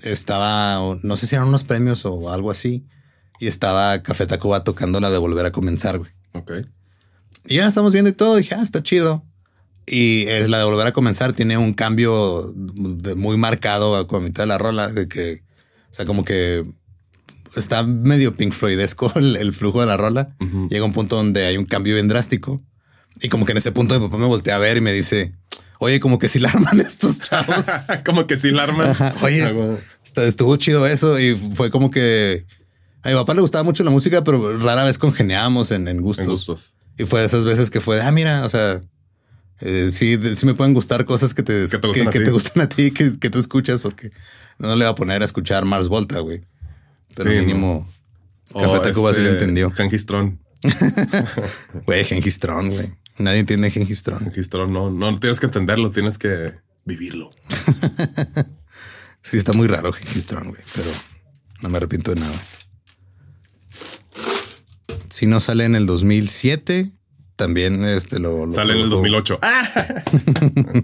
estaba, 0.00 0.98
no 1.02 1.16
sé 1.16 1.26
si 1.26 1.34
eran 1.36 1.48
unos 1.48 1.64
premios 1.64 2.04
o 2.04 2.32
algo 2.32 2.50
así, 2.50 2.84
y 3.40 3.46
estaba 3.46 4.02
Café 4.02 4.26
Tacuba 4.26 4.64
tocando 4.64 5.00
la 5.00 5.10
de 5.10 5.18
volver 5.18 5.46
a 5.46 5.52
comenzar, 5.52 5.98
güey. 5.98 6.10
ok. 6.32 6.52
Y 7.48 7.56
ya 7.56 7.68
estamos 7.68 7.92
viendo 7.92 8.10
y 8.10 8.12
todo. 8.12 8.36
Dije, 8.36 8.54
ah, 8.56 8.62
está 8.62 8.82
chido. 8.82 9.24
Y 9.86 10.26
es 10.26 10.48
la 10.48 10.58
de 10.58 10.64
volver 10.64 10.86
a 10.88 10.92
comenzar. 10.92 11.32
Tiene 11.32 11.56
un 11.58 11.74
cambio 11.74 12.52
de- 12.56 13.14
muy 13.14 13.36
marcado 13.36 13.94
a 13.96 14.08
con 14.08 14.24
mitad 14.24 14.42
de 14.42 14.48
la 14.48 14.58
rola. 14.58 14.88
De 14.88 15.06
que, 15.06 15.44
o 15.90 15.94
sea, 15.94 16.04
como 16.06 16.24
que 16.24 16.64
está 17.56 17.84
medio 17.84 18.34
Pink 18.36 18.52
Floydesco 18.52 19.12
el, 19.16 19.36
el 19.36 19.52
flujo 19.52 19.80
de 19.80 19.86
la 19.86 19.96
rola. 19.96 20.34
Ujú. 20.40 20.66
Llega 20.68 20.84
un 20.84 20.92
punto 20.92 21.14
donde 21.16 21.46
hay 21.46 21.56
un 21.56 21.66
cambio 21.66 21.94
bien 21.94 22.08
drástico. 22.08 22.60
Y 23.20 23.28
como 23.28 23.46
que 23.46 23.52
en 23.52 23.58
ese 23.58 23.70
punto 23.70 23.98
mi 24.00 24.06
papá 24.06 24.18
me 24.18 24.26
voltea 24.26 24.56
a 24.56 24.58
ver 24.58 24.76
y 24.78 24.80
me 24.80 24.92
dice, 24.92 25.32
oye, 25.78 26.00
como 26.00 26.18
que 26.18 26.26
si 26.28 26.40
la 26.40 26.48
arman 26.50 26.80
estos 26.86 27.20
chavos. 27.20 27.66
como 28.04 28.26
que 28.26 28.36
sí 28.38 28.50
la 28.50 28.64
arman. 28.64 28.90
Ajá. 28.90 29.14
Oye, 29.22 29.44
estuvo 30.16 30.56
chido 30.56 30.84
eso. 30.88 31.20
Y 31.20 31.36
fue 31.54 31.70
como 31.70 31.92
que 31.92 32.44
a 33.06 33.10
mi 33.10 33.14
papá 33.14 33.34
le 33.34 33.40
gustaba 33.40 33.64
mucho 33.64 33.84
la 33.84 33.90
música, 33.90 34.22
pero 34.24 34.58
rara 34.58 34.84
vez 34.84 34.98
congeniábamos 34.98 35.70
en, 35.70 35.88
en 35.88 36.00
gustos. 36.00 36.24
En 36.26 36.30
gustos. 36.30 36.74
Y 36.98 37.04
fue 37.04 37.20
de 37.20 37.26
esas 37.26 37.44
veces 37.44 37.70
que 37.70 37.80
fue, 37.80 38.00
ah, 38.02 38.10
mira, 38.10 38.44
o 38.44 38.50
sea, 38.50 38.82
eh, 39.60 39.90
sí, 39.92 40.16
de- 40.16 40.34
sí 40.36 40.46
me 40.46 40.54
pueden 40.54 40.74
gustar 40.74 41.04
cosas 41.04 41.34
que 41.34 41.42
te, 41.42 41.66
Que 41.68 41.78
te 41.78 41.86
gustan 41.88 42.04
que, 42.04 42.08
a 42.08 42.12
que 42.12 42.18
ti. 42.20 42.24
te 42.24 42.30
gustan 42.30 42.62
a 42.62 42.68
ti, 42.68 42.90
que, 42.90 43.18
que 43.18 43.30
tú 43.30 43.38
escuchas, 43.38 43.82
porque 43.82 44.10
no 44.58 44.74
le 44.76 44.84
va 44.84 44.90
a 44.90 44.94
poner 44.94 45.22
a 45.22 45.24
escuchar 45.24 45.64
Mars 45.64 45.88
Volta, 45.88 46.20
güey. 46.20 46.42
Pero 47.14 47.30
Sí, 47.30 47.36
mínimo, 47.36 47.90
O 48.52 48.60
Café 48.62 48.80
Tacuba 48.80 49.12
sí 49.14 49.22
lo 49.22 49.28
entendió. 49.28 49.70
Gengistrón. 49.70 50.40
Güey, 51.86 52.04
Gengistrón, 52.04 52.70
güey. 52.70 52.86
Nadie 53.18 53.40
entiende 53.40 53.70
Gengistrón. 53.70 54.18
Gengistrón 54.20 54.72
no, 54.72 54.90
no 54.90 55.18
tienes 55.20 55.38
que 55.40 55.46
entenderlo, 55.46 55.90
tienes 55.90 56.18
que 56.18 56.54
vivirlo. 56.84 57.30
Sí, 59.22 59.36
está 59.36 59.52
muy 59.52 59.66
raro 59.66 59.92
Gengistrón, 59.92 60.50
güey, 60.50 60.62
pero 60.74 60.88
no 61.60 61.68
me 61.68 61.78
arrepiento 61.78 62.14
de 62.14 62.20
nada. 62.20 62.34
Si 65.10 65.26
no 65.26 65.40
sale 65.40 65.64
en 65.64 65.74
el 65.74 65.86
2007, 65.86 66.90
también 67.36 67.84
este 67.84 68.18
lo, 68.18 68.46
lo 68.46 68.52
Sale 68.52 68.72
en 68.74 68.78
el 68.80 68.86
produjo- 68.86 68.96
2008. 68.96 69.38
Ah, 69.42 70.02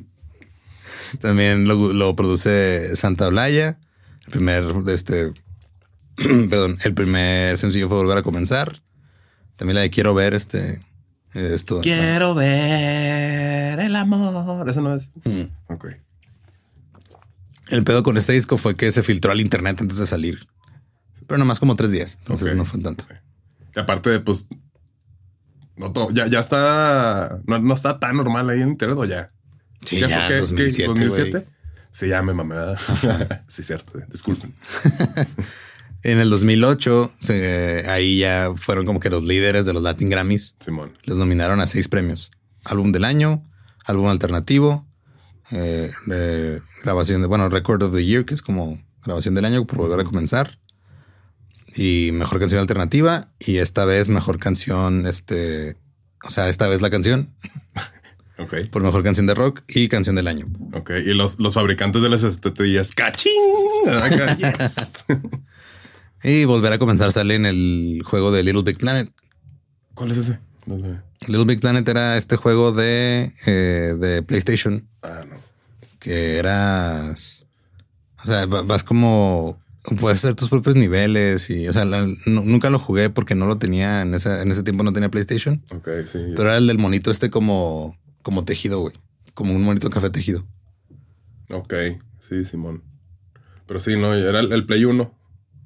También 1.20 1.68
lo, 1.68 1.92
lo 1.92 2.16
produce 2.16 2.96
Santa 2.96 3.28
Olaya. 3.28 3.78
El 4.26 4.30
primer 4.32 4.64
de 4.64 4.94
este, 4.94 5.32
perdón, 6.16 6.78
el 6.84 6.94
primer 6.94 7.58
sencillo 7.58 7.88
fue 7.88 7.98
volver 7.98 8.18
a 8.18 8.22
comenzar. 8.22 8.80
También 9.56 9.74
la 9.76 9.80
de 9.82 9.90
quiero 9.90 10.14
ver 10.14 10.34
este, 10.34 10.80
esto. 11.34 11.80
Quiero 11.82 12.34
ver 12.34 13.80
el 13.80 13.94
amor. 13.96 14.68
Eso 14.68 14.80
no 14.80 14.94
es. 14.94 15.10
Mm. 15.24 15.42
Ok. 15.72 15.86
El 17.68 17.84
pedo 17.84 18.02
con 18.02 18.16
este 18.16 18.32
disco 18.32 18.56
fue 18.58 18.74
que 18.76 18.90
se 18.92 19.02
filtró 19.02 19.32
al 19.32 19.40
internet 19.40 19.80
antes 19.80 19.96
de 19.98 20.06
salir, 20.06 20.46
pero 21.26 21.38
nomás 21.38 21.58
como 21.60 21.76
tres 21.76 21.90
días. 21.90 22.18
Entonces 22.20 22.54
no 22.54 22.64
fue 22.64 22.80
tanto. 22.80 23.04
Y 23.74 23.80
aparte, 23.80 24.20
pues. 24.20 24.46
No, 25.76 25.92
to- 25.92 26.10
ya, 26.10 26.26
ya 26.26 26.40
está. 26.40 27.38
No, 27.46 27.58
no 27.58 27.74
está 27.74 27.98
tan 27.98 28.16
normal 28.16 28.50
ahí 28.50 28.60
en 28.62 28.68
internet 28.68 28.98
o 28.98 29.04
ya. 29.04 29.32
Sí, 29.84 29.96
¿Qué 30.00 30.08
ya? 30.08 30.28
¿Qué- 30.28 30.36
2007, 30.38 30.92
qué? 30.94 31.08
güey. 31.08 31.32
¿2007? 31.32 31.44
Sí, 31.90 32.08
ya 32.08 32.22
me 32.22 32.32
sí, 33.48 33.62
cierto. 33.62 33.98
Disculpen. 34.08 34.54
En 36.04 36.18
el 36.18 36.30
2008, 36.30 37.12
se- 37.20 37.84
ahí 37.88 38.18
ya 38.18 38.50
fueron 38.56 38.84
como 38.86 38.98
que 38.98 39.08
los 39.08 39.22
líderes 39.22 39.66
de 39.66 39.72
los 39.72 39.84
Latin 39.84 40.10
Grammys. 40.10 40.56
Simón. 40.58 40.98
Los 41.04 41.16
nominaron 41.18 41.60
a 41.60 41.68
seis 41.68 41.86
premios. 41.88 42.32
Álbum 42.64 42.90
del 42.90 43.04
año, 43.04 43.44
álbum 43.86 44.08
alternativo, 44.08 44.84
eh, 45.52 45.92
eh, 46.10 46.60
grabación 46.82 47.20
de, 47.22 47.28
bueno, 47.28 47.48
Record 47.48 47.84
of 47.84 47.94
the 47.94 48.04
Year, 48.04 48.24
que 48.24 48.34
es 48.34 48.42
como 48.42 48.82
grabación 49.04 49.36
del 49.36 49.44
año 49.44 49.64
por 49.64 49.78
volver 49.78 50.00
a 50.00 50.04
comenzar. 50.04 50.58
Y 51.76 52.10
mejor 52.12 52.38
canción 52.38 52.60
alternativa. 52.60 53.28
Y 53.38 53.58
esta 53.58 53.84
vez 53.84 54.08
mejor 54.08 54.38
canción, 54.38 55.06
este, 55.06 55.76
o 56.24 56.30
sea, 56.30 56.48
esta 56.48 56.68
vez 56.68 56.82
la 56.82 56.90
canción 56.90 57.34
Ok. 58.38 58.54
por 58.70 58.82
mejor 58.82 59.02
canción 59.02 59.26
de 59.26 59.34
rock 59.34 59.60
y 59.68 59.88
canción 59.88 60.16
del 60.16 60.26
año. 60.28 60.46
Ok. 60.72 60.90
Y 61.04 61.14
los, 61.14 61.38
los 61.38 61.54
fabricantes 61.54 62.02
de 62.02 62.08
las 62.08 62.22
estatuillas. 62.24 62.90
¡Cachín! 62.92 63.32
Yes. 64.38 64.74
Y 66.24 66.44
volver 66.44 66.72
a 66.72 66.78
comenzar 66.78 67.10
sale 67.10 67.34
en 67.34 67.46
el 67.46 68.00
juego 68.04 68.30
de 68.30 68.44
Little 68.44 68.62
Big 68.62 68.78
Planet. 68.78 69.10
¿Cuál 69.94 70.12
es 70.12 70.18
ese? 70.18 70.38
¿Dónde? 70.66 71.00
Little 71.26 71.44
Big 71.46 71.60
Planet 71.60 71.88
era 71.88 72.16
este 72.16 72.36
juego 72.36 72.70
de, 72.70 73.32
eh, 73.46 73.94
de 73.98 74.22
PlayStation 74.22 74.86
Ah, 75.02 75.22
no. 75.28 75.34
que 75.98 76.36
eras, 76.38 77.44
o 78.22 78.26
sea, 78.28 78.46
va- 78.46 78.62
vas 78.62 78.84
como 78.84 79.58
puedes 80.00 80.18
hacer 80.24 80.34
tus 80.34 80.48
propios 80.48 80.76
niveles 80.76 81.50
y, 81.50 81.68
o 81.68 81.72
sea, 81.72 81.84
la- 81.84 82.06
nunca 82.26 82.70
lo 82.70 82.78
jugué 82.78 83.10
porque 83.10 83.34
no 83.34 83.46
lo 83.46 83.58
tenía 83.58 84.02
en 84.02 84.14
ese, 84.14 84.40
en 84.42 84.50
ese 84.50 84.62
tiempo 84.62 84.82
no 84.84 84.92
tenía 84.92 85.10
PlayStation, 85.10 85.64
Ok, 85.74 85.88
sí. 86.06 86.18
pero 86.36 86.48
era 86.50 86.58
el 86.58 86.66
del 86.66 86.78
monito 86.78 87.10
este 87.10 87.30
como, 87.30 87.98
como 88.22 88.44
tejido, 88.44 88.80
güey, 88.80 88.94
como 89.34 89.54
un 89.54 89.62
monito 89.62 89.90
café 89.90 90.10
tejido. 90.10 90.46
Ok, 91.50 91.74
sí, 92.20 92.44
Simón. 92.44 92.82
Pero 93.66 93.80
sí, 93.80 93.96
no, 93.96 94.14
era 94.14 94.40
el, 94.40 94.52
el 94.52 94.66
Play 94.66 94.84
1 94.84 95.18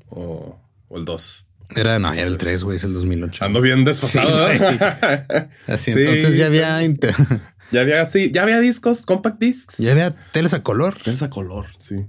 o, 0.08 0.60
o 0.88 0.96
el 0.98 1.04
2. 1.04 1.46
Era, 1.74 1.98
no, 1.98 2.12
era 2.12 2.28
el 2.28 2.38
3, 2.38 2.62
güey, 2.62 2.76
es 2.76 2.84
el 2.84 2.94
2008. 2.94 3.44
Ando 3.44 3.60
bien 3.60 3.84
desfasado. 3.84 4.48
Sí. 4.48 4.58
Así, 5.66 5.92
Sí. 5.92 6.00
entonces 6.00 6.36
ya 6.36 6.46
había, 6.46 6.82
inter- 6.84 7.14
ya 7.72 7.80
había, 7.80 8.06
sí, 8.06 8.30
ya 8.32 8.42
había 8.44 8.60
discos, 8.60 9.04
compact 9.04 9.40
discs. 9.40 9.76
ya 9.78 9.92
había 9.92 10.14
teles 10.32 10.54
a 10.54 10.62
color. 10.62 10.96
Tienes 11.02 11.22
a 11.22 11.30
color, 11.30 11.66
sí. 11.80 12.06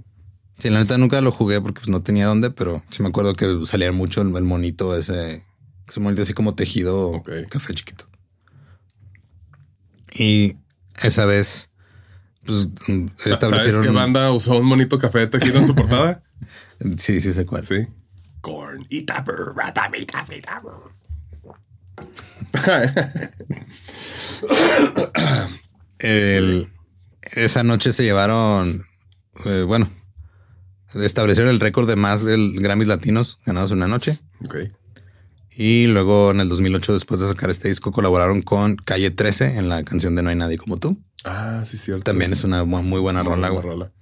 Sí, 0.58 0.70
la 0.70 0.80
neta 0.80 0.98
nunca 0.98 1.20
lo 1.20 1.30
jugué 1.32 1.60
porque 1.60 1.80
pues, 1.80 1.88
no 1.88 2.02
tenía 2.02 2.26
dónde, 2.26 2.50
pero 2.50 2.82
sí 2.90 3.02
me 3.02 3.08
acuerdo 3.08 3.34
que 3.34 3.60
salía 3.64 3.92
mucho 3.92 4.22
el, 4.22 4.34
el 4.36 4.44
monito 4.44 4.96
ese, 4.96 5.44
ese 5.86 6.00
monito 6.00 6.22
así 6.22 6.32
como 6.32 6.54
tejido 6.54 7.22
café 7.48 7.74
chiquito. 7.74 8.06
Y 10.18 10.56
esa 11.02 11.26
vez, 11.26 11.70
pues 12.44 12.68
mm, 12.88 13.06
¿Sabes 13.16 13.32
establecieron. 13.34 13.82
qué 13.82 13.90
banda 13.90 14.32
usó 14.32 14.58
un 14.58 14.66
monito 14.66 14.98
café 14.98 15.26
tejido 15.28 15.58
en 15.58 15.66
su 15.66 15.74
portada? 15.74 16.22
Sí, 16.96 17.20
sí 17.20 17.32
sé 17.32 17.44
cuál. 17.44 17.64
Sí. 17.64 17.88
Corn 18.40 18.86
y 18.88 19.02
Tapper. 19.02 19.34
Ratami, 19.56 20.06
tapper. 20.06 20.72
El- 25.98 26.72
esa 27.32 27.64
noche 27.64 27.92
se 27.92 28.04
llevaron, 28.04 28.84
eh, 29.44 29.64
bueno, 29.66 29.90
establecieron 30.94 31.52
el 31.52 31.60
récord 31.60 31.88
de 31.88 31.96
más 31.96 32.24
del 32.24 32.60
Grammys 32.60 32.88
latinos 32.88 33.38
ganados 33.44 33.70
en 33.72 33.78
una 33.78 33.88
noche. 33.88 34.18
ok. 34.44 34.56
Y 35.60 35.86
luego 35.88 36.30
en 36.30 36.38
el 36.40 36.48
2008, 36.48 36.92
después 36.92 37.18
de 37.20 37.26
sacar 37.26 37.50
este 37.50 37.66
disco, 37.68 37.90
colaboraron 37.90 38.42
con 38.42 38.76
Calle 38.76 39.10
13 39.10 39.58
en 39.58 39.68
la 39.68 39.82
canción 39.82 40.14
de 40.14 40.22
No 40.22 40.30
hay 40.30 40.36
nadie 40.36 40.56
como 40.56 40.76
tú. 40.76 41.02
Ah, 41.24 41.62
sí, 41.64 41.76
cierto. 41.76 42.04
También 42.04 42.32
es 42.32 42.44
una 42.44 42.62
mu- 42.64 42.82
muy 42.84 43.00
buena 43.00 43.24
Muy 43.24 43.32
rola, 43.32 43.50
buena 43.50 43.60
güey. 43.66 43.74
rola. 43.76 43.92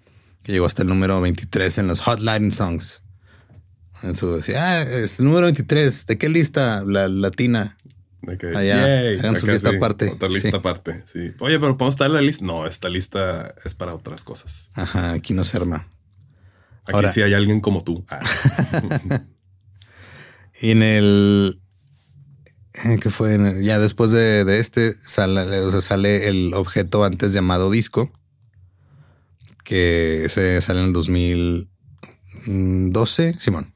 Que 0.43 0.53
llegó 0.53 0.67
hasta 0.67 0.83
el 0.83 0.89
número 0.89 1.19
23 1.23 1.79
en 1.79 1.87
los 1.89 2.01
Hot 2.03 2.21
Latin 2.21 2.53
Songs. 2.53 3.03
En 4.03 4.15
su 4.15 4.37
decía, 4.37 4.63
ah, 4.63 4.83
es 4.83 5.19
el 5.19 5.25
número 5.25 5.47
23. 5.47 6.05
¿De 6.05 6.19
qué 6.19 6.29
lista? 6.29 6.85
La 6.87 7.09
latina. 7.09 7.79
Allá, 8.55 8.87
yay, 8.87 9.19
hagan 9.21 9.39
su 9.39 9.47
lista 9.47 9.71
sí, 9.71 9.77
aparte. 9.77 10.11
Otra 10.11 10.29
lista 10.29 10.51
Sí. 10.51 10.57
aparte, 10.57 11.05
sí. 11.11 11.33
Oye, 11.41 11.59
pero 11.59 11.79
¿podemos 11.79 11.95
estar 11.95 12.09
en 12.09 12.13
la 12.15 12.21
lista? 12.21 12.45
No, 12.45 12.67
esta 12.67 12.91
lista 12.91 13.55
es 13.65 13.75
para 13.75 13.95
otras 13.95 14.25
cosas. 14.25 14.69
Ajá, 14.75 15.13
aquí 15.13 15.33
no 15.33 15.43
se 15.45 15.57
arma. 15.57 15.89
Aquí 16.87 16.95
Ahora- 16.95 17.09
sí 17.11 17.23
hay 17.23 17.35
alguien 17.35 17.61
como 17.61 17.83
tú. 17.83 18.05
Ah, 18.09 18.21
Y 20.61 20.71
en 20.71 20.83
el. 20.83 21.61
eh, 22.85 22.99
¿Qué 23.01 23.11
fue? 23.11 23.35
El- 23.35 23.63
ya 23.63 23.79
después 23.79 24.13
de, 24.13 24.45
de 24.45 24.61
este 24.61 24.95
sale, 24.95 25.41
o 25.61 25.71
sea, 25.73 25.81
sale 25.81 26.29
el 26.29 26.55
objeto 26.55 27.05
antes 27.05 27.33
llamado 27.33 27.71
disco. 27.71 28.11
Que 29.65 30.27
se 30.29 30.61
sale 30.61 30.81
en 30.81 30.87
el 30.87 30.93
2012, 30.93 33.37
Simón. 33.41 33.73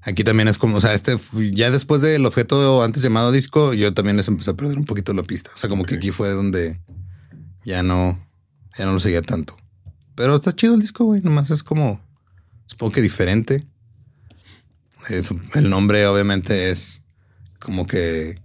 Aquí 0.00 0.24
también 0.24 0.48
es 0.48 0.56
como, 0.58 0.76
o 0.78 0.80
sea, 0.80 0.94
este 0.94 1.16
ya 1.52 1.70
después 1.70 2.00
del 2.02 2.24
objeto 2.26 2.82
antes 2.82 3.02
llamado 3.02 3.32
disco, 3.32 3.72
yo 3.74 3.92
también 3.94 4.16
les 4.16 4.28
empecé 4.28 4.50
a 4.50 4.54
perder 4.54 4.78
un 4.78 4.84
poquito 4.84 5.12
la 5.14 5.22
pista. 5.22 5.50
O 5.54 5.58
sea, 5.58 5.68
como 5.70 5.84
que 5.84 5.94
aquí 5.96 6.10
fue 6.10 6.30
donde 6.30 6.80
ya 7.64 7.82
no, 7.82 8.18
ya 8.78 8.84
no 8.86 8.92
lo 8.92 9.00
seguía 9.00 9.22
tanto. 9.22 9.56
Pero 10.14 10.36
está 10.36 10.52
chido 10.54 10.74
el 10.74 10.80
disco, 10.80 11.04
güey. 11.04 11.20
Nomás 11.22 11.50
es 11.50 11.62
como, 11.62 12.00
supongo 12.66 12.92
que 12.92 13.00
diferente. 13.02 13.66
Es- 15.10 15.30
el 15.54 15.68
nombre 15.70 16.06
obviamente 16.06 16.70
es 16.70 17.02
como 17.58 17.86
que 17.86 18.40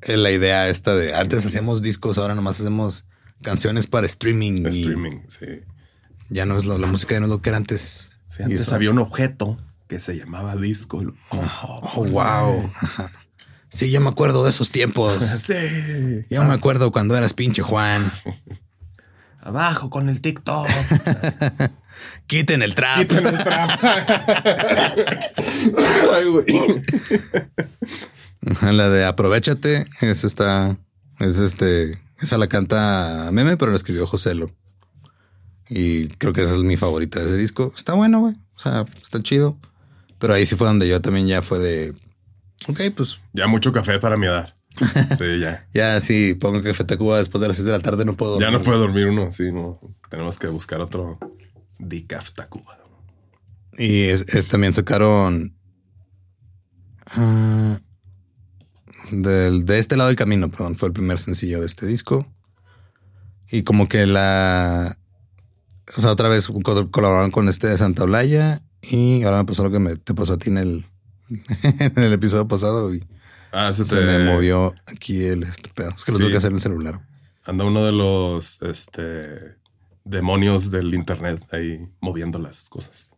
es 0.00 0.18
la 0.18 0.30
idea 0.30 0.68
esta 0.68 0.94
de 0.96 1.14
antes 1.14 1.44
hacíamos 1.46 1.80
discos, 1.82 2.18
ahora 2.18 2.34
nomás 2.34 2.60
hacemos 2.60 3.04
canciones 3.42 3.86
para 3.86 4.06
streaming. 4.06 4.66
streaming, 4.66 5.20
sí. 5.28 5.46
ya 6.28 6.46
no 6.46 6.56
es 6.56 6.64
lo, 6.64 6.78
la 6.78 6.86
música 6.86 7.14
ya 7.14 7.20
no 7.20 7.26
es 7.26 7.30
lo 7.30 7.40
que 7.42 7.50
era 7.50 7.58
antes. 7.58 8.10
Sí, 8.26 8.42
antes 8.42 8.62
eso- 8.62 8.74
había 8.74 8.90
un 8.90 8.98
objeto 8.98 9.58
que 9.88 10.00
se 10.00 10.16
llamaba 10.16 10.56
disco. 10.56 11.02
Oh, 11.30 11.80
Oh, 11.96 12.04
wow. 12.06 12.70
Sí, 13.68 13.90
yo 13.90 14.00
me 14.00 14.08
acuerdo 14.08 14.42
de 14.44 14.50
esos 14.50 14.70
tiempos. 14.70 15.22
Sí. 15.42 16.24
Yo 16.30 16.42
me 16.44 16.54
acuerdo 16.54 16.90
cuando 16.92 17.16
eras 17.16 17.32
pinche 17.34 17.62
Juan. 17.62 18.10
Abajo 19.42 19.90
con 19.90 20.08
el 20.08 20.20
TikTok. 20.20 20.68
Quiten 22.26 22.62
el 22.62 22.74
trap. 22.74 22.98
Quiten 22.98 23.26
el 23.26 23.38
trap. 23.38 23.84
Ay, 26.14 26.24
güey. 26.26 26.46
La 28.62 28.88
de 28.88 29.04
aprovechate. 29.04 29.86
Es 30.00 30.24
esta. 30.24 30.76
Es 31.18 31.38
este. 31.38 32.00
Esa 32.20 32.38
la 32.38 32.46
canta 32.48 33.30
Meme, 33.32 33.56
pero 33.56 33.72
la 33.72 33.76
escribió 33.76 34.06
Joselo. 34.06 34.52
Y 35.68 36.06
creo 36.08 36.32
que 36.32 36.42
esa 36.42 36.52
es 36.52 36.58
mi 36.58 36.76
favorita 36.76 37.18
de 37.18 37.26
ese 37.26 37.36
disco. 37.36 37.72
Está 37.76 37.94
bueno, 37.94 38.20
güey. 38.20 38.34
O 38.54 38.60
sea, 38.60 38.84
está 39.02 39.20
chido. 39.22 39.58
Pero 40.18 40.34
ahí 40.34 40.46
sí 40.46 40.54
fue 40.54 40.68
donde 40.68 40.86
yo 40.86 41.00
también 41.00 41.26
ya 41.26 41.42
fue 41.42 41.58
de. 41.58 41.94
Ok, 42.68 42.80
pues 42.96 43.20
Ya 43.32 43.48
mucho 43.48 43.72
café 43.72 43.98
para 43.98 44.16
mi 44.16 44.26
edad. 44.26 44.54
Sí, 44.76 45.38
ya. 45.40 45.66
ya 45.74 46.00
sí, 46.00 46.34
pongo 46.34 46.62
Café 46.62 46.84
Tacuba 46.84 47.18
después 47.18 47.40
de 47.42 47.48
las 47.48 47.56
6 47.56 47.66
de 47.66 47.72
la 47.72 47.80
tarde, 47.80 48.04
no 48.04 48.14
puedo. 48.16 48.40
Ya 48.40 48.46
no 48.50 48.52
dormir. 48.58 48.64
puede 48.66 48.78
dormir 48.78 49.06
uno. 49.06 49.30
Sí, 49.32 49.52
no. 49.52 49.78
Tenemos 50.10 50.38
que 50.38 50.46
buscar 50.48 50.80
otro 50.80 51.18
Decaf 51.78 52.30
Tacuba. 52.32 52.78
Y 53.78 54.04
es, 54.04 54.34
es- 54.34 54.48
también 54.48 54.72
sacaron. 54.72 55.56
ah, 57.12 57.80
del, 59.10 59.64
de 59.66 59.78
este 59.78 59.96
lado 59.96 60.08
del 60.08 60.16
camino, 60.16 60.48
perdón, 60.48 60.76
fue 60.76 60.88
el 60.88 60.92
primer 60.94 61.18
sencillo 61.18 61.60
de 61.60 61.66
este 61.66 61.86
disco. 61.86 62.26
Y 63.50 63.62
como 63.62 63.88
que 63.88 64.06
la. 64.06 64.96
O 65.96 66.00
sea, 66.00 66.10
otra 66.12 66.28
vez 66.28 66.46
co- 66.48 66.90
colaboraron 66.90 67.30
con 67.30 67.48
este 67.48 67.66
de 67.68 67.76
Santa 67.76 68.04
Olaya. 68.04 68.62
Y 68.82 69.22
ahora 69.22 69.38
me 69.38 69.44
pasó 69.44 69.62
lo 69.64 69.70
que 69.70 69.78
me, 69.78 69.96
te 69.96 70.14
pasó 70.14 70.34
a 70.34 70.38
ti 70.38 70.50
en 70.50 70.58
el, 70.58 70.86
en 71.62 72.02
el 72.02 72.12
episodio 72.14 72.48
pasado. 72.48 72.94
Y 72.94 73.04
Ah, 73.52 73.72
se 73.72 73.84
te- 73.84 74.00
me 74.04 74.24
movió 74.32 74.74
aquí 74.86 75.24
el 75.24 75.42
este 75.42 75.70
pedo. 75.74 75.90
Es 75.96 76.04
que 76.04 76.12
lo 76.12 76.18
Sí. 76.18 76.22
tuve 76.24 76.30
que 76.32 76.38
hacer 76.38 76.50
en 76.50 76.56
el 76.56 76.62
celular. 76.62 77.00
Anda 77.44 77.64
uno 77.64 77.84
de 77.84 77.92
los 77.92 78.60
este 78.62 79.56
demonios 80.04 80.70
del 80.70 80.94
internet 80.94 81.44
ahí 81.52 81.88
moviendo 82.00 82.38
las 82.38 82.68
cosas. 82.68 83.10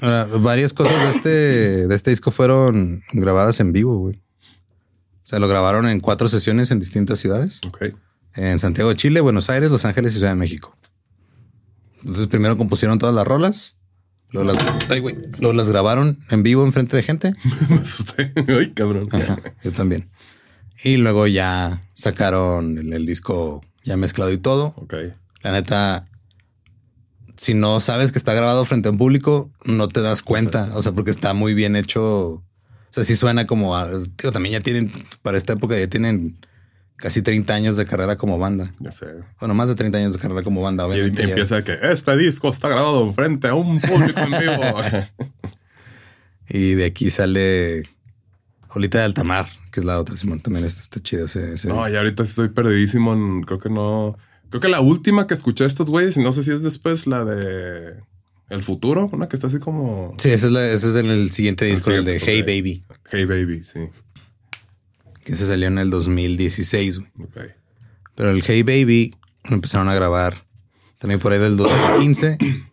Ahora, 0.00 0.24
varias 0.26 0.72
cosas 0.72 0.96
de 1.02 1.10
este, 1.10 1.28
de 1.88 1.94
este 1.94 2.10
disco 2.10 2.30
fueron 2.30 3.02
grabadas 3.12 3.60
en 3.60 3.72
vivo, 3.72 3.98
güey. 3.98 4.16
O 4.16 5.26
sea, 5.30 5.38
lo 5.40 5.48
grabaron 5.48 5.86
en 5.88 6.00
cuatro 6.00 6.28
sesiones 6.28 6.70
en 6.70 6.78
distintas 6.80 7.18
ciudades. 7.18 7.60
Ok. 7.66 7.86
En 8.34 8.58
Santiago 8.60 8.90
de 8.90 8.96
Chile, 8.96 9.20
Buenos 9.20 9.50
Aires, 9.50 9.70
Los 9.70 9.84
Ángeles 9.84 10.12
y 10.12 10.18
Ciudad 10.18 10.30
de 10.32 10.36
México. 10.36 10.74
Entonces 12.00 12.28
primero 12.28 12.56
compusieron 12.56 12.98
todas 12.98 13.14
las 13.14 13.26
rolas. 13.26 13.76
Luego 14.30 14.52
las, 14.52 14.58
ay, 14.90 15.00
güey, 15.00 15.16
luego 15.38 15.54
las 15.54 15.68
grabaron 15.70 16.18
en 16.30 16.42
vivo 16.42 16.64
en 16.64 16.72
frente 16.72 16.96
de 16.96 17.02
gente. 17.02 17.32
Me 17.68 17.76
asusté. 17.76 18.32
Ay, 18.48 18.72
cabrón. 18.72 19.08
Ajá, 19.10 19.38
yo 19.62 19.72
también. 19.72 20.08
Y 20.84 20.96
luego 20.98 21.26
ya 21.26 21.82
sacaron 21.94 22.76
el, 22.78 22.92
el 22.92 23.06
disco 23.06 23.62
ya 23.84 23.96
mezclado 23.96 24.30
y 24.30 24.38
todo. 24.38 24.74
Ok. 24.76 24.94
La 25.42 25.52
neta, 25.52 26.08
si 27.36 27.54
no 27.54 27.80
sabes 27.80 28.12
que 28.12 28.18
está 28.18 28.34
grabado 28.34 28.64
frente 28.64 28.88
a 28.88 28.92
un 28.92 28.98
público, 28.98 29.50
no 29.64 29.88
te 29.88 30.02
das 30.02 30.22
cuenta. 30.22 30.70
O 30.74 30.82
sea, 30.82 30.92
porque 30.92 31.10
está 31.10 31.32
muy 31.34 31.54
bien 31.54 31.76
hecho. 31.76 32.04
O 32.34 32.44
sea, 32.90 33.04
sí 33.04 33.16
suena 33.16 33.46
como 33.46 33.76
a, 33.76 33.88
digo, 33.88 34.32
también 34.32 34.54
ya 34.54 34.60
tienen, 34.60 34.90
para 35.22 35.38
esta 35.38 35.54
época 35.54 35.78
ya 35.78 35.88
tienen 35.88 36.38
casi 36.98 37.22
30 37.22 37.54
años 37.54 37.76
de 37.78 37.86
carrera 37.86 38.16
como 38.18 38.38
banda. 38.38 38.72
Ya 38.80 38.92
sé. 38.92 39.06
Bueno, 39.40 39.54
más 39.54 39.68
de 39.68 39.74
30 39.74 39.98
años 39.98 40.12
de 40.14 40.18
carrera 40.20 40.42
como 40.42 40.60
banda. 40.60 40.86
Y, 40.94 41.10
ya- 41.12 41.24
empieza 41.24 41.64
que 41.64 41.78
este 41.82 42.16
disco 42.16 42.48
está 42.50 42.68
grabado 42.68 43.10
frente 43.14 43.48
a 43.48 43.54
un 43.54 43.80
público 43.80 44.20
en 44.20 44.30
vivo. 44.40 44.62
y 46.48 46.74
de 46.74 46.84
aquí 46.84 47.10
sale 47.10 47.82
Olita 48.74 48.98
de 48.98 49.04
Altamar, 49.04 49.46
que 49.72 49.80
es 49.80 49.86
la 49.86 49.98
otra. 49.98 50.16
Simón 50.16 50.40
también 50.40 50.64
está, 50.64 50.80
está 50.82 51.00
chido 51.00 51.26
ese. 51.26 51.54
ese- 51.54 51.68
no, 51.68 51.88
y 51.88 51.96
ahorita 51.96 52.22
estoy 52.22 52.48
perdidísimo. 52.48 53.12
en- 53.14 53.42
creo 53.42 53.58
que 53.58 53.70
no. 53.70 54.16
Creo 54.50 54.60
que 54.60 54.68
la 54.68 54.80
última 54.80 55.26
que 55.26 55.34
escuché 55.34 55.64
estos 55.66 55.90
güeyes, 55.90 56.16
y 56.16 56.20
no 56.22 56.32
sé 56.32 56.42
si 56.42 56.52
es 56.52 56.62
después 56.62 57.06
la 57.06 57.22
de 57.24 57.96
El 58.48 58.62
Futuro, 58.62 59.10
una 59.12 59.28
que 59.28 59.36
está 59.36 59.48
así 59.48 59.58
como 59.58 60.14
Sí, 60.18 60.30
ese 60.30 60.46
es, 60.46 60.52
la- 60.52 60.64
el 61.12 61.30
siguiente 61.30 61.66
disco, 61.66 61.90
el 61.90 62.04
de 62.04 62.18
Hey. 62.18 62.40
Baby, 62.42 62.82
Hey 63.10 63.26
Baby, 63.26 63.62
sí. 63.64 63.80
Que 65.28 65.34
se 65.34 65.46
salió 65.46 65.68
en 65.68 65.76
el 65.76 65.90
2016. 65.90 67.00
güey. 67.00 67.10
Ok. 67.22 67.36
Pero 68.14 68.30
el 68.30 68.42
Hey 68.42 68.62
Baby 68.62 69.14
lo 69.50 69.56
empezaron 69.56 69.90
a 69.90 69.94
grabar 69.94 70.34
también 70.96 71.20
por 71.20 71.32
ahí 71.32 71.38
del 71.38 71.58
2015. 71.58 72.38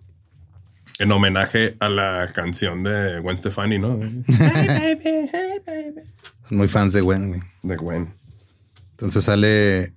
En 0.97 1.11
homenaje 1.11 1.75
a 1.81 1.89
la 1.89 2.31
canción 2.33 2.81
de 2.83 3.19
Gwen 3.19 3.35
Stefani, 3.35 3.77
¿no? 3.77 3.97
De 3.97 4.15
Son 6.47 6.57
muy 6.57 6.69
fans 6.69 6.93
de 6.93 7.01
Gwen, 7.01 7.27
güey. 7.27 7.41
de 7.63 7.75
Gwen. 7.75 8.13
Entonces 8.91 9.25
sale, 9.25 9.91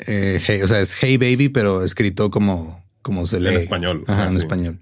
eh, 0.00 0.42
hey, 0.46 0.60
o 0.62 0.68
sea, 0.68 0.80
es 0.80 0.94
Hey 1.02 1.16
Baby, 1.16 1.48
pero 1.48 1.82
escrito 1.82 2.30
como, 2.30 2.84
como 3.00 3.26
se 3.26 3.40
lee. 3.40 3.48
En 3.48 3.56
español. 3.56 4.04
Ajá, 4.06 4.24
Ah, 4.24 4.26
en 4.26 4.32
sí. 4.32 4.38
español. 4.40 4.80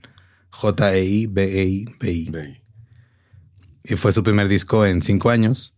J-E-I-B-E-I-B-I. 0.51 2.31
Ve. 2.31 2.61
Y 3.85 3.95
fue 3.95 4.11
su 4.11 4.25
primer 4.25 4.49
disco 4.49 4.85
en 4.85 5.01
cinco 5.01 5.31
años. 5.31 5.75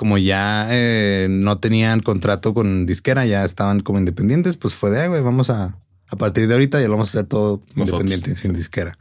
Como 0.00 0.16
ya 0.16 0.66
eh, 0.70 1.26
no 1.28 1.58
tenían 1.58 2.00
contrato 2.00 2.54
con 2.54 2.86
disquera, 2.86 3.26
ya 3.26 3.44
estaban 3.44 3.80
como 3.80 3.98
independientes, 3.98 4.56
pues 4.56 4.72
fue 4.72 4.90
de, 4.90 4.98
"Ay, 5.02 5.08
güey, 5.08 5.20
vamos 5.20 5.50
a, 5.50 5.76
a 6.08 6.16
partir 6.16 6.48
de 6.48 6.54
ahorita 6.54 6.80
ya 6.80 6.86
lo 6.86 6.92
vamos 6.94 7.14
a 7.14 7.18
hacer 7.18 7.26
todo 7.28 7.60
Nosotros. 7.74 8.00
independiente, 8.04 8.40
sin 8.40 8.54
disquera. 8.54 8.96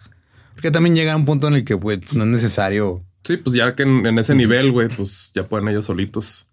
Porque 0.56 0.72
también 0.72 0.96
llega 0.96 1.16
un 1.16 1.24
punto 1.24 1.48
en 1.48 1.54
el 1.54 1.64
que 1.64 1.76
güey, 1.76 2.00
pues, 2.02 2.16
no 2.16 2.26
es 2.26 2.30
necesario. 2.30 3.02
Sí, 3.24 3.38
pues 3.38 3.56
ya 3.56 3.76
que 3.76 3.84
en, 3.84 4.06
en 4.08 4.20
ese 4.20 4.36
nivel, 4.36 4.74
güey, 4.74 4.90
pues 4.90 5.32
ya 5.34 5.48
pueden 5.48 5.70
ellos 5.70 5.86
solitos. 5.86 6.48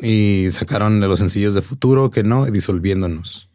Y 0.00 0.46
sacaron 0.52 1.00
de 1.00 1.08
los 1.08 1.18
sencillos 1.18 1.54
de 1.54 1.62
futuro, 1.62 2.12
que 2.12 2.22
no, 2.22 2.46
disolviéndonos. 2.46 3.50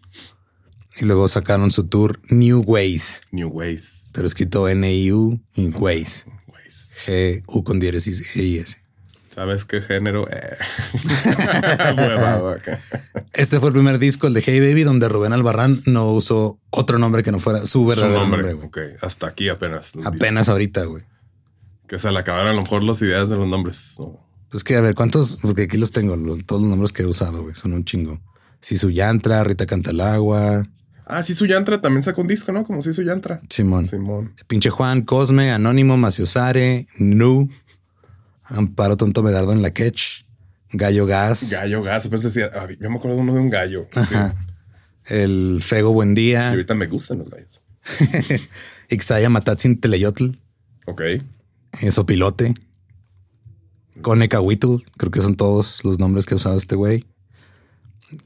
Y 0.99 1.05
luego 1.05 1.29
sacaron 1.29 1.71
su 1.71 1.87
tour 1.87 2.19
New 2.29 2.63
Ways, 2.67 3.21
New 3.31 3.47
Ways. 3.47 4.09
pero 4.11 4.27
escrito 4.27 4.67
N-I-U 4.67 5.39
y 5.55 5.69
Ways. 5.69 6.25
Ways. 6.47 6.89
G-U 7.05 7.63
con 7.63 7.79
diéresis 7.79 8.35
E-I-S. 8.35 8.83
¿Sabes 9.35 9.65
qué 9.65 9.81
género? 9.81 10.27
Eh. 10.31 10.57
Acá. 12.55 12.79
Este 13.33 13.59
fue 13.59 13.69
el 13.69 13.73
primer 13.73 13.99
disco, 13.99 14.27
el 14.27 14.33
de 14.33 14.41
Hey 14.45 14.59
Baby, 14.61 14.83
donde 14.83 15.09
Rubén 15.09 15.33
Albarrán 15.33 15.81
no 15.85 16.09
usó 16.11 16.59
otro 16.69 16.97
nombre 16.99 17.21
que 17.21 17.31
no 17.33 17.39
fuera 17.39 17.59
su 17.59 17.67
Su 17.67 17.85
verdadero 17.85 18.19
nombre. 18.21 18.53
nombre. 18.53 18.95
hasta 19.01 19.27
aquí 19.27 19.49
apenas. 19.49 19.91
Apenas 20.05 20.47
ahorita, 20.49 20.85
güey. 20.85 21.03
Que 21.87 21.99
se 21.99 22.11
le 22.11 22.19
acabaron 22.19 22.47
a 22.47 22.53
lo 22.53 22.61
mejor 22.61 22.83
las 22.83 23.01
ideas 23.01 23.29
de 23.29 23.35
los 23.35 23.47
nombres. 23.47 23.95
No. 23.99 24.25
Pues 24.49 24.63
que 24.63 24.75
a 24.77 24.81
ver, 24.81 24.95
¿cuántos? 24.95 25.37
Porque 25.41 25.63
aquí 25.63 25.77
los 25.77 25.91
tengo, 25.91 26.15
los- 26.15 26.45
todos 26.45 26.61
los 26.61 26.69
nombres 26.69 26.91
que 26.93 27.03
he 27.03 27.05
usado, 27.05 27.43
güey. 27.43 27.55
Son 27.55 27.73
un 27.73 27.83
chingo. 27.83 28.21
Sisu 28.61 28.89
Yantra, 28.89 29.43
Rita 29.43 29.65
Cantalagua, 29.65 30.65
Ah, 31.07 31.21
sí, 31.21 31.35
su 31.35 31.45
Yantra 31.45 31.81
también 31.81 32.01
sacó 32.01 32.21
un 32.21 32.27
disco, 32.27 32.51
¿no? 32.51 32.63
Como 32.63 32.81
si 32.81 32.91
su 32.91 33.03
Yantra. 33.03 33.39
Simón. 33.47 33.85
Simón. 33.85 34.33
Pinche 34.47 34.71
Juan, 34.71 35.03
Cosme, 35.03 35.51
Anónimo, 35.51 35.97
Maciosare, 35.97 36.87
Nu, 36.97 37.47
Amparo 38.45 38.97
Tonto 38.97 39.23
Medardo 39.23 39.51
en 39.51 39.61
la 39.61 39.71
Ketch, 39.71 40.25
Gallo 40.71 41.05
Gas, 41.05 41.51
Gallo, 41.51 41.81
gas. 41.81 42.07
Pues 42.07 42.23
decía, 42.23 42.51
ah, 42.53 42.67
yo 42.79 42.89
me 42.89 42.97
acuerdo 42.97 43.17
de 43.17 43.23
uno 43.23 43.33
de 43.33 43.39
un 43.39 43.49
gallo. 43.49 43.87
Ajá. 43.93 44.33
el 45.05 45.61
Fego 45.63 45.93
Buen 45.93 46.11
Y 46.11 46.15
Día, 46.15 46.49
ahorita 46.49 46.75
me 46.75 46.87
gustan 46.87 47.19
los 47.19 47.29
gallos. 47.29 47.61
Ixaya 48.89 49.29
Matatzin 49.29 49.79
Teleyotl, 49.79 50.31
Ok. 50.85 51.01
Sopilote, 51.91 52.53
Conecahuitl, 54.01 54.77
creo 54.97 55.11
que 55.11 55.21
son 55.21 55.35
todos 55.35 55.83
los 55.83 55.99
nombres 55.99 56.25
que 56.25 56.33
ha 56.33 56.37
usado 56.37 56.57
este 56.57 56.75
güey. 56.75 57.05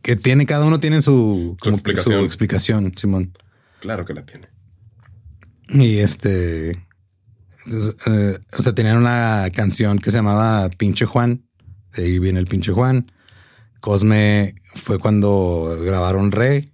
Que 0.02 0.16
tiene, 0.16 0.46
cada 0.46 0.66
uno 0.66 0.80
tiene 0.80 1.02
su, 1.02 1.56
explicación. 1.66 2.20
su 2.20 2.26
explicación, 2.26 2.94
Simón. 2.96 3.34
Claro 3.80 4.06
que 4.06 4.14
la 4.14 4.26
tiene. 4.26 4.50
Y 5.70 6.00
este, 6.00 6.86
eh, 7.68 8.38
o 8.58 8.62
sea, 8.62 8.74
tenían 8.74 8.98
una 8.98 9.50
canción 9.54 10.00
que 10.00 10.12
se 10.12 10.18
llamaba 10.18 10.70
Pinche 10.70 11.06
Juan. 11.06 11.46
De 11.96 12.04
ahí 12.04 12.20
viene 12.20 12.40
el 12.40 12.48
Pinche 12.48 12.72
Juan. 12.72 13.12
Cosme 13.80 14.56
fue 14.62 15.00
cuando 15.00 15.78
grabaron 15.84 16.32
Re. 16.32 16.72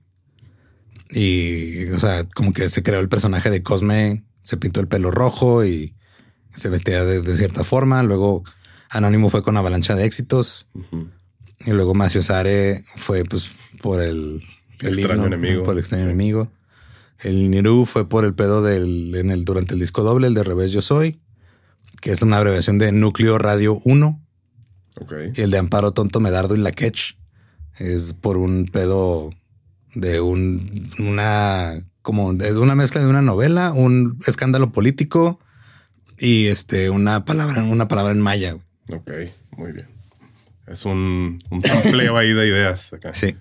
Y, 1.11 1.86
o 1.91 1.99
sea, 1.99 2.23
como 2.36 2.51
que 2.51 2.69
se 2.69 2.83
creó 2.83 2.99
el 2.99 3.09
personaje 3.09 3.49
de 3.49 3.63
Cosme, 3.63 4.25
se 4.41 4.57
pintó 4.57 4.79
el 4.81 4.88
pelo 4.88 5.11
rojo 5.11 5.63
y 5.63 5.95
se 6.55 6.69
vestía 6.69 7.03
de, 7.05 7.21
de 7.21 7.38
cierta 7.38 7.63
forma. 7.63 8.03
Luego 8.03 8.43
Anónimo 8.89 9.29
fue 9.29 9.43
con 9.43 9.57
Avalancha 9.57 9.95
de 9.95 10.05
Éxitos. 10.05 10.67
Y 11.65 11.71
luego 11.71 11.93
Macio 11.93 12.21
Sare 12.21 12.83
fue 12.95 13.23
pues 13.23 13.49
por 13.81 14.01
el, 14.01 14.41
el 14.81 14.88
Extraño 14.88 15.25
enemigo. 15.25 15.63
Por 15.63 15.73
el 15.73 15.79
extraño 15.79 16.03
enemigo. 16.03 16.51
El 17.20 17.49
Niru 17.49 17.86
fue 17.86 18.07
por 18.07 18.26
el 18.26 18.34
pedo 18.34 18.61
del 18.61 19.13
en 19.16 19.32
el 19.32 19.45
durante 19.45 19.74
el 19.74 19.80
disco 19.80 20.03
doble, 20.03 20.28
el 20.28 20.34
de 20.34 20.43
Revés 20.43 20.72
Yo 20.72 20.82
Soy, 20.82 21.22
que 22.01 22.11
es 22.11 22.22
una 22.22 22.38
abreviación 22.38 22.78
de 22.78 22.91
Núcleo 22.91 23.38
Radio 23.38 23.82
1. 23.86 24.22
Ok. 25.01 25.13
Y 25.36 25.41
el 25.41 25.51
de 25.51 25.57
Amparo 25.57 25.91
Tonto 25.91 26.20
Medardo 26.20 26.55
y 26.55 26.59
La 26.59 26.72
Ketch 26.72 27.18
es 27.78 28.13
por 28.13 28.38
un 28.38 28.66
pedo 28.66 29.32
de 29.93 30.22
un 30.22 30.89
una 30.99 31.82
como 32.01 32.34
de 32.34 32.57
una 32.57 32.76
mezcla 32.76 33.01
de 33.01 33.07
una 33.07 33.22
novela, 33.22 33.74
un 33.74 34.20
escándalo 34.28 34.72
político 34.72 35.39
y 36.18 36.47
este 36.47 36.89
una 36.89 37.26
palabra, 37.26 37.63
una 37.63 37.88
palabra 37.88 38.11
en 38.11 38.22
maya. 38.22 38.57
Ok. 38.91 39.11
Muy 39.57 39.72
bien. 39.72 39.88
Es 40.68 40.86
un, 40.86 41.38
un 41.49 41.63
sampleo 41.63 42.18
ahí 42.18 42.34
de 42.34 42.47
ideas 42.47 42.93
acá. 42.93 43.13
Sí. 43.13 43.36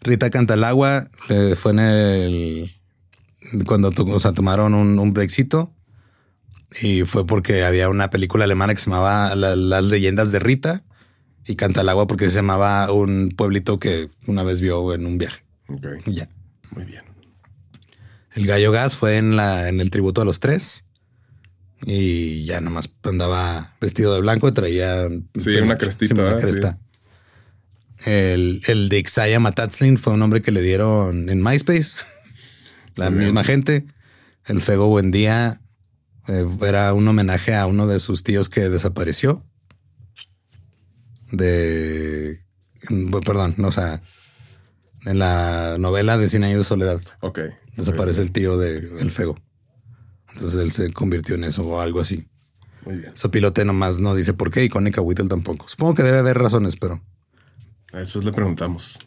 Rita 0.00 0.30
Cantalagua 0.30 1.08
eh, 1.30 1.54
fue 1.56 1.72
en 1.72 1.78
el 1.78 2.70
cuando 3.66 3.90
to- 3.90 4.04
o 4.06 4.20
sea, 4.20 4.32
tomaron 4.32 4.74
un, 4.74 4.98
un 4.98 5.12
breakcito 5.12 5.72
y 6.82 7.02
fue 7.02 7.26
porque 7.26 7.64
había 7.64 7.88
una 7.88 8.10
película 8.10 8.44
alemana 8.44 8.74
que 8.74 8.80
se 8.80 8.90
llamaba 8.90 9.34
La- 9.36 9.56
Las 9.56 9.84
leyendas 9.84 10.32
de 10.32 10.38
Rita 10.40 10.82
y 11.46 11.56
Cantalagua 11.56 12.06
porque 12.06 12.28
se 12.30 12.36
llamaba 12.36 12.90
un 12.92 13.28
pueblito 13.36 13.78
que 13.78 14.10
una 14.26 14.42
vez 14.42 14.60
vio 14.60 14.94
en 14.94 15.06
un 15.06 15.18
viaje. 15.18 15.44
Ok. 15.68 15.86
Y 16.06 16.14
ya. 16.14 16.28
Muy 16.70 16.84
bien. 16.84 17.02
El 18.34 18.46
gallo 18.46 18.72
gas 18.72 18.96
fue 18.96 19.18
en 19.18 19.36
la 19.36 19.68
en 19.68 19.80
el 19.80 19.90
tributo 19.90 20.22
a 20.22 20.24
los 20.24 20.40
tres 20.40 20.84
y 21.86 22.44
ya 22.44 22.60
nomás 22.60 22.90
andaba 23.04 23.74
vestido 23.80 24.14
de 24.14 24.20
blanco 24.22 24.48
y 24.48 24.52
traía 24.52 25.06
Sí, 25.36 25.50
una 25.56 25.76
crestita, 25.78 26.14
una 26.14 26.38
cresta. 26.38 26.78
El, 28.06 28.60
el 28.66 28.88
de 28.88 28.98
Ixaya 28.98 29.38
Matatzlin 29.38 29.98
fue 29.98 30.14
un 30.14 30.18
nombre 30.18 30.42
que 30.42 30.50
le 30.50 30.62
dieron 30.62 31.28
en 31.28 31.42
MySpace. 31.42 31.98
La 32.96 33.10
Muy 33.10 33.18
bien. 33.18 33.28
misma 33.30 33.44
gente. 33.44 33.86
El 34.46 34.60
Fego 34.60 34.88
Buendía 34.88 35.60
eh, 36.28 36.46
era 36.62 36.92
un 36.94 37.06
homenaje 37.08 37.54
a 37.54 37.66
uno 37.66 37.86
de 37.86 37.98
sus 38.00 38.22
tíos 38.24 38.48
que 38.48 38.68
desapareció. 38.68 39.44
De. 41.32 42.40
Perdón, 43.24 43.54
no, 43.56 43.68
o 43.68 43.72
sea, 43.72 44.02
en 45.06 45.18
la 45.18 45.76
novela 45.78 46.18
de 46.18 46.28
Cien 46.28 46.44
años 46.44 46.58
de 46.58 46.64
soledad 46.64 47.00
Ok. 47.20 47.40
desaparece 47.76 48.20
el 48.22 48.30
tío 48.30 48.58
de, 48.58 48.80
del 48.82 49.10
Fego. 49.10 49.36
Entonces 50.34 50.60
él 50.60 50.72
se 50.72 50.92
convirtió 50.92 51.34
en 51.36 51.44
eso 51.44 51.64
o 51.66 51.80
algo 51.80 52.00
así. 52.00 52.28
Muy 52.84 52.96
bien. 52.96 53.12
Sopilote 53.16 53.64
nomás 53.64 54.00
no 54.00 54.14
dice 54.14 54.34
por 54.34 54.50
qué 54.50 54.64
y 54.64 54.68
Conica 54.68 55.00
Whittle 55.00 55.28
tampoco. 55.28 55.66
Supongo 55.68 55.94
que 55.94 56.02
debe 56.02 56.18
haber 56.18 56.36
razones, 56.38 56.76
pero 56.76 57.02
Después 57.92 58.24
le 58.24 58.32
preguntamos. 58.32 58.98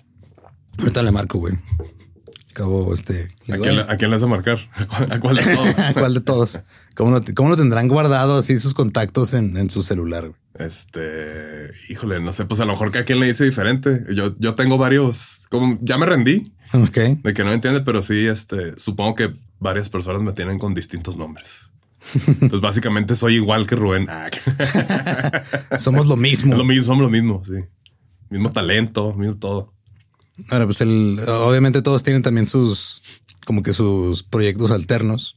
ahorita 0.80 1.04
le 1.04 1.12
marco, 1.12 1.38
güey. 1.38 1.54
Acabo 2.58 2.92
este. 2.92 3.30
¿A 3.52 3.58
quién, 3.58 3.62
le- 3.62 3.70
"Oye, 3.70 3.82
a 3.88 3.98
quién 3.98 4.10
le 4.10 4.16
vas 4.18 4.24
a 4.24 4.28
marcar? 4.28 4.58
¿A 4.76 4.86
cuál, 4.88 5.12
a 5.12 5.20
cuál 5.20 5.36
de 5.36 5.44
todos? 5.56 5.78
¿a 5.80 5.94
¿Cuál 5.94 6.14
de 6.16 6.22
todos? 6.22 6.60
¿Cómo 6.96 7.12
lo, 7.12 7.22
cómo 7.36 7.50
lo 7.50 7.56
tendrán 7.58 7.88
guardado 7.88 8.40
así 8.40 8.58
sus 8.60 8.74
contactos 8.74 9.36
en, 9.36 9.56
en 9.58 9.70
su 9.70 9.84
celular? 9.84 10.32
Este, 10.58 11.70
híjole, 11.90 12.20
no 12.20 12.34
sé, 12.34 12.46
pues 12.46 12.60
a 12.60 12.66
lo 12.66 12.72
mejor 12.72 12.92
que 12.92 12.98
a 12.98 13.06
quien 13.06 13.20
le 13.20 13.28
dice 13.28 13.44
diferente. 13.46 14.06
Yo, 14.12 14.36
yo 14.40 14.56
tengo 14.56 14.80
varios, 14.80 15.46
como 15.52 15.78
ya 15.82 16.00
me 16.00 16.08
rendí 16.08 16.52
Ok. 16.74 16.98
de 17.22 17.34
que 17.36 17.44
no 17.44 17.54
entiende, 17.54 17.82
pero 17.82 18.02
sí, 18.02 18.26
este, 18.26 18.76
supongo 18.76 19.14
que 19.14 19.36
varias 19.60 19.90
personas 19.90 20.24
me 20.24 20.34
tienen 20.34 20.58
con 20.58 20.74
distintos 20.74 21.16
nombres. 21.16 21.62
Entonces, 22.28 22.60
básicamente 22.62 23.16
soy 23.16 23.36
igual 23.36 23.68
que 23.68 23.76
Rubén. 23.76 24.08
Ah, 24.10 24.30
Somos 25.78 26.08
lo 26.08 26.16
mismo. 26.18 26.54
es 26.54 26.58
lo 26.58 26.66
mismo, 26.66 26.86
somos 26.86 27.04
lo 27.04 27.10
mismo, 27.10 27.44
sí. 27.46 27.64
Mismo 28.30 28.52
talento, 28.52 29.14
mismo 29.14 29.38
todo. 29.38 29.74
Ahora, 30.50 30.66
pues 30.66 30.82
el, 30.82 31.20
obviamente 31.28 31.82
todos 31.82 32.04
tienen 32.04 32.22
también 32.24 32.46
sus, 32.46 33.22
como 33.46 33.64
que 33.64 33.74
sus 33.74 34.24
proyectos 34.24 34.72
alternos. 34.72 35.36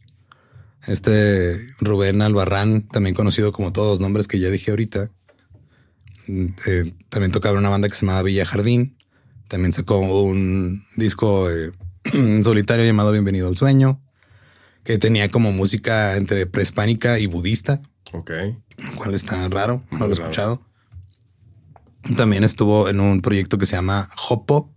Este 0.87 1.59
Rubén 1.81 2.23
Albarrán, 2.23 2.87
también 2.87 3.15
conocido 3.15 3.53
como 3.53 3.73
todos 3.73 3.89
los 3.93 4.01
nombres 4.01 4.27
que 4.29 4.39
ya 4.39 4.49
dije 4.49 4.71
ahorita, 4.71 5.11
eh, 6.29 6.93
también 7.09 7.33
tocaba 7.33 7.55
en 7.55 7.61
una 7.61 7.69
banda 7.71 7.89
que 7.89 7.95
se 7.97 8.07
llamaba 8.07 8.23
Villa 8.23 8.47
Jardín. 8.47 8.97
También 9.49 9.73
sacó 9.73 9.99
un 9.99 10.85
disco 10.97 11.51
eh, 11.51 11.73
en 12.13 12.45
solitario 12.45 12.85
llamado 12.85 13.13
Bienvenido 13.13 13.49
al 13.49 13.57
Sueño, 13.57 14.01
que 14.85 14.97
tenía 14.99 15.29
como 15.29 15.53
música 15.53 16.17
entre 16.17 16.47
prehispánica 16.47 17.19
y 17.19 17.27
budista, 17.27 17.83
Ok. 18.13 18.31
lo 18.31 18.97
cual 18.97 19.15
está 19.15 19.49
raro, 19.49 19.85
no 19.91 19.99
lo 20.07 20.11
he 20.11 20.13
escuchado. 20.15 20.63
También 22.17 22.45
estuvo 22.45 22.89
en 22.89 23.01
un 23.01 23.21
proyecto 23.21 23.59
que 23.59 23.67
se 23.67 23.77
llama 23.77 24.09
Hopo, 24.29 24.73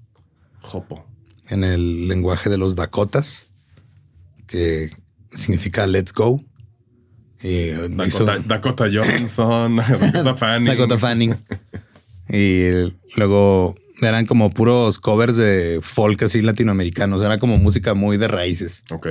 Jopo. 0.64 1.06
en 1.50 1.64
el 1.64 2.08
lenguaje 2.08 2.50
de 2.50 2.58
los 2.58 2.76
Dakotas, 2.76 3.46
que 4.48 4.90
significa 5.34 5.86
let's 5.88 6.14
go. 6.14 6.44
Y 7.42 7.72
hizo- 8.06 8.26
Dakota, 8.48 8.86
Johnson, 8.92 9.76
Dakota 10.12 10.36
Fanning. 10.36 10.68
Dakota 10.70 10.98
Fanning. 10.98 11.36
y 12.30 12.70
luego 13.18 13.76
eran 14.02 14.26
como 14.26 14.50
puros 14.50 15.00
covers 15.00 15.36
de 15.38 15.80
folk 15.82 16.24
así 16.24 16.42
latinoamericanos. 16.42 17.22
Era 17.24 17.38
como 17.40 17.58
música 17.58 17.94
muy 17.94 18.18
de 18.18 18.28
raíces 18.30 18.84
Ok. 18.92 19.08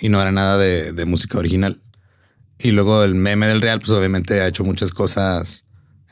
y 0.00 0.08
no 0.08 0.20
era 0.20 0.32
nada 0.32 0.56
de, 0.58 0.92
de 0.92 1.04
música 1.04 1.38
original. 1.38 1.78
Y 2.58 2.72
luego 2.72 3.04
el 3.04 3.14
meme 3.14 3.46
del 3.46 3.60
Real, 3.60 3.78
pues 3.78 3.90
obviamente 3.90 4.40
ha 4.40 4.48
hecho 4.48 4.64
muchas 4.64 4.90
cosas. 4.90 5.64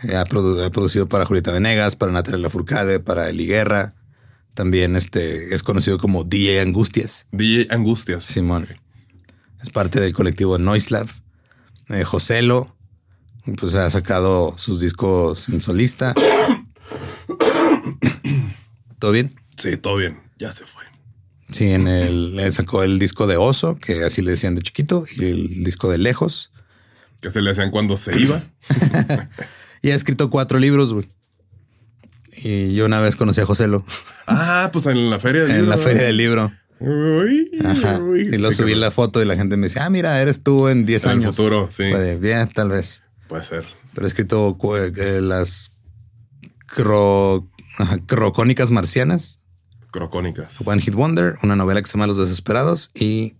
Eh, 0.04 0.14
ha, 0.14 0.24
produ- 0.24 0.62
ha 0.64 0.70
producido 0.70 1.08
para 1.08 1.24
Julieta 1.24 1.50
Venegas, 1.50 1.96
para 1.96 2.12
Natalia 2.12 2.38
Lafourcade, 2.40 3.00
para 3.00 3.30
Eli 3.30 3.46
Guerra, 3.46 3.94
También 4.56 4.96
este 4.96 5.54
es 5.54 5.62
conocido 5.62 5.98
como 5.98 6.24
DJ 6.24 6.62
Angustias. 6.62 7.28
DJ 7.30 7.66
Angustias. 7.68 8.24
Simón. 8.24 8.66
Es 9.62 9.68
parte 9.68 10.00
del 10.00 10.14
colectivo 10.14 10.56
Noislab. 10.56 11.06
Eh, 11.90 12.04
Joselo, 12.04 12.74
pues 13.60 13.74
ha 13.74 13.90
sacado 13.90 14.54
sus 14.56 14.80
discos 14.80 15.50
en 15.50 15.60
solista. 15.60 16.14
¿Todo 18.98 19.12
bien? 19.12 19.38
Sí, 19.58 19.76
todo 19.76 19.96
bien. 19.96 20.22
Ya 20.38 20.50
se 20.52 20.64
fue. 20.64 20.84
Sí, 21.52 21.72
en 21.72 21.86
el 21.86 22.40
él 22.40 22.52
sacó 22.54 22.82
el 22.82 22.98
disco 22.98 23.26
de 23.26 23.36
Oso, 23.36 23.78
que 23.78 24.04
así 24.04 24.22
le 24.22 24.30
decían 24.30 24.54
de 24.54 24.62
chiquito, 24.62 25.04
y 25.18 25.24
el 25.26 25.64
disco 25.64 25.90
de 25.90 25.98
Lejos. 25.98 26.50
Que 27.20 27.30
se 27.30 27.42
le 27.42 27.50
hacían 27.50 27.70
cuando 27.70 27.98
se 27.98 28.18
iba. 28.18 28.42
y 29.82 29.90
ha 29.90 29.94
escrito 29.94 30.30
cuatro 30.30 30.58
libros, 30.58 30.94
güey. 30.94 31.06
Y 32.48 32.74
yo 32.74 32.86
una 32.86 33.00
vez 33.00 33.16
conocí 33.16 33.40
a 33.40 33.46
Joselo. 33.46 33.84
Ah, 34.28 34.70
pues 34.72 34.86
en 34.86 35.10
la 35.10 35.18
feria 35.18 35.42
del 35.42 35.50
en 35.50 35.56
libro. 35.62 35.70
la 35.70 35.78
feria 35.78 36.02
del 36.02 36.16
libro. 36.16 36.52
Uy. 36.78 37.50
Y 38.32 38.36
lo 38.36 38.52
subí 38.52 38.74
la 38.74 38.90
foto 38.90 39.20
y 39.20 39.24
la 39.24 39.34
gente 39.34 39.56
me 39.56 39.64
decía, 39.66 39.84
ah, 39.86 39.90
mira, 39.90 40.20
eres 40.20 40.42
tú 40.42 40.68
en 40.68 40.84
10 40.84 41.04
En 41.06 41.10
el 41.10 41.16
años. 41.18 41.36
futuro, 41.36 41.66
sí. 41.70 41.84
Fue 41.90 41.98
de, 41.98 42.20
"Ya, 42.28 42.46
tal 42.46 42.68
vez. 42.68 43.02
Puede 43.28 43.42
ser. 43.42 43.66
Pero 43.94 44.06
he 44.06 44.08
escrito 44.08 44.56
cu- 44.58 44.76
eh, 44.76 45.20
las 45.22 45.72
cro, 46.66 47.50
crocónicas 48.06 48.70
marcianas, 48.70 49.40
Crocónicas. 49.90 50.56
One 50.64 50.82
Hit 50.82 50.94
Wonder, 50.94 51.36
una 51.42 51.56
novela 51.56 51.80
que 51.80 51.86
se 51.88 51.94
llama 51.94 52.06
Los 52.06 52.18
Desesperados 52.18 52.90
y 52.94 53.38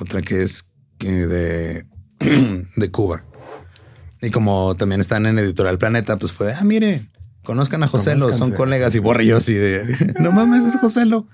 otra 0.00 0.22
que 0.22 0.42
es 0.42 0.68
eh, 1.00 1.10
de, 1.10 1.86
de 2.76 2.90
Cuba. 2.92 3.24
Y 4.20 4.30
como 4.30 4.76
también 4.76 5.00
están 5.00 5.26
en 5.26 5.38
Editorial 5.40 5.78
Planeta, 5.78 6.16
pues 6.18 6.30
fue, 6.30 6.54
ah, 6.54 6.62
mire, 6.62 7.10
conozcan 7.42 7.82
a 7.82 7.86
Joselo, 7.86 8.34
son 8.36 8.52
colegas 8.52 8.94
y 8.94 8.98
borrillos 8.98 9.48
y 9.48 9.54
de, 9.54 10.14
no 10.20 10.32
mames, 10.32 10.64
es 10.64 10.80
Joselo. 10.80 11.26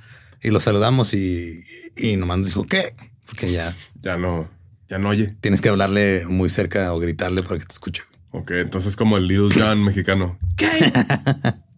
Y 0.43 0.51
lo 0.51 0.61
saludamos 0.61 1.15
y, 1.15 1.61
y 1.97 2.17
nomás 2.17 2.39
nos 2.39 2.47
dijo, 2.49 2.65
¿qué? 2.65 2.95
Porque 3.27 3.51
ya 3.51 3.75
Ya 4.03 4.17
no, 4.17 4.49
ya 4.89 4.99
no 4.99 5.09
oye. 5.09 5.37
tienes 5.41 5.61
que 5.61 5.69
hablarle 5.69 6.25
muy 6.29 6.49
cerca 6.49 6.93
o 6.95 6.99
gritarle 7.01 7.43
para 7.43 7.59
que 7.59 7.65
te 7.67 7.73
escuche. 7.73 8.03
Ok, 8.31 8.53
entonces 8.53 8.95
como 8.97 9.17
el 9.17 9.27
Little 9.27 9.51
John 9.53 9.83
mexicano. 9.83 10.39
¿Qué? 10.57 10.69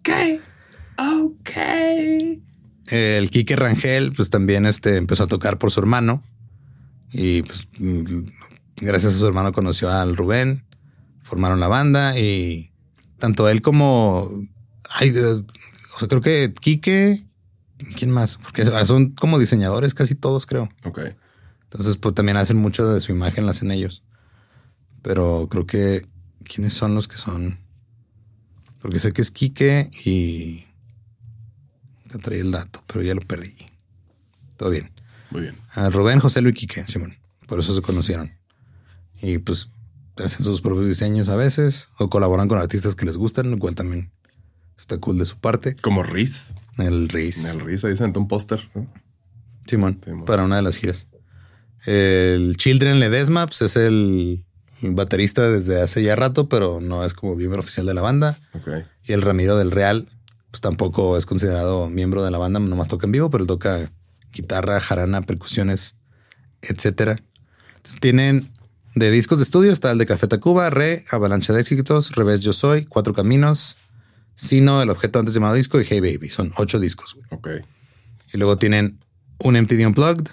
¿Qué? 0.02 0.40
Ok. 0.98 1.50
El 2.88 3.30
Quique 3.30 3.56
Rangel, 3.56 4.12
pues 4.12 4.30
también 4.30 4.66
este, 4.66 4.96
empezó 4.96 5.24
a 5.24 5.28
tocar 5.28 5.58
por 5.58 5.70
su 5.70 5.80
hermano. 5.80 6.22
Y 7.12 7.42
pues 7.42 7.68
mm, 7.78 8.24
gracias 8.76 9.14
a 9.14 9.18
su 9.18 9.26
hermano 9.26 9.52
conoció 9.52 9.90
al 9.90 10.16
Rubén. 10.16 10.64
Formaron 11.22 11.60
la 11.60 11.68
banda 11.68 12.18
y 12.18 12.69
tanto 13.20 13.48
él 13.48 13.62
como... 13.62 14.30
Ay, 14.88 15.10
o 15.10 15.44
sea, 15.98 16.08
creo 16.08 16.20
que 16.20 16.52
Quique... 16.58 17.24
¿Quién 17.96 18.10
más? 18.10 18.36
Porque 18.36 18.64
son 18.84 19.10
como 19.12 19.38
diseñadores 19.38 19.94
casi 19.94 20.14
todos, 20.14 20.44
creo. 20.44 20.68
Ok. 20.84 21.00
Entonces, 21.62 21.96
pues 21.96 22.14
también 22.14 22.36
hacen 22.36 22.58
mucho 22.58 22.86
de 22.86 23.00
su 23.00 23.12
imagen, 23.12 23.46
la 23.46 23.52
hacen 23.52 23.70
ellos. 23.70 24.02
Pero 25.02 25.46
creo 25.50 25.66
que 25.66 26.06
quiénes 26.44 26.74
son 26.74 26.94
los 26.94 27.08
que 27.08 27.16
son. 27.16 27.58
Porque 28.80 29.00
sé 29.00 29.12
que 29.12 29.22
es 29.22 29.30
Quique 29.30 29.88
y 30.04 30.64
te 32.10 32.18
traí 32.18 32.40
el 32.40 32.50
dato, 32.50 32.82
pero 32.86 33.02
ya 33.02 33.14
lo 33.14 33.20
perdí. 33.20 33.54
Todo 34.56 34.70
bien. 34.70 34.90
Muy 35.30 35.42
bien. 35.42 35.56
A 35.72 35.88
Rubén, 35.88 36.18
José 36.18 36.42
Luis 36.42 36.54
Quique, 36.54 36.84
Simón. 36.86 37.16
Por 37.46 37.60
eso 37.60 37.74
se 37.74 37.82
conocieron. 37.82 38.32
Y 39.22 39.38
pues 39.38 39.70
hacen 40.24 40.44
sus 40.44 40.60
propios 40.60 40.86
diseños 40.86 41.28
a 41.28 41.36
veces 41.36 41.88
o 41.98 42.08
colaboran 42.08 42.48
con 42.48 42.58
artistas 42.58 42.94
que 42.94 43.06
les 43.06 43.16
gustan, 43.16 43.50
lo 43.50 43.58
cual 43.58 43.74
también 43.74 44.12
está 44.76 44.98
cool 44.98 45.18
de 45.18 45.24
su 45.24 45.38
parte. 45.38 45.74
Como 45.76 46.02
Riz. 46.02 46.54
El 46.78 47.08
Riz. 47.08 47.50
El 47.50 47.60
Riz 47.60 47.84
ahí 47.84 47.96
sentó 47.96 48.20
un 48.20 48.28
póster. 48.28 48.68
¿no? 48.74 48.86
Simón, 49.66 50.00
Simón. 50.04 50.24
para 50.24 50.44
una 50.44 50.56
de 50.56 50.62
las 50.62 50.76
giras. 50.76 51.08
El 51.86 52.56
Children 52.56 53.00
Ledesma 53.00 53.46
pues, 53.46 53.62
es 53.62 53.76
el 53.76 54.44
baterista 54.82 55.48
desde 55.48 55.80
hace 55.80 56.02
ya 56.02 56.16
rato, 56.16 56.48
pero 56.48 56.80
no 56.80 57.04
es 57.04 57.14
como 57.14 57.36
miembro 57.36 57.60
oficial 57.60 57.86
de 57.86 57.94
la 57.94 58.02
banda. 58.02 58.38
Y 59.04 59.12
el 59.12 59.22
Ramiro 59.22 59.56
del 59.56 59.70
Real, 59.70 60.08
pues 60.50 60.60
tampoco 60.60 61.16
es 61.16 61.26
considerado 61.26 61.88
miembro 61.88 62.22
de 62.22 62.30
la 62.30 62.38
banda, 62.38 62.60
nomás 62.60 62.88
toca 62.88 63.06
en 63.06 63.12
vivo, 63.12 63.30
pero 63.30 63.44
él 63.44 63.48
toca 63.48 63.92
guitarra, 64.32 64.80
jarana, 64.80 65.22
percusiones, 65.22 65.96
etcétera. 66.62 67.16
Entonces 67.76 68.00
tienen 68.00 68.50
de 68.94 69.10
discos 69.10 69.38
de 69.38 69.44
estudio, 69.44 69.72
está 69.72 69.90
el 69.92 69.98
de 69.98 70.06
Café 70.06 70.26
Tacuba, 70.26 70.68
Re, 70.70 71.04
Avalancha 71.10 71.52
de 71.52 71.60
Éxitos, 71.60 72.12
Revés 72.16 72.40
Yo 72.40 72.52
Soy, 72.52 72.84
Cuatro 72.84 73.14
Caminos, 73.14 73.76
Sino, 74.34 74.80
el 74.82 74.88
objeto 74.88 75.18
antes 75.18 75.34
llamado 75.34 75.54
disco 75.54 75.78
y 75.80 75.84
Hey 75.88 76.00
Baby. 76.00 76.28
Son 76.30 76.50
ocho 76.56 76.80
discos. 76.80 77.14
güey. 77.14 77.26
Ok. 77.30 77.48
Y 78.32 78.38
luego 78.38 78.56
tienen 78.56 78.98
un 79.38 79.54
MTV 79.60 79.86
Unplugged, 79.88 80.28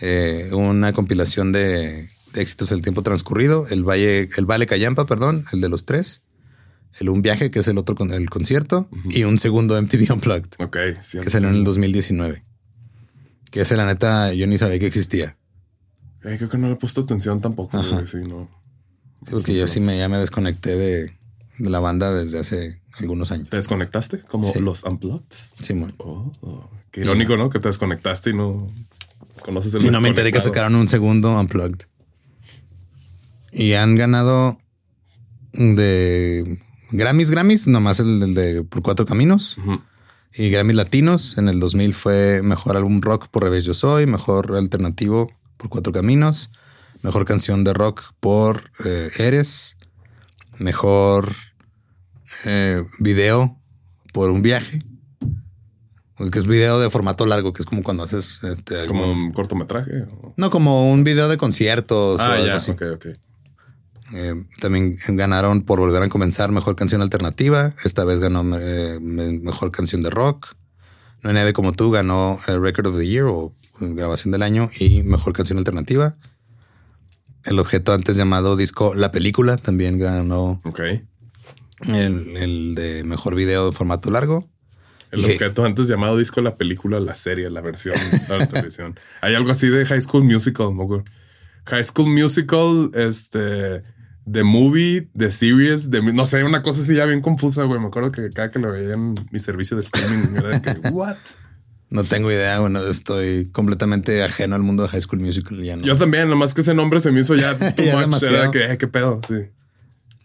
eh, 0.00 0.50
una 0.52 0.92
compilación 0.92 1.52
de, 1.52 2.08
de 2.32 2.42
éxitos 2.42 2.70
del 2.70 2.82
tiempo 2.82 3.02
transcurrido, 3.02 3.66
el 3.68 3.84
Valle, 3.84 4.28
el 4.36 4.46
Vale 4.46 4.66
Cayampa, 4.66 5.06
perdón, 5.06 5.44
el 5.52 5.60
de 5.60 5.68
los 5.68 5.84
tres, 5.84 6.22
el 6.98 7.08
Un 7.10 7.22
Viaje, 7.22 7.50
que 7.50 7.60
es 7.60 7.68
el 7.68 7.78
otro 7.78 7.94
con 7.94 8.12
el 8.12 8.28
concierto, 8.28 8.88
y 9.10 9.22
un 9.24 9.38
segundo 9.38 9.80
MTV 9.80 10.12
Unplugged, 10.12 10.54
Ok. 10.58 10.76
sí, 11.00 11.20
que 11.20 11.30
salió 11.30 11.48
en 11.48 11.56
el 11.56 11.64
2019. 11.64 12.44
Que 13.50 13.60
ese, 13.60 13.76
la 13.76 13.86
neta, 13.86 14.32
yo 14.32 14.46
ni 14.46 14.58
sabía 14.58 14.78
que 14.78 14.86
existía. 14.86 15.36
Eh, 16.24 16.36
creo 16.36 16.48
que 16.48 16.58
no 16.58 16.68
le 16.68 16.74
he 16.74 16.76
puesto 16.76 17.00
atención 17.00 17.40
tampoco. 17.40 17.82
Güey, 17.82 18.06
Sí, 18.06 18.18
no. 18.26 18.48
Sí, 19.24 19.30
porque 19.32 19.56
yo 19.56 19.66
sí 19.68 19.80
me, 19.80 19.96
ya 19.98 20.08
me 20.08 20.18
desconecté 20.18 20.76
de, 20.76 21.12
de 21.58 21.70
la 21.70 21.78
banda 21.80 22.12
desde 22.12 22.40
hace 22.40 22.80
algunos 22.98 23.30
años. 23.30 23.48
¿Te 23.48 23.56
desconectaste? 23.56 24.20
Como 24.20 24.52
Sí. 24.52 24.60
los 24.60 24.82
Unplugged. 24.84 25.24
Simón. 25.60 25.94
Oh, 25.98 26.32
oh. 26.42 26.70
Qué 26.90 27.00
irónico, 27.02 27.36
¿no? 27.36 27.48
Que 27.48 27.58
te 27.58 27.68
desconectaste 27.68 28.30
y 28.30 28.34
no 28.34 28.70
conoces 29.44 29.74
el 29.74 29.84
Y 29.84 29.90
no 29.90 30.00
me 30.00 30.08
enteré 30.08 30.30
que 30.32 30.40
sacaron 30.40 30.74
un 30.74 30.88
segundo 30.88 31.38
Unplugged. 31.38 31.86
Y 33.52 33.74
han 33.74 33.96
ganado 33.96 34.58
de 35.52 36.58
Grammys, 36.90 37.30
Grammys, 37.30 37.66
nomás 37.66 38.00
el, 38.00 38.22
el 38.22 38.34
de 38.34 38.62
Por 38.64 38.82
Cuatro 38.82 39.06
Caminos. 39.06 39.56
Y 40.34 40.50
Grammys 40.50 40.76
Latinos. 40.76 41.38
En 41.38 41.48
el 41.48 41.60
2000 41.60 41.94
fue 41.94 42.42
Mejor 42.42 42.76
Álbum 42.76 43.00
Rock 43.00 43.28
por 43.28 43.42
Revés 43.44 43.64
Yo 43.64 43.74
Soy, 43.74 44.06
Mejor 44.06 44.56
Alternativo 44.56 45.30
por 45.62 45.70
Cuatro 45.70 45.92
Caminos, 45.92 46.50
Mejor 47.02 47.24
Canción 47.24 47.62
de 47.64 47.72
Rock 47.72 48.02
por 48.20 48.70
eh, 48.84 49.10
Eres, 49.18 49.76
Mejor 50.58 51.32
eh, 52.44 52.82
Video 52.98 53.58
por 54.12 54.30
Un 54.30 54.42
Viaje. 54.42 54.82
Que 56.30 56.38
es 56.38 56.46
video 56.46 56.78
de 56.78 56.88
formato 56.90 57.26
largo, 57.26 57.52
que 57.52 57.62
es 57.62 57.66
como 57.66 57.82
cuando 57.82 58.04
haces 58.04 58.40
este, 58.44 58.86
Como 58.86 59.02
algún- 59.04 59.18
un 59.18 59.32
cortometraje. 59.32 60.02
o- 60.22 60.34
no, 60.36 60.50
como 60.50 60.92
un 60.92 61.02
video 61.02 61.28
de 61.28 61.36
conciertos. 61.36 62.20
o 62.20 62.22
Ah, 62.22 62.34
algo 62.34 62.46
ya. 62.46 62.56
así. 62.56 62.70
Ok, 62.72 62.82
ok. 62.94 63.06
Eh, 64.14 64.34
también 64.60 64.96
ganaron 65.08 65.62
por 65.62 65.80
volver 65.80 66.00
a 66.02 66.08
comenzar 66.08 66.52
mejor 66.52 66.76
canción 66.76 67.02
alternativa. 67.02 67.72
Esta 67.84 68.04
vez 68.04 68.20
ganó 68.20 68.42
eh, 68.58 68.98
me- 69.00 69.38
mejor 69.38 69.72
canción 69.72 70.02
de 70.02 70.10
rock. 70.10 70.54
No 71.22 71.30
hay 71.30 71.34
nadie 71.34 71.52
como 71.54 71.72
tú 71.72 71.90
ganó 71.90 72.38
Record 72.46 72.88
of 72.88 72.98
the 72.98 73.06
Year 73.08 73.24
o 73.24 73.52
grabación 73.96 74.32
del 74.32 74.42
año 74.42 74.70
y 74.78 75.02
mejor 75.02 75.32
canción 75.32 75.58
alternativa. 75.58 76.16
El 77.44 77.58
objeto 77.58 77.92
antes 77.92 78.16
llamado 78.16 78.56
disco 78.56 78.94
La 78.94 79.10
Película 79.10 79.56
también 79.56 79.98
ganó 79.98 80.58
Ok. 80.64 80.80
el, 81.88 82.36
el 82.36 82.74
de 82.74 83.02
mejor 83.04 83.34
video 83.34 83.66
de 83.66 83.72
formato 83.76 84.10
largo. 84.10 84.48
El 85.10 85.20
Y- 85.20 85.24
objeto 85.24 85.64
antes 85.64 85.88
llamado 85.88 86.16
disco, 86.16 86.40
la 86.40 86.56
película, 86.56 86.98
la 87.00 87.14
serie, 87.14 87.50
la 87.50 87.60
versión 87.60 87.94
de 88.28 88.38
la 88.38 88.46
televisión. 88.46 88.98
Hay 89.20 89.34
algo 89.34 89.50
así 89.50 89.68
de 89.68 89.84
High 89.84 90.00
School 90.02 90.24
Musical. 90.24 90.68
High 91.66 91.84
School 91.84 92.08
Musical, 92.08 92.90
este, 92.94 93.82
The 94.30 94.42
Movie, 94.42 95.10
The 95.16 95.30
Series, 95.30 95.90
de, 95.90 96.00
no 96.00 96.24
sé, 96.24 96.42
una 96.44 96.62
cosa 96.62 96.80
así 96.80 96.94
ya 96.94 97.04
bien 97.04 97.20
confusa, 97.20 97.64
güey. 97.64 97.78
Me 97.80 97.88
acuerdo 97.88 98.10
que 98.10 98.30
cada 98.30 98.50
que 98.50 98.58
lo 98.58 98.70
veía 98.72 98.94
en 98.94 99.14
mi 99.30 99.38
servicio 99.38 99.76
de 99.76 99.82
streaming, 99.82 100.34
era 100.36 100.58
de 100.58 100.62
que, 100.80 100.88
what? 100.92 101.16
No 101.92 102.04
tengo 102.04 102.30
idea. 102.30 102.58
Bueno, 102.58 102.86
estoy 102.86 103.50
completamente 103.52 104.22
ajeno 104.22 104.54
al 104.56 104.62
mundo 104.62 104.82
de 104.84 104.88
High 104.88 105.02
School 105.02 105.20
Musical. 105.20 105.62
Ya 105.62 105.76
no. 105.76 105.82
Yo 105.84 105.96
también, 105.96 106.28
nomás 106.28 106.54
que 106.54 106.62
ese 106.62 106.74
nombre 106.74 107.00
se 107.00 107.10
me 107.12 107.20
hizo 107.20 107.34
ya 107.34 107.56
too 107.74 107.84
Ya 107.84 107.92
much. 107.94 108.00
demasiado. 108.06 108.34
Era 108.36 108.50
que, 108.50 108.64
eh, 108.72 108.78
qué 108.78 108.88
pedo, 108.88 109.20
sí. 109.28 109.34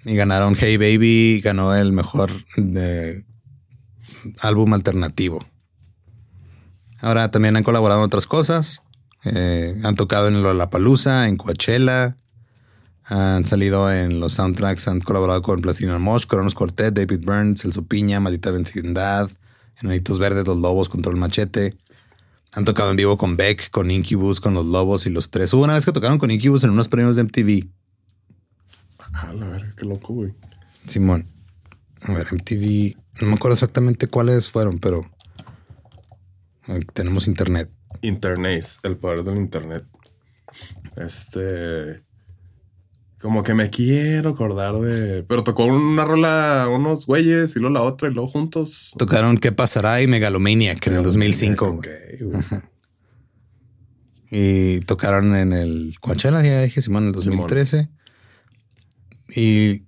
Y 0.06 0.16
ganaron 0.16 0.56
Hey 0.58 0.78
Baby, 0.78 1.42
ganó 1.44 1.76
el 1.76 1.92
mejor 1.92 2.32
de 2.56 3.26
álbum 4.42 4.74
alternativo. 4.74 5.46
Ahora 7.02 7.30
también 7.30 7.56
han 7.58 7.64
colaborado 7.64 8.00
en 8.02 8.06
otras 8.06 8.26
cosas. 8.28 8.82
Eh, 9.26 9.76
han 9.84 9.96
tocado 9.96 10.28
en 10.30 10.42
Lollapalooza, 10.42 11.28
en 11.28 11.36
Coachella. 11.38 12.18
Han 13.10 13.46
salido 13.46 13.92
en 13.92 14.20
los 14.20 14.34
soundtracks, 14.34 14.88
han 14.88 15.00
colaborado 15.00 15.42
con 15.42 15.62
Plastilina 15.62 15.98
Mosh, 15.98 16.26
Coronos 16.26 16.56
Quartet, 16.56 16.94
David 16.94 17.24
Burns, 17.26 17.64
El 17.66 17.72
Supiña, 17.74 18.20
Maldita 18.20 18.52
Vecindad, 18.52 19.30
Enanitos 19.82 20.20
Verdes, 20.20 20.46
Los 20.48 20.58
Lobos, 20.58 20.90
Control 20.90 21.18
Machete. 21.18 21.76
Han 22.54 22.66
tocado 22.66 22.90
en 22.92 22.98
vivo 22.98 23.18
con 23.18 23.38
Beck, 23.38 23.70
con 23.70 23.92
Incubus, 23.92 24.40
con 24.40 24.54
Los 24.54 24.66
Lobos 24.66 25.06
y 25.06 25.10
los 25.10 25.30
tres. 25.30 25.54
Hubo 25.54 25.64
una 25.64 25.74
vez 25.76 25.86
que 25.86 25.92
tocaron 25.92 26.18
con 26.18 26.32
Incubus 26.32 26.64
en 26.64 26.72
unos 26.72 26.88
premios 26.88 27.16
de 27.16 27.24
MTV. 27.24 27.68
A 29.14 29.34
la 29.34 29.48
verga, 29.48 29.74
qué 29.78 29.86
loco, 29.86 30.14
güey. 30.14 30.34
Simón. 30.88 31.28
A 32.02 32.14
ver, 32.14 32.28
MTV. 32.32 32.96
No 33.22 33.28
me 33.28 33.34
acuerdo 33.36 33.54
exactamente 33.54 34.08
cuáles 34.08 34.50
fueron, 34.50 34.80
pero 34.80 35.10
Eh, 36.68 36.82
Tenemos 36.94 37.28
internet. 37.28 37.70
Internet, 38.02 38.66
el 38.84 38.98
poder 38.98 39.24
del 39.24 39.38
internet. 39.38 39.86
Este. 40.96 42.04
Como 43.20 43.44
que 43.44 43.56
me 43.56 43.70
quiero 43.70 44.32
acordar 44.32 44.76
de. 44.76 45.24
Pero 45.24 45.44
tocó 45.44 45.66
una 45.66 46.06
rola 46.06 46.68
unos 46.72 47.08
güeyes 47.08 47.56
y 47.56 47.60
luego 47.60 47.74
la 47.74 47.82
otra 47.82 48.10
y 48.10 48.14
luego 48.14 48.30
juntos. 48.30 48.94
Tocaron 48.98 49.38
¿Qué 49.38 49.52
pasará? 49.52 50.02
y 50.02 50.08
Megalomaniac 50.08 50.86
en 50.88 50.94
el 50.96 51.04
2005. 51.04 51.66
Ok, 51.66 51.88
güey. 52.22 52.44
Y 54.30 54.82
tocaron 54.82 55.36
en 55.36 55.54
el 55.54 55.96
Coachella, 56.02 56.44
ya 56.44 56.62
dije, 56.62 56.82
Simón, 56.82 57.04
en 57.04 57.10
el 57.10 57.16
2013. 57.16 57.90
Y 59.36 59.84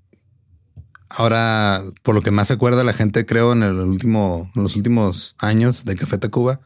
ahora, 1.10 1.84
por 2.04 2.16
lo 2.16 2.22
que 2.22 2.32
más 2.32 2.48
se 2.48 2.54
acuerda 2.54 2.84
la 2.84 2.94
gente, 2.94 3.26
creo, 3.26 3.54
en 3.54 3.64
el 3.64 3.76
último, 3.76 4.50
en 4.56 4.64
los 4.64 4.76
últimos 4.76 5.36
años 5.40 5.86
de 5.86 5.96
Café 5.96 6.18
Tacuba, 6.18 6.62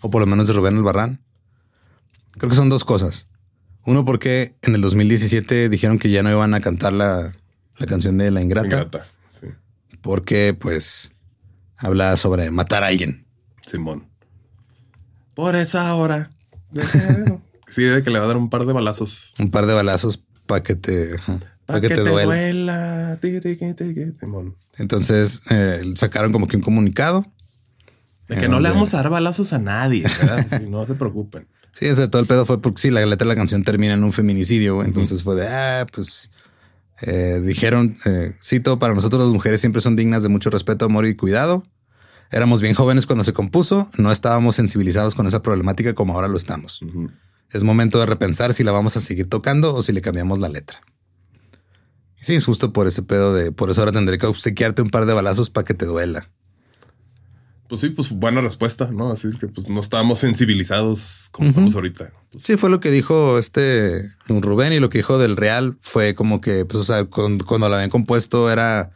o 0.00 0.10
por 0.10 0.20
lo 0.20 0.26
menos 0.26 0.48
de 0.48 0.54
Rubén 0.54 0.76
Albarrán, 0.76 1.22
creo 2.38 2.48
que 2.48 2.56
son 2.56 2.70
dos 2.70 2.84
cosas. 2.84 3.26
Uno, 3.84 4.04
porque 4.04 4.54
en 4.62 4.74
el 4.74 4.80
2017 4.80 5.68
dijeron 5.68 5.98
que 5.98 6.10
ya 6.10 6.22
no 6.22 6.30
iban 6.30 6.54
a 6.54 6.60
cantar 6.60 6.92
la, 6.92 7.32
la 7.78 7.86
canción 7.86 8.18
de 8.18 8.30
La 8.30 8.40
Ingrata, 8.40 8.66
Ingrata. 8.66 9.06
Sí. 9.28 9.48
porque 10.00 10.54
pues 10.54 11.12
habla 11.78 12.16
sobre 12.16 12.50
matar 12.50 12.84
a 12.84 12.88
alguien. 12.88 13.26
Simón. 13.66 14.08
Por 15.34 15.56
eso 15.56 15.80
ahora. 15.80 16.30
Sí, 17.72 17.84
de 17.84 18.02
que 18.02 18.10
le 18.10 18.18
va 18.18 18.26
a 18.26 18.28
dar 18.28 18.36
un 18.36 18.50
par 18.50 18.66
de 18.66 18.72
balazos. 18.74 19.32
Un 19.38 19.50
par 19.50 19.64
de 19.64 19.72
balazos 19.72 20.22
para 20.44 20.62
que 20.62 20.74
te, 20.74 21.16
Para 21.24 21.40
para 21.64 21.80
que, 21.80 21.88
te, 21.88 22.00
duela. 22.02 23.18
Simón. 24.20 24.58
Entonces 24.76 25.40
eh, 25.48 25.82
sacaron 25.94 26.32
como 26.32 26.46
que 26.46 26.56
un 26.56 26.62
comunicado. 26.62 27.24
De 28.28 28.36
que 28.36 28.46
no 28.46 28.60
le 28.60 28.68
vamos 28.68 28.92
a 28.92 28.98
dar 28.98 29.08
balazos 29.08 29.54
a 29.54 29.58
nadie. 29.58 30.02
¿verdad? 30.02 30.60
No 30.68 30.84
se 30.86 30.92
preocupen. 30.92 31.48
Sí, 31.72 31.88
o 31.88 31.96
sea, 31.96 32.08
todo 32.10 32.20
el 32.20 32.28
pedo 32.28 32.44
fue 32.44 32.60
porque 32.60 32.80
sí, 32.80 32.90
la 32.90 33.04
letra 33.06 33.24
de 33.26 33.30
la 33.30 33.36
canción 33.36 33.62
termina 33.62 33.94
en 33.94 34.04
un 34.04 34.12
feminicidio. 34.12 34.76
güey. 34.76 34.86
Entonces 34.86 35.22
fue 35.22 35.34
de, 35.36 35.48
ah, 35.48 35.86
pues 35.92 36.30
eh, 37.00 37.40
dijeron, 37.44 37.96
eh, 38.04 38.36
cito, 38.42 38.78
para 38.78 38.94
nosotros 38.94 39.22
las 39.22 39.32
mujeres 39.32 39.60
siempre 39.60 39.80
son 39.80 39.96
dignas 39.96 40.22
de 40.22 40.28
mucho 40.28 40.50
respeto, 40.50 40.84
amor 40.84 41.06
y 41.06 41.16
cuidado. 41.16 41.64
Éramos 42.30 42.62
bien 42.62 42.74
jóvenes 42.74 43.06
cuando 43.06 43.24
se 43.24 43.32
compuso, 43.32 43.90
no 43.98 44.10
estábamos 44.10 44.56
sensibilizados 44.56 45.14
con 45.14 45.26
esa 45.26 45.42
problemática 45.42 45.94
como 45.94 46.14
ahora 46.14 46.28
lo 46.28 46.38
estamos. 46.38 46.80
Es 47.50 47.62
momento 47.62 47.98
de 48.00 48.06
repensar 48.06 48.54
si 48.54 48.64
la 48.64 48.72
vamos 48.72 48.96
a 48.96 49.00
seguir 49.00 49.28
tocando 49.28 49.74
o 49.74 49.82
si 49.82 49.92
le 49.92 50.00
cambiamos 50.00 50.38
la 50.38 50.48
letra. 50.48 50.80
Y 52.18 52.24
sí, 52.24 52.34
es 52.34 52.44
justo 52.44 52.72
por 52.72 52.86
ese 52.86 53.02
pedo 53.02 53.34
de, 53.34 53.52
por 53.52 53.70
eso 53.70 53.82
ahora 53.82 53.92
tendré 53.92 54.16
que 54.16 54.26
obsequiarte 54.26 54.80
un 54.80 54.88
par 54.88 55.04
de 55.04 55.12
balazos 55.12 55.50
para 55.50 55.64
que 55.66 55.74
te 55.74 55.84
duela. 55.84 56.30
Pues 57.72 57.80
sí, 57.80 57.88
pues 57.88 58.10
buena 58.10 58.42
respuesta, 58.42 58.90
¿no? 58.92 59.12
Así 59.12 59.30
que 59.40 59.48
pues 59.48 59.70
no 59.70 59.80
estábamos 59.80 60.18
sensibilizados 60.18 61.28
como 61.32 61.48
estamos 61.48 61.74
ahorita. 61.74 62.12
Pues, 62.30 62.44
Sí, 62.44 62.58
fue 62.58 62.68
lo 62.68 62.80
que 62.80 62.90
dijo 62.90 63.38
este 63.38 64.12
Rubén 64.28 64.74
y 64.74 64.78
lo 64.78 64.90
que 64.90 64.98
dijo 64.98 65.18
del 65.18 65.38
Real 65.38 65.78
fue 65.80 66.14
como 66.14 66.42
que, 66.42 66.66
pues, 66.66 66.82
o 66.82 66.84
sea, 66.84 67.06
con- 67.06 67.38
cuando 67.38 67.70
la 67.70 67.76
habían 67.76 67.88
compuesto 67.88 68.52
era 68.52 68.90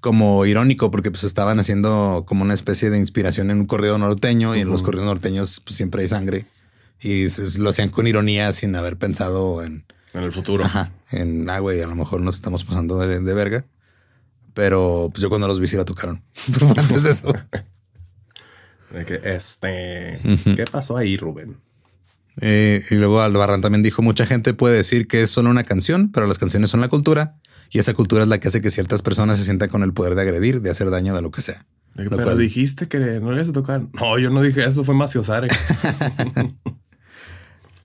como 0.00 0.44
irónico 0.44 0.90
porque 0.90 1.12
pues 1.12 1.22
estaban 1.22 1.60
haciendo 1.60 2.24
como 2.26 2.42
una 2.42 2.54
especie 2.54 2.90
de 2.90 2.98
inspiración 2.98 3.52
en 3.52 3.60
un 3.60 3.66
corrido 3.66 3.96
norteño 3.96 4.56
y 4.56 4.60
en 4.60 4.70
los 4.70 4.82
corridos 4.82 5.06
norteños 5.06 5.60
pues, 5.60 5.76
siempre 5.76 6.02
hay 6.02 6.08
sangre 6.08 6.46
y 7.00 7.28
se- 7.28 7.60
lo 7.60 7.70
hacían 7.70 7.90
con 7.90 8.08
ironía 8.08 8.50
sin 8.52 8.74
haber 8.74 8.96
pensado 8.96 9.62
en, 9.62 9.84
en 10.14 10.24
el 10.24 10.32
futuro. 10.32 10.64
ajá, 10.64 10.90
en, 11.12 11.48
ah, 11.48 11.60
güey, 11.60 11.80
a 11.80 11.86
lo 11.86 11.94
mejor 11.94 12.20
nos 12.22 12.34
estamos 12.34 12.64
pasando 12.64 12.98
de, 12.98 13.20
de 13.20 13.34
verga. 13.34 13.64
Pero 14.52 15.10
pues 15.12 15.22
yo 15.22 15.28
cuando 15.28 15.46
los 15.46 15.60
vi 15.60 15.68
sí 15.68 15.76
la 15.76 15.84
tocaron. 15.84 16.24
Pero 16.52 16.68
antes 16.76 17.04
de 17.04 17.10
eso. 17.10 17.32
Que 19.04 19.20
este. 19.24 20.20
¿Qué 20.56 20.64
pasó 20.70 20.96
ahí, 20.96 21.16
Rubén? 21.16 21.56
Eh, 22.40 22.82
y 22.90 22.94
luego 22.96 23.20
Albarrán 23.20 23.62
también 23.62 23.82
dijo, 23.82 24.02
mucha 24.02 24.26
gente 24.26 24.54
puede 24.54 24.76
decir 24.76 25.06
que 25.08 25.22
es 25.22 25.30
solo 25.30 25.50
una 25.50 25.64
canción, 25.64 26.12
pero 26.12 26.26
las 26.26 26.38
canciones 26.38 26.70
son 26.70 26.80
la 26.80 26.88
cultura 26.88 27.36
y 27.70 27.78
esa 27.78 27.94
cultura 27.94 28.22
es 28.22 28.28
la 28.28 28.38
que 28.38 28.48
hace 28.48 28.60
que 28.60 28.70
ciertas 28.70 29.02
personas 29.02 29.38
se 29.38 29.44
sientan 29.44 29.68
con 29.70 29.82
el 29.82 29.92
poder 29.94 30.14
de 30.14 30.22
agredir, 30.22 30.60
de 30.60 30.70
hacer 30.70 30.90
daño 30.90 31.14
de 31.14 31.22
lo 31.22 31.30
que 31.30 31.40
sea. 31.42 31.66
Lo 31.94 32.10
pero 32.10 32.24
cual- 32.24 32.38
dijiste 32.38 32.88
que 32.88 32.98
no 33.20 33.30
le 33.30 33.36
ibas 33.36 33.48
a 33.48 33.52
tocar. 33.52 33.82
No, 33.94 34.18
yo 34.18 34.28
no 34.30 34.42
dije 34.42 34.64
eso, 34.66 34.84
fue 34.84 34.94
Maciosare. 34.94 35.48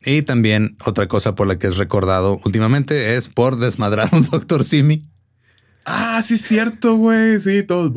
Y 0.04 0.24
también 0.24 0.78
otra 0.84 1.08
cosa 1.08 1.36
por 1.36 1.46
la 1.48 1.60
que 1.60 1.68
es 1.68 1.78
recordado 1.78 2.40
últimamente 2.44 3.16
es 3.18 3.28
por 3.28 3.58
desmadrar 3.58 4.10
a 4.12 4.18
un 4.18 4.28
doctor 4.32 4.64
Simi. 4.64 5.08
ah, 5.86 6.22
sí, 6.24 6.34
es 6.34 6.42
cierto, 6.42 6.96
güey. 6.96 7.40
Sí, 7.40 7.62
todos. 7.64 7.92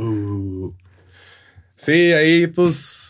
Sí, 1.77 1.93
ahí 2.13 2.47
pues 2.47 3.04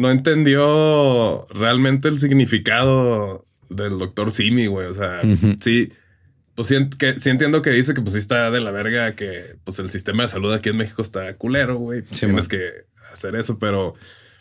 no 0.00 0.10
entendió 0.10 1.46
realmente 1.50 2.08
el 2.08 2.18
significado 2.18 3.44
del 3.68 3.98
doctor 3.98 4.32
Simi, 4.32 4.66
güey. 4.66 4.86
O 4.86 4.94
sea, 4.94 5.20
sí. 5.60 5.92
Pues 6.54 6.68
sí, 6.68 6.90
que, 6.98 7.20
sí 7.20 7.30
entiendo 7.30 7.62
que 7.62 7.70
dice 7.70 7.94
que 7.94 8.00
pues 8.00 8.12
sí 8.12 8.18
está 8.18 8.50
de 8.50 8.60
la 8.60 8.70
verga, 8.70 9.14
que 9.14 9.56
pues 9.64 9.78
el 9.78 9.88
sistema 9.88 10.24
de 10.24 10.28
salud 10.28 10.52
aquí 10.52 10.70
en 10.70 10.78
México 10.78 11.00
está 11.02 11.34
culero, 11.36 11.76
güey. 11.76 12.00
Sí, 12.10 12.26
Tienes 12.26 12.48
man. 12.48 12.48
que 12.48 12.70
hacer 13.12 13.36
eso, 13.36 13.58
pero 13.58 13.94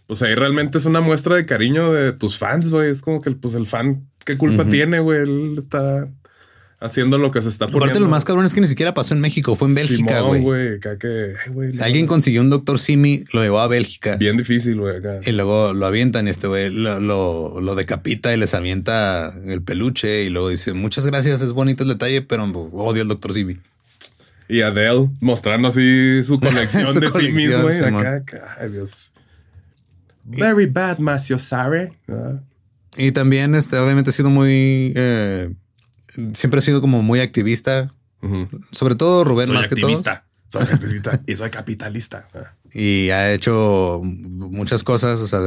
pues 0.07 0.22
ahí 0.22 0.34
realmente 0.34 0.78
es 0.78 0.86
una 0.86 1.01
muestra 1.01 1.36
de 1.36 1.45
cariño 1.45 1.93
de 1.93 2.14
tus 2.14 2.38
fans, 2.38 2.72
güey. 2.72 2.89
Es 2.89 3.01
como 3.01 3.22
que 3.22 3.32
pues 3.32 3.53
el 3.53 3.68
fan, 3.68 4.10
¿qué 4.26 4.38
culpa 4.38 4.66
tiene, 4.66 4.99
güey? 4.99 5.22
Él 5.22 5.55
está 5.57 6.10
haciendo 6.80 7.17
lo 7.17 7.32
que 7.32 7.41
se 7.41 7.49
está 7.49 7.65
poniendo. 7.65 7.86
Aparte 7.86 7.99
lo 7.99 8.07
más 8.07 8.23
cabrón 8.25 8.45
es 8.45 8.53
que 8.53 8.61
ni 8.61 8.67
siquiera 8.67 8.93
pasó 8.93 9.13
en 9.13 9.21
México, 9.21 9.55
fue 9.55 9.67
en 9.67 9.75
Bélgica, 9.75 10.21
güey. 10.21 10.80
que, 10.80 11.34
O 11.53 11.73
sea, 11.73 11.86
alguien 11.86 12.07
consiguió 12.07 12.41
un 12.41 12.49
doctor 12.49 12.80
Simi, 12.80 13.23
lo 13.34 13.41
llevó 13.41 13.59
a 13.59 13.67
Bélgica 13.67 14.15
Bien 14.17 14.38
difícil, 14.38 14.80
güey, 14.80 14.95
y 15.25 15.32
luego 15.34 15.73
lo 15.73 15.86
avientan 15.86 16.27
y 16.27 16.30
este 16.30 16.47
güey 16.47 16.69
lo, 16.71 16.99
lo, 16.99 17.59
lo 17.61 17.75
decapita 17.75 18.34
y 18.34 18.38
les 18.38 18.53
avienta 18.53 19.34
el 19.45 19.61
peluche 19.61 20.23
y 20.23 20.30
luego 20.30 20.49
dice, 20.49 20.73
muchas 20.73 21.05
gracias, 21.05 21.41
es 21.41 21.51
bonito 21.53 21.84
el 21.84 21.89
detalle, 21.89 22.21
pero 22.21 22.45
odio 22.45 23.01
al 23.01 23.07
doctor 23.07 23.34
Simi. 23.34 23.55
Y 24.47 24.61
Adele 24.61 25.09
mostrando 25.19 25.67
así 25.67 26.23
su 26.23 26.39
colección 26.39 26.91
Su 26.93 26.99
de 26.99 27.07
sí 27.07 27.11
colección, 27.11 27.36
mismo, 27.36 27.61
güey. 27.63 27.77
Acá, 27.80 28.15
acá, 28.15 28.57
ay, 28.59 28.69
Dios. 28.71 29.11
Very 30.23 30.65
bad, 30.65 30.97
Maciosare. 30.99 31.91
Ah, 32.07 32.39
Y 32.97 33.11
también, 33.11 33.53
este, 33.53 33.77
obviamente 33.77 34.09
ha 34.09 34.13
sido 34.13 34.30
muy, 34.30 34.91
eh, 34.95 35.51
siempre 36.34 36.60
ha 36.60 36.62
sido 36.62 36.82
como 36.82 37.01
muy 37.01 37.20
activista, 37.20 37.93
sobre 38.72 38.95
todo 38.95 39.24
Rubén 39.24 39.47
Soy 39.47 39.55
más 39.55 39.68
que 39.68 39.76
todo. 39.76 39.86
activista. 39.88 40.26
Soy 40.47 40.64
activista 40.64 41.22
y 41.28 41.36
soy 41.36 41.49
capitalista. 41.49 42.28
Y 42.72 43.10
ha 43.10 43.32
hecho 43.32 43.99
muchas 44.03 44.84
cosas, 44.84 45.20
o 45.22 45.26
sea, 45.28 45.39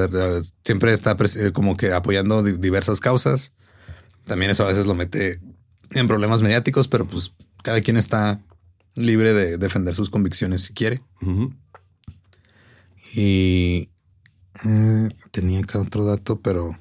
siempre 0.64 0.92
está 0.92 1.16
eh, 1.36 1.52
como 1.52 1.76
que 1.76 1.92
apoyando 1.92 2.42
di- 2.42 2.58
diversas 2.58 2.98
causas. 2.98 3.54
También 4.26 4.50
eso 4.50 4.64
a 4.64 4.68
veces 4.68 4.86
lo 4.86 4.96
mete 4.96 5.40
en 5.92 6.08
problemas 6.08 6.42
mediáticos, 6.42 6.88
pero 6.88 7.06
pues 7.06 7.32
cada 7.62 7.80
quien 7.80 7.96
está 7.96 8.40
libre 8.96 9.34
de 9.34 9.56
defender 9.56 9.94
sus 9.94 10.10
convicciones 10.10 10.62
si 10.62 10.72
quiere. 10.74 11.00
Y 13.14 13.88
eh, 14.64 15.08
tenía 15.30 15.60
acá 15.60 15.78
otro 15.80 16.04
dato, 16.04 16.40
pero 16.40 16.78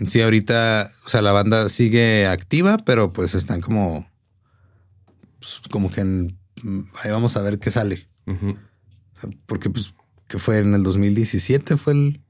en 0.00 0.06
sí 0.06 0.20
ahorita, 0.22 0.90
o 1.04 1.08
sea, 1.08 1.22
la 1.22 1.32
banda 1.32 1.68
sigue 1.68 2.26
activa, 2.26 2.76
pero 2.84 3.12
pues 3.12 3.34
están 3.34 3.60
como, 3.60 4.10
pues, 5.38 5.60
como 5.70 5.90
que 5.90 6.00
en- 6.00 6.38
ahí 7.02 7.10
vamos 7.10 7.36
a 7.36 7.42
ver 7.42 7.58
qué 7.58 7.70
sale. 7.70 8.08
Ujú. 8.26 8.50
O 8.50 9.20
sea, 9.20 9.30
Porque 9.46 9.70
pues 9.70 9.94
que 10.26 10.38
fue 10.38 10.58
en 10.58 10.74
el 10.74 10.82
2017 10.82 11.76
fue 11.76 11.92
el, 11.92 12.20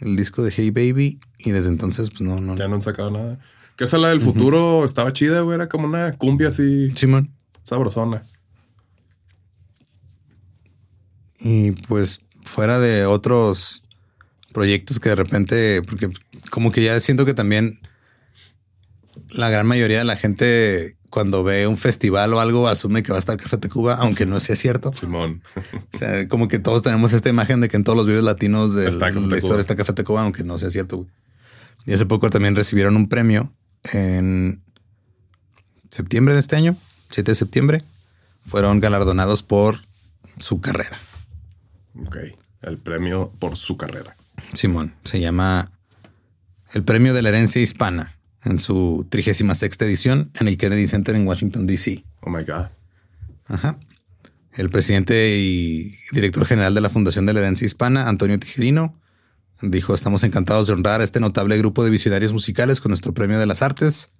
el 0.00 0.16
disco 0.16 0.42
de 0.42 0.52
Hey 0.56 0.70
Baby 0.70 1.20
y 1.38 1.50
desde 1.50 1.68
entonces 1.68 2.10
pues 2.10 2.22
no, 2.22 2.40
no. 2.40 2.56
Ya 2.56 2.68
no 2.68 2.74
han 2.76 2.82
sacado 2.82 3.10
nada. 3.10 3.38
Que 3.76 3.84
esa 3.84 3.98
la 3.98 4.08
del 4.08 4.20
futuro 4.20 4.84
estaba 4.84 5.12
chida, 5.12 5.40
güey. 5.40 5.54
Era 5.56 5.68
como 5.68 5.86
una 5.86 6.12
cumbia 6.12 6.48
así 6.48 6.90
Simón. 6.92 7.34
sabrosona. 7.62 8.22
Y 11.40 11.72
pues 11.72 12.20
fuera 12.44 12.78
de 12.78 13.06
otros 13.06 13.81
proyectos 14.52 15.00
que 15.00 15.08
de 15.10 15.16
repente, 15.16 15.82
porque 15.82 16.10
como 16.50 16.72
que 16.72 16.82
ya 16.82 16.98
siento 17.00 17.24
que 17.24 17.34
también 17.34 17.80
la 19.30 19.50
gran 19.50 19.66
mayoría 19.66 19.98
de 19.98 20.04
la 20.04 20.16
gente 20.16 20.96
cuando 21.12 21.44
ve 21.44 21.66
un 21.66 21.76
festival 21.76 22.32
o 22.32 22.40
algo 22.40 22.68
asume 22.68 23.02
que 23.02 23.12
va 23.12 23.16
a 23.16 23.18
estar 23.18 23.36
Café 23.36 23.58
Tacuba, 23.58 23.94
aunque 23.94 24.24
no 24.24 24.40
sea 24.40 24.56
cierto. 24.56 24.92
Simón. 24.94 25.42
O 25.92 25.98
sea, 25.98 26.26
como 26.26 26.48
que 26.48 26.58
todos 26.58 26.82
tenemos 26.82 27.12
esta 27.12 27.28
imagen 27.28 27.60
de 27.60 27.68
que 27.68 27.76
en 27.76 27.84
todos 27.84 27.96
los 27.96 28.06
videos 28.06 28.24
latinos 28.24 28.74
de 28.74 28.90
la 28.90 29.36
historia 29.36 29.60
está 29.60 29.76
Café 29.76 29.92
Tacuba, 29.92 30.22
aunque 30.22 30.42
no 30.42 30.58
sea 30.58 30.70
cierto. 30.70 31.06
Y 31.84 31.92
hace 31.92 32.06
poco 32.06 32.30
también 32.30 32.56
recibieron 32.56 32.96
un 32.96 33.10
premio 33.10 33.52
en 33.92 34.62
septiembre 35.90 36.32
de 36.32 36.40
este 36.40 36.56
año, 36.56 36.76
7 37.10 37.32
de 37.32 37.34
septiembre. 37.34 37.84
Fueron 38.46 38.80
galardonados 38.80 39.42
por 39.42 39.80
su 40.38 40.62
carrera. 40.62 40.98
Ok. 42.06 42.16
El 42.62 42.78
premio 42.78 43.32
por 43.38 43.56
su 43.56 43.76
carrera. 43.76 44.16
Simón, 44.54 44.94
se 45.04 45.20
llama 45.20 45.70
el 46.72 46.84
Premio 46.84 47.14
de 47.14 47.22
la 47.22 47.30
Herencia 47.30 47.62
Hispana 47.62 48.18
en 48.44 48.58
su 48.58 49.06
36 49.10 49.80
edición 49.80 50.30
en 50.40 50.48
el 50.48 50.56
Kennedy 50.56 50.88
Center 50.88 51.14
en 51.14 51.26
Washington, 51.26 51.66
D.C. 51.66 52.04
Oh 52.20 52.30
my 52.30 52.42
God. 52.44 52.66
Ajá. 53.46 53.78
El 54.52 54.68
presidente 54.70 55.38
y 55.38 55.94
director 56.12 56.44
general 56.44 56.74
de 56.74 56.80
la 56.80 56.90
Fundación 56.90 57.26
de 57.26 57.32
la 57.32 57.40
Herencia 57.40 57.66
Hispana, 57.66 58.08
Antonio 58.08 58.38
Tijerino, 58.38 59.00
Dijo, 59.62 59.94
estamos 59.94 60.24
encantados 60.24 60.66
de 60.66 60.72
honrar 60.72 61.00
a 61.00 61.04
este 61.04 61.20
notable 61.20 61.56
grupo 61.56 61.84
de 61.84 61.90
visionarios 61.90 62.32
musicales 62.32 62.80
con 62.80 62.90
nuestro 62.90 63.14
premio 63.14 63.38
de 63.38 63.46
las 63.46 63.62
artes. 63.62 64.10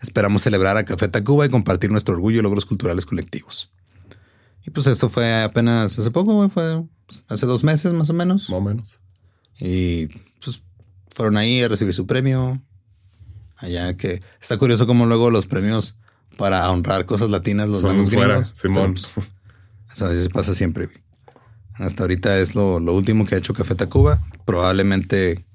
Esperamos 0.00 0.42
celebrar 0.42 0.76
a 0.76 0.84
Café 0.84 1.08
Tacuba 1.08 1.44
y 1.44 1.48
compartir 1.48 1.90
nuestro 1.90 2.14
orgullo 2.14 2.38
y 2.38 2.42
logros 2.42 2.66
culturales 2.66 3.04
colectivos. 3.04 3.72
Y 4.64 4.70
pues 4.70 4.86
esto 4.86 5.08
fue 5.08 5.42
apenas 5.42 5.98
hace 5.98 6.10
poco, 6.12 6.48
fue 6.48 6.84
hace 7.28 7.46
dos 7.46 7.64
meses 7.64 7.92
más 7.92 8.10
o 8.10 8.12
menos. 8.12 8.48
Más 8.48 8.58
o 8.58 8.60
menos. 8.60 9.00
Y 9.64 10.08
pues 10.42 10.64
fueron 11.08 11.36
ahí 11.36 11.62
a 11.62 11.68
recibir 11.68 11.94
su 11.94 12.04
premio. 12.04 12.60
Allá 13.58 13.96
que 13.96 14.20
está 14.40 14.56
curioso 14.56 14.88
como 14.88 15.06
luego 15.06 15.30
los 15.30 15.46
premios 15.46 15.96
para 16.36 16.68
honrar 16.68 17.06
cosas 17.06 17.30
latinas 17.30 17.68
los 17.68 17.82
Son 17.82 18.04
fuera, 18.08 18.34
gringos, 18.38 18.52
Simón. 18.56 18.94
pero, 18.94 19.08
pues, 19.14 19.32
Eso 19.94 20.06
así 20.06 20.28
pasa 20.30 20.52
siempre. 20.52 20.88
Hasta 21.74 22.02
ahorita 22.02 22.40
es 22.40 22.56
lo, 22.56 22.80
lo 22.80 22.92
último 22.92 23.24
que 23.24 23.36
ha 23.36 23.38
hecho 23.38 23.54
Café 23.54 23.76
Tacuba. 23.76 24.20
Probablemente 24.44 25.46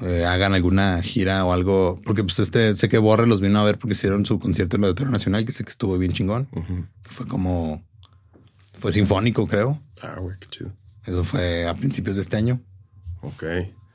eh, 0.00 0.24
hagan 0.24 0.54
alguna 0.54 1.02
gira 1.02 1.44
o 1.44 1.52
algo. 1.52 2.00
Porque 2.06 2.24
pues 2.24 2.38
este, 2.38 2.74
sé 2.76 2.88
que 2.88 2.96
Borre 2.96 3.26
los 3.26 3.42
vino 3.42 3.60
a 3.60 3.64
ver 3.64 3.78
porque 3.78 3.92
hicieron 3.92 4.24
su 4.24 4.38
concierto 4.38 4.76
en 4.76 4.84
el 4.84 4.88
Auditorio 4.88 5.12
Nacional, 5.12 5.44
que 5.44 5.52
sé 5.52 5.64
que 5.64 5.70
estuvo 5.70 5.98
bien 5.98 6.12
chingón. 6.14 6.48
Fue 7.02 7.26
como... 7.26 7.84
Fue 8.72 8.90
sinfónico, 8.90 9.46
creo. 9.46 9.82
Ah, 10.02 10.16
güey, 10.18 10.36
qué 10.40 10.48
chido. 10.48 10.72
Eso 11.04 11.24
fue 11.24 11.66
a 11.68 11.74
principios 11.74 12.16
de 12.16 12.22
este 12.22 12.38
año. 12.38 12.60
Ok. 13.24 13.44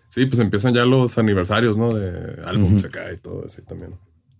Sí, 0.09 0.25
pues 0.25 0.39
empiezan 0.39 0.73
ya 0.73 0.85
los 0.85 1.17
aniversarios, 1.17 1.77
¿no? 1.77 1.93
De 1.93 2.41
álbumes 2.45 2.83
acá 2.83 3.11
y 3.13 3.17
todo 3.17 3.45
así 3.45 3.61
también. 3.61 3.97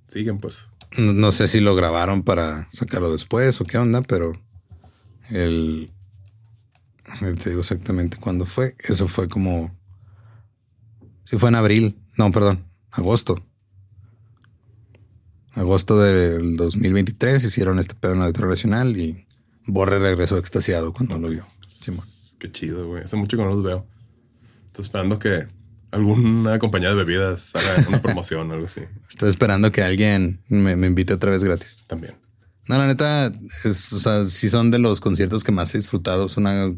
Siguen, 0.08 0.40
pues. 0.40 0.68
No, 0.98 1.14
no 1.14 1.32
sé 1.32 1.48
si 1.48 1.60
lo 1.60 1.76
grabaron 1.76 2.24
para 2.24 2.68
sacarlo 2.72 3.12
después 3.12 3.62
o 3.62 3.64
qué 3.64 3.78
onda, 3.78 4.02
pero 4.02 4.34
el... 5.30 5.92
Te 7.20 7.50
digo 7.50 7.62
exactamente 7.62 8.18
cuándo 8.18 8.46
fue. 8.46 8.76
Eso 8.80 9.08
fue 9.08 9.28
como... 9.28 9.76
Sí, 11.26 11.38
fue 11.38 11.50
en 11.50 11.56
abril. 11.56 12.00
No, 12.18 12.32
perdón. 12.32 12.66
Agosto. 12.92 13.36
Agosto 15.54 16.00
del 16.00 16.58
2023 16.58 17.44
hicieron 17.44 17.80
este 17.80 17.94
pedo 17.94 18.14
en 18.14 18.20
la 18.20 18.32
Nacional 18.32 18.98
y 18.98 19.28
Borre 19.66 20.00
regresó 20.00 20.38
extasiado 20.38 20.94
cuando 20.94 21.20
lo 21.20 21.30
vio. 21.30 21.48
Simón. 21.68 22.06
Qué 22.40 22.52
chido, 22.52 22.88
güey. 22.88 23.04
Hace 23.04 23.18
mucho 23.18 23.38
que 23.38 23.44
no 23.44 23.50
los 23.50 23.64
veo. 23.64 23.86
Estoy 24.80 24.82
esperando 24.82 25.20
que 25.20 25.48
alguna 25.92 26.60
compañía 26.60 26.90
de 26.90 26.96
bebidas 26.96 27.56
haga 27.56 27.88
una 27.88 28.02
promoción 28.02 28.50
o 28.50 28.54
algo 28.54 28.66
así. 28.68 28.82
Estoy 29.10 29.30
esperando 29.30 29.72
que 29.72 29.82
alguien 29.84 30.40
me, 30.48 30.76
me 30.76 30.88
invite 30.88 31.14
otra 31.14 31.32
vez 31.32 31.44
gratis. 31.44 31.84
También. 31.88 32.16
No, 32.68 32.78
la 32.78 32.86
neta, 32.88 33.32
es, 33.66 33.92
o 33.94 33.98
sea, 34.00 34.26
sí 34.26 34.50
son 34.50 34.70
de 34.72 34.78
los 34.80 35.02
conciertos 35.02 35.44
que 35.44 35.52
más 35.52 35.74
he 35.74 35.80
disfrutado. 35.80 36.28
Es 36.28 36.38
una, 36.38 36.72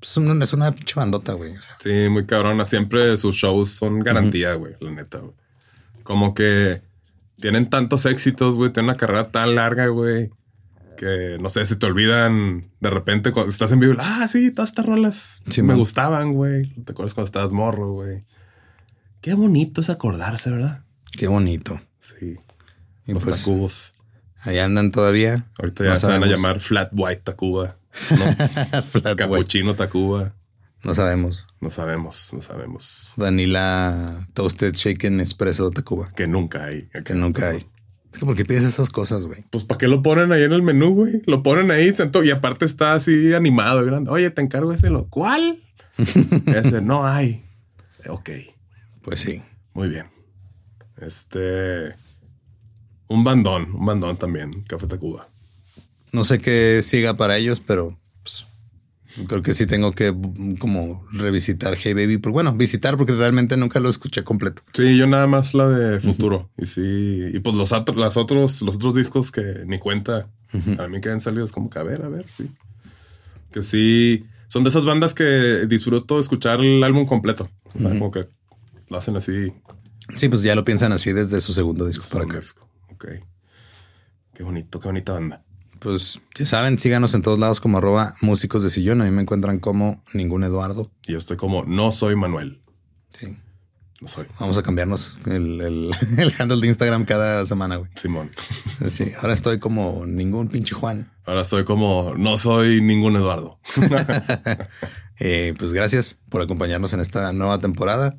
pues, 0.00 0.16
una- 0.16 0.42
es 0.44 0.52
una 0.52 0.72
pinche 0.72 0.94
bandota, 0.96 1.34
güey. 1.34 1.56
O 1.56 1.62
sea, 1.62 1.76
Sí, 1.80 2.08
muy 2.10 2.26
cabrona. 2.26 2.64
Siempre 2.64 3.16
sus 3.16 3.36
shows 3.36 3.70
son 3.70 4.00
garantía, 4.00 4.54
güey. 4.54 4.74
La 4.80 4.90
neta, 4.90 5.18
güey. 5.18 5.34
Como 6.02 6.34
que 6.34 6.82
tienen 7.40 7.70
tantos 7.70 8.06
éxitos, 8.06 8.56
güey. 8.56 8.72
Tienen 8.72 8.90
una 8.90 8.96
carrera 8.98 9.30
tan 9.30 9.54
larga, 9.54 9.86
güey. 9.86 10.30
Que 11.00 11.38
no 11.40 11.48
sé, 11.48 11.64
se 11.64 11.76
te 11.76 11.86
olvidan 11.86 12.70
de 12.80 12.90
repente 12.90 13.32
cuando 13.32 13.50
estás 13.50 13.72
en 13.72 13.80
vivo. 13.80 13.94
Ah, 13.98 14.28
sí, 14.28 14.50
todas 14.50 14.68
estas 14.68 14.84
rolas 14.84 15.40
Sí, 15.48 15.62
me 15.62 15.68
man. 15.68 15.78
gustaban, 15.78 16.34
güey. 16.34 16.66
¿Te 16.84 16.92
acuerdas 16.92 17.14
cuando 17.14 17.24
estabas 17.24 17.52
morro, 17.54 17.90
güey? 17.92 18.22
Qué 19.22 19.32
bonito 19.32 19.80
es 19.80 19.88
acordarse, 19.88 20.50
¿verdad? 20.50 20.84
qué 21.12 21.26
bonito. 21.26 21.80
Sí. 22.00 22.36
Y 23.06 23.12
Los 23.14 23.24
pues, 23.24 23.38
Tacubos. 23.38 23.94
ahí 24.40 24.58
andan 24.58 24.90
todavía. 24.92 25.46
Ahorita 25.58 25.84
ya 25.84 25.90
No 25.90 25.96
se 25.96 26.06
van 26.08 26.22
a 26.22 26.26
llamar 26.26 26.60
Flat 26.60 26.90
White 26.92 27.22
Tacuba. 27.24 27.78
¿no? 28.10 28.16
Flat 28.82 29.04
white. 29.06 29.16
Capuchino 29.16 29.74
Tacuba. 29.74 30.34
No 30.84 30.94
sabemos. 30.94 31.46
No 31.62 31.70
sabemos, 31.70 32.30
no 32.34 32.42
sabemos. 32.42 33.14
Vanilla 33.16 34.26
Toasted 34.34 34.74
Shaken 34.74 35.20
Espresso 35.20 35.70
Tacuba. 35.70 36.08
Que 36.14 36.26
nunca 36.26 36.64
hay. 36.66 36.88
Que 37.04 37.14
nunca 37.14 37.48
hay. 37.48 37.66
Es 38.12 38.18
que 38.18 38.26
¿por 38.26 38.34
qué 38.36 38.44
pides 38.44 38.64
esas 38.64 38.90
cosas, 38.90 39.24
güey? 39.26 39.44
Pues 39.50 39.64
¿para 39.64 39.78
qué 39.78 39.86
lo 39.88 40.02
ponen 40.02 40.32
ahí 40.32 40.42
en 40.42 40.52
el 40.52 40.62
menú, 40.62 40.94
güey? 40.94 41.22
Lo 41.26 41.42
ponen 41.42 41.70
ahí 41.70 41.92
sentado 41.92 42.24
y 42.24 42.30
aparte 42.30 42.64
está 42.64 42.94
así 42.94 43.32
animado, 43.34 43.84
grande. 43.84 44.10
Oye, 44.10 44.30
te 44.30 44.42
encargo 44.42 44.72
ese 44.72 44.90
lo 44.90 45.08
cual. 45.08 45.58
ese 46.46 46.80
no 46.80 47.06
hay. 47.06 47.42
Ok, 48.08 48.30
Pues 49.02 49.20
sí. 49.20 49.42
muy 49.74 49.88
bien. 49.88 50.06
Este 51.00 51.94
un 53.08 53.24
bandón, 53.24 53.74
un 53.74 53.86
bandón 53.86 54.16
también, 54.16 54.62
Café 54.68 54.86
Tacuba. 54.86 55.28
No 56.12 56.24
sé 56.24 56.38
qué 56.38 56.82
siga 56.82 57.16
para 57.16 57.36
ellos, 57.36 57.60
pero 57.64 57.98
creo 59.26 59.42
que 59.42 59.54
sí 59.54 59.66
tengo 59.66 59.92
que 59.92 60.12
mm, 60.12 60.56
como 60.56 61.06
revisitar 61.12 61.76
Hey 61.76 61.94
Baby. 61.94 62.18
Pero 62.18 62.32
bueno, 62.32 62.52
visitar 62.52 62.96
porque 62.96 63.12
realmente 63.12 63.56
nunca 63.56 63.80
lo 63.80 63.88
escuché 63.88 64.24
completo. 64.24 64.62
Sí, 64.72 64.96
yo 64.96 65.06
nada 65.06 65.26
más 65.26 65.54
la 65.54 65.68
de 65.68 66.00
futuro. 66.00 66.50
Y 66.56 66.66
sí, 66.66 67.30
y 67.32 67.38
pues 67.40 67.56
los, 67.56 67.72
otros, 67.72 67.96
las 67.96 68.16
otros, 68.16 68.62
los 68.62 68.76
otros 68.76 68.94
discos 68.94 69.30
que 69.30 69.64
ni 69.66 69.78
cuenta 69.78 70.28
a 70.78 70.88
mí 70.88 71.00
que 71.00 71.10
han 71.10 71.20
salido 71.20 71.44
es 71.44 71.52
como 71.52 71.70
que 71.70 71.78
a 71.78 71.82
ver, 71.82 72.02
a 72.04 72.08
ver, 72.08 72.26
sí. 72.36 72.50
Que 73.52 73.62
sí, 73.62 74.24
son 74.48 74.64
de 74.64 74.70
esas 74.70 74.84
bandas 74.84 75.14
que 75.14 75.66
disfruto 75.66 76.20
escuchar 76.20 76.60
el 76.60 76.82
álbum 76.82 77.06
completo. 77.06 77.50
O 77.74 77.78
sea, 77.78 77.90
como 77.90 78.10
que 78.10 78.28
lo 78.88 78.96
hacen 78.96 79.16
así. 79.16 79.52
Sí, 80.16 80.28
pues 80.28 80.42
ya 80.42 80.54
lo 80.54 80.64
piensan 80.64 80.92
así 80.92 81.12
desde 81.12 81.40
su 81.40 81.52
segundo 81.52 81.86
disco 81.86 82.04
para 82.10 82.24
acá. 82.24 82.38
disco. 82.38 82.68
Ok. 82.92 83.06
Qué 84.34 84.42
bonito, 84.42 84.80
qué 84.80 84.88
bonita 84.88 85.12
banda. 85.12 85.44
Pues 85.80 86.20
ya 86.34 86.44
saben, 86.44 86.78
síganos 86.78 87.14
en 87.14 87.22
todos 87.22 87.38
lados 87.38 87.58
como 87.58 87.78
arroba 87.78 88.14
músicos 88.20 88.62
de 88.62 88.70
sillón. 88.70 89.00
A 89.00 89.04
mí 89.04 89.10
me 89.10 89.22
encuentran 89.22 89.58
como 89.58 90.02
ningún 90.12 90.44
Eduardo. 90.44 90.90
Y 91.06 91.12
yo 91.12 91.18
estoy 91.18 91.36
como, 91.36 91.64
no 91.64 91.90
soy 91.90 92.16
Manuel. 92.16 92.62
Sí. 93.18 93.38
No 94.00 94.08
soy 94.08 94.26
Vamos 94.38 94.56
a 94.56 94.62
cambiarnos 94.62 95.18
el, 95.26 95.60
el, 95.60 95.90
el 96.18 96.34
handle 96.38 96.60
de 96.60 96.68
Instagram 96.68 97.04
cada 97.04 97.44
semana, 97.46 97.76
güey. 97.76 97.90
Simón. 97.96 98.30
Sí, 98.88 99.12
ahora 99.20 99.34
estoy 99.34 99.58
como 99.58 100.06
ningún 100.06 100.48
pinche 100.48 100.74
Juan. 100.74 101.12
Ahora 101.26 101.42
estoy 101.42 101.64
como, 101.64 102.14
no 102.16 102.38
soy 102.38 102.80
ningún 102.80 103.16
Eduardo. 103.16 103.58
Eh, 105.22 105.52
pues 105.58 105.74
gracias 105.74 106.16
por 106.30 106.40
acompañarnos 106.40 106.94
en 106.94 107.00
esta 107.00 107.30
nueva 107.34 107.58
temporada. 107.58 108.18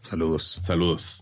Saludos. 0.00 0.60
Saludos. 0.62 1.21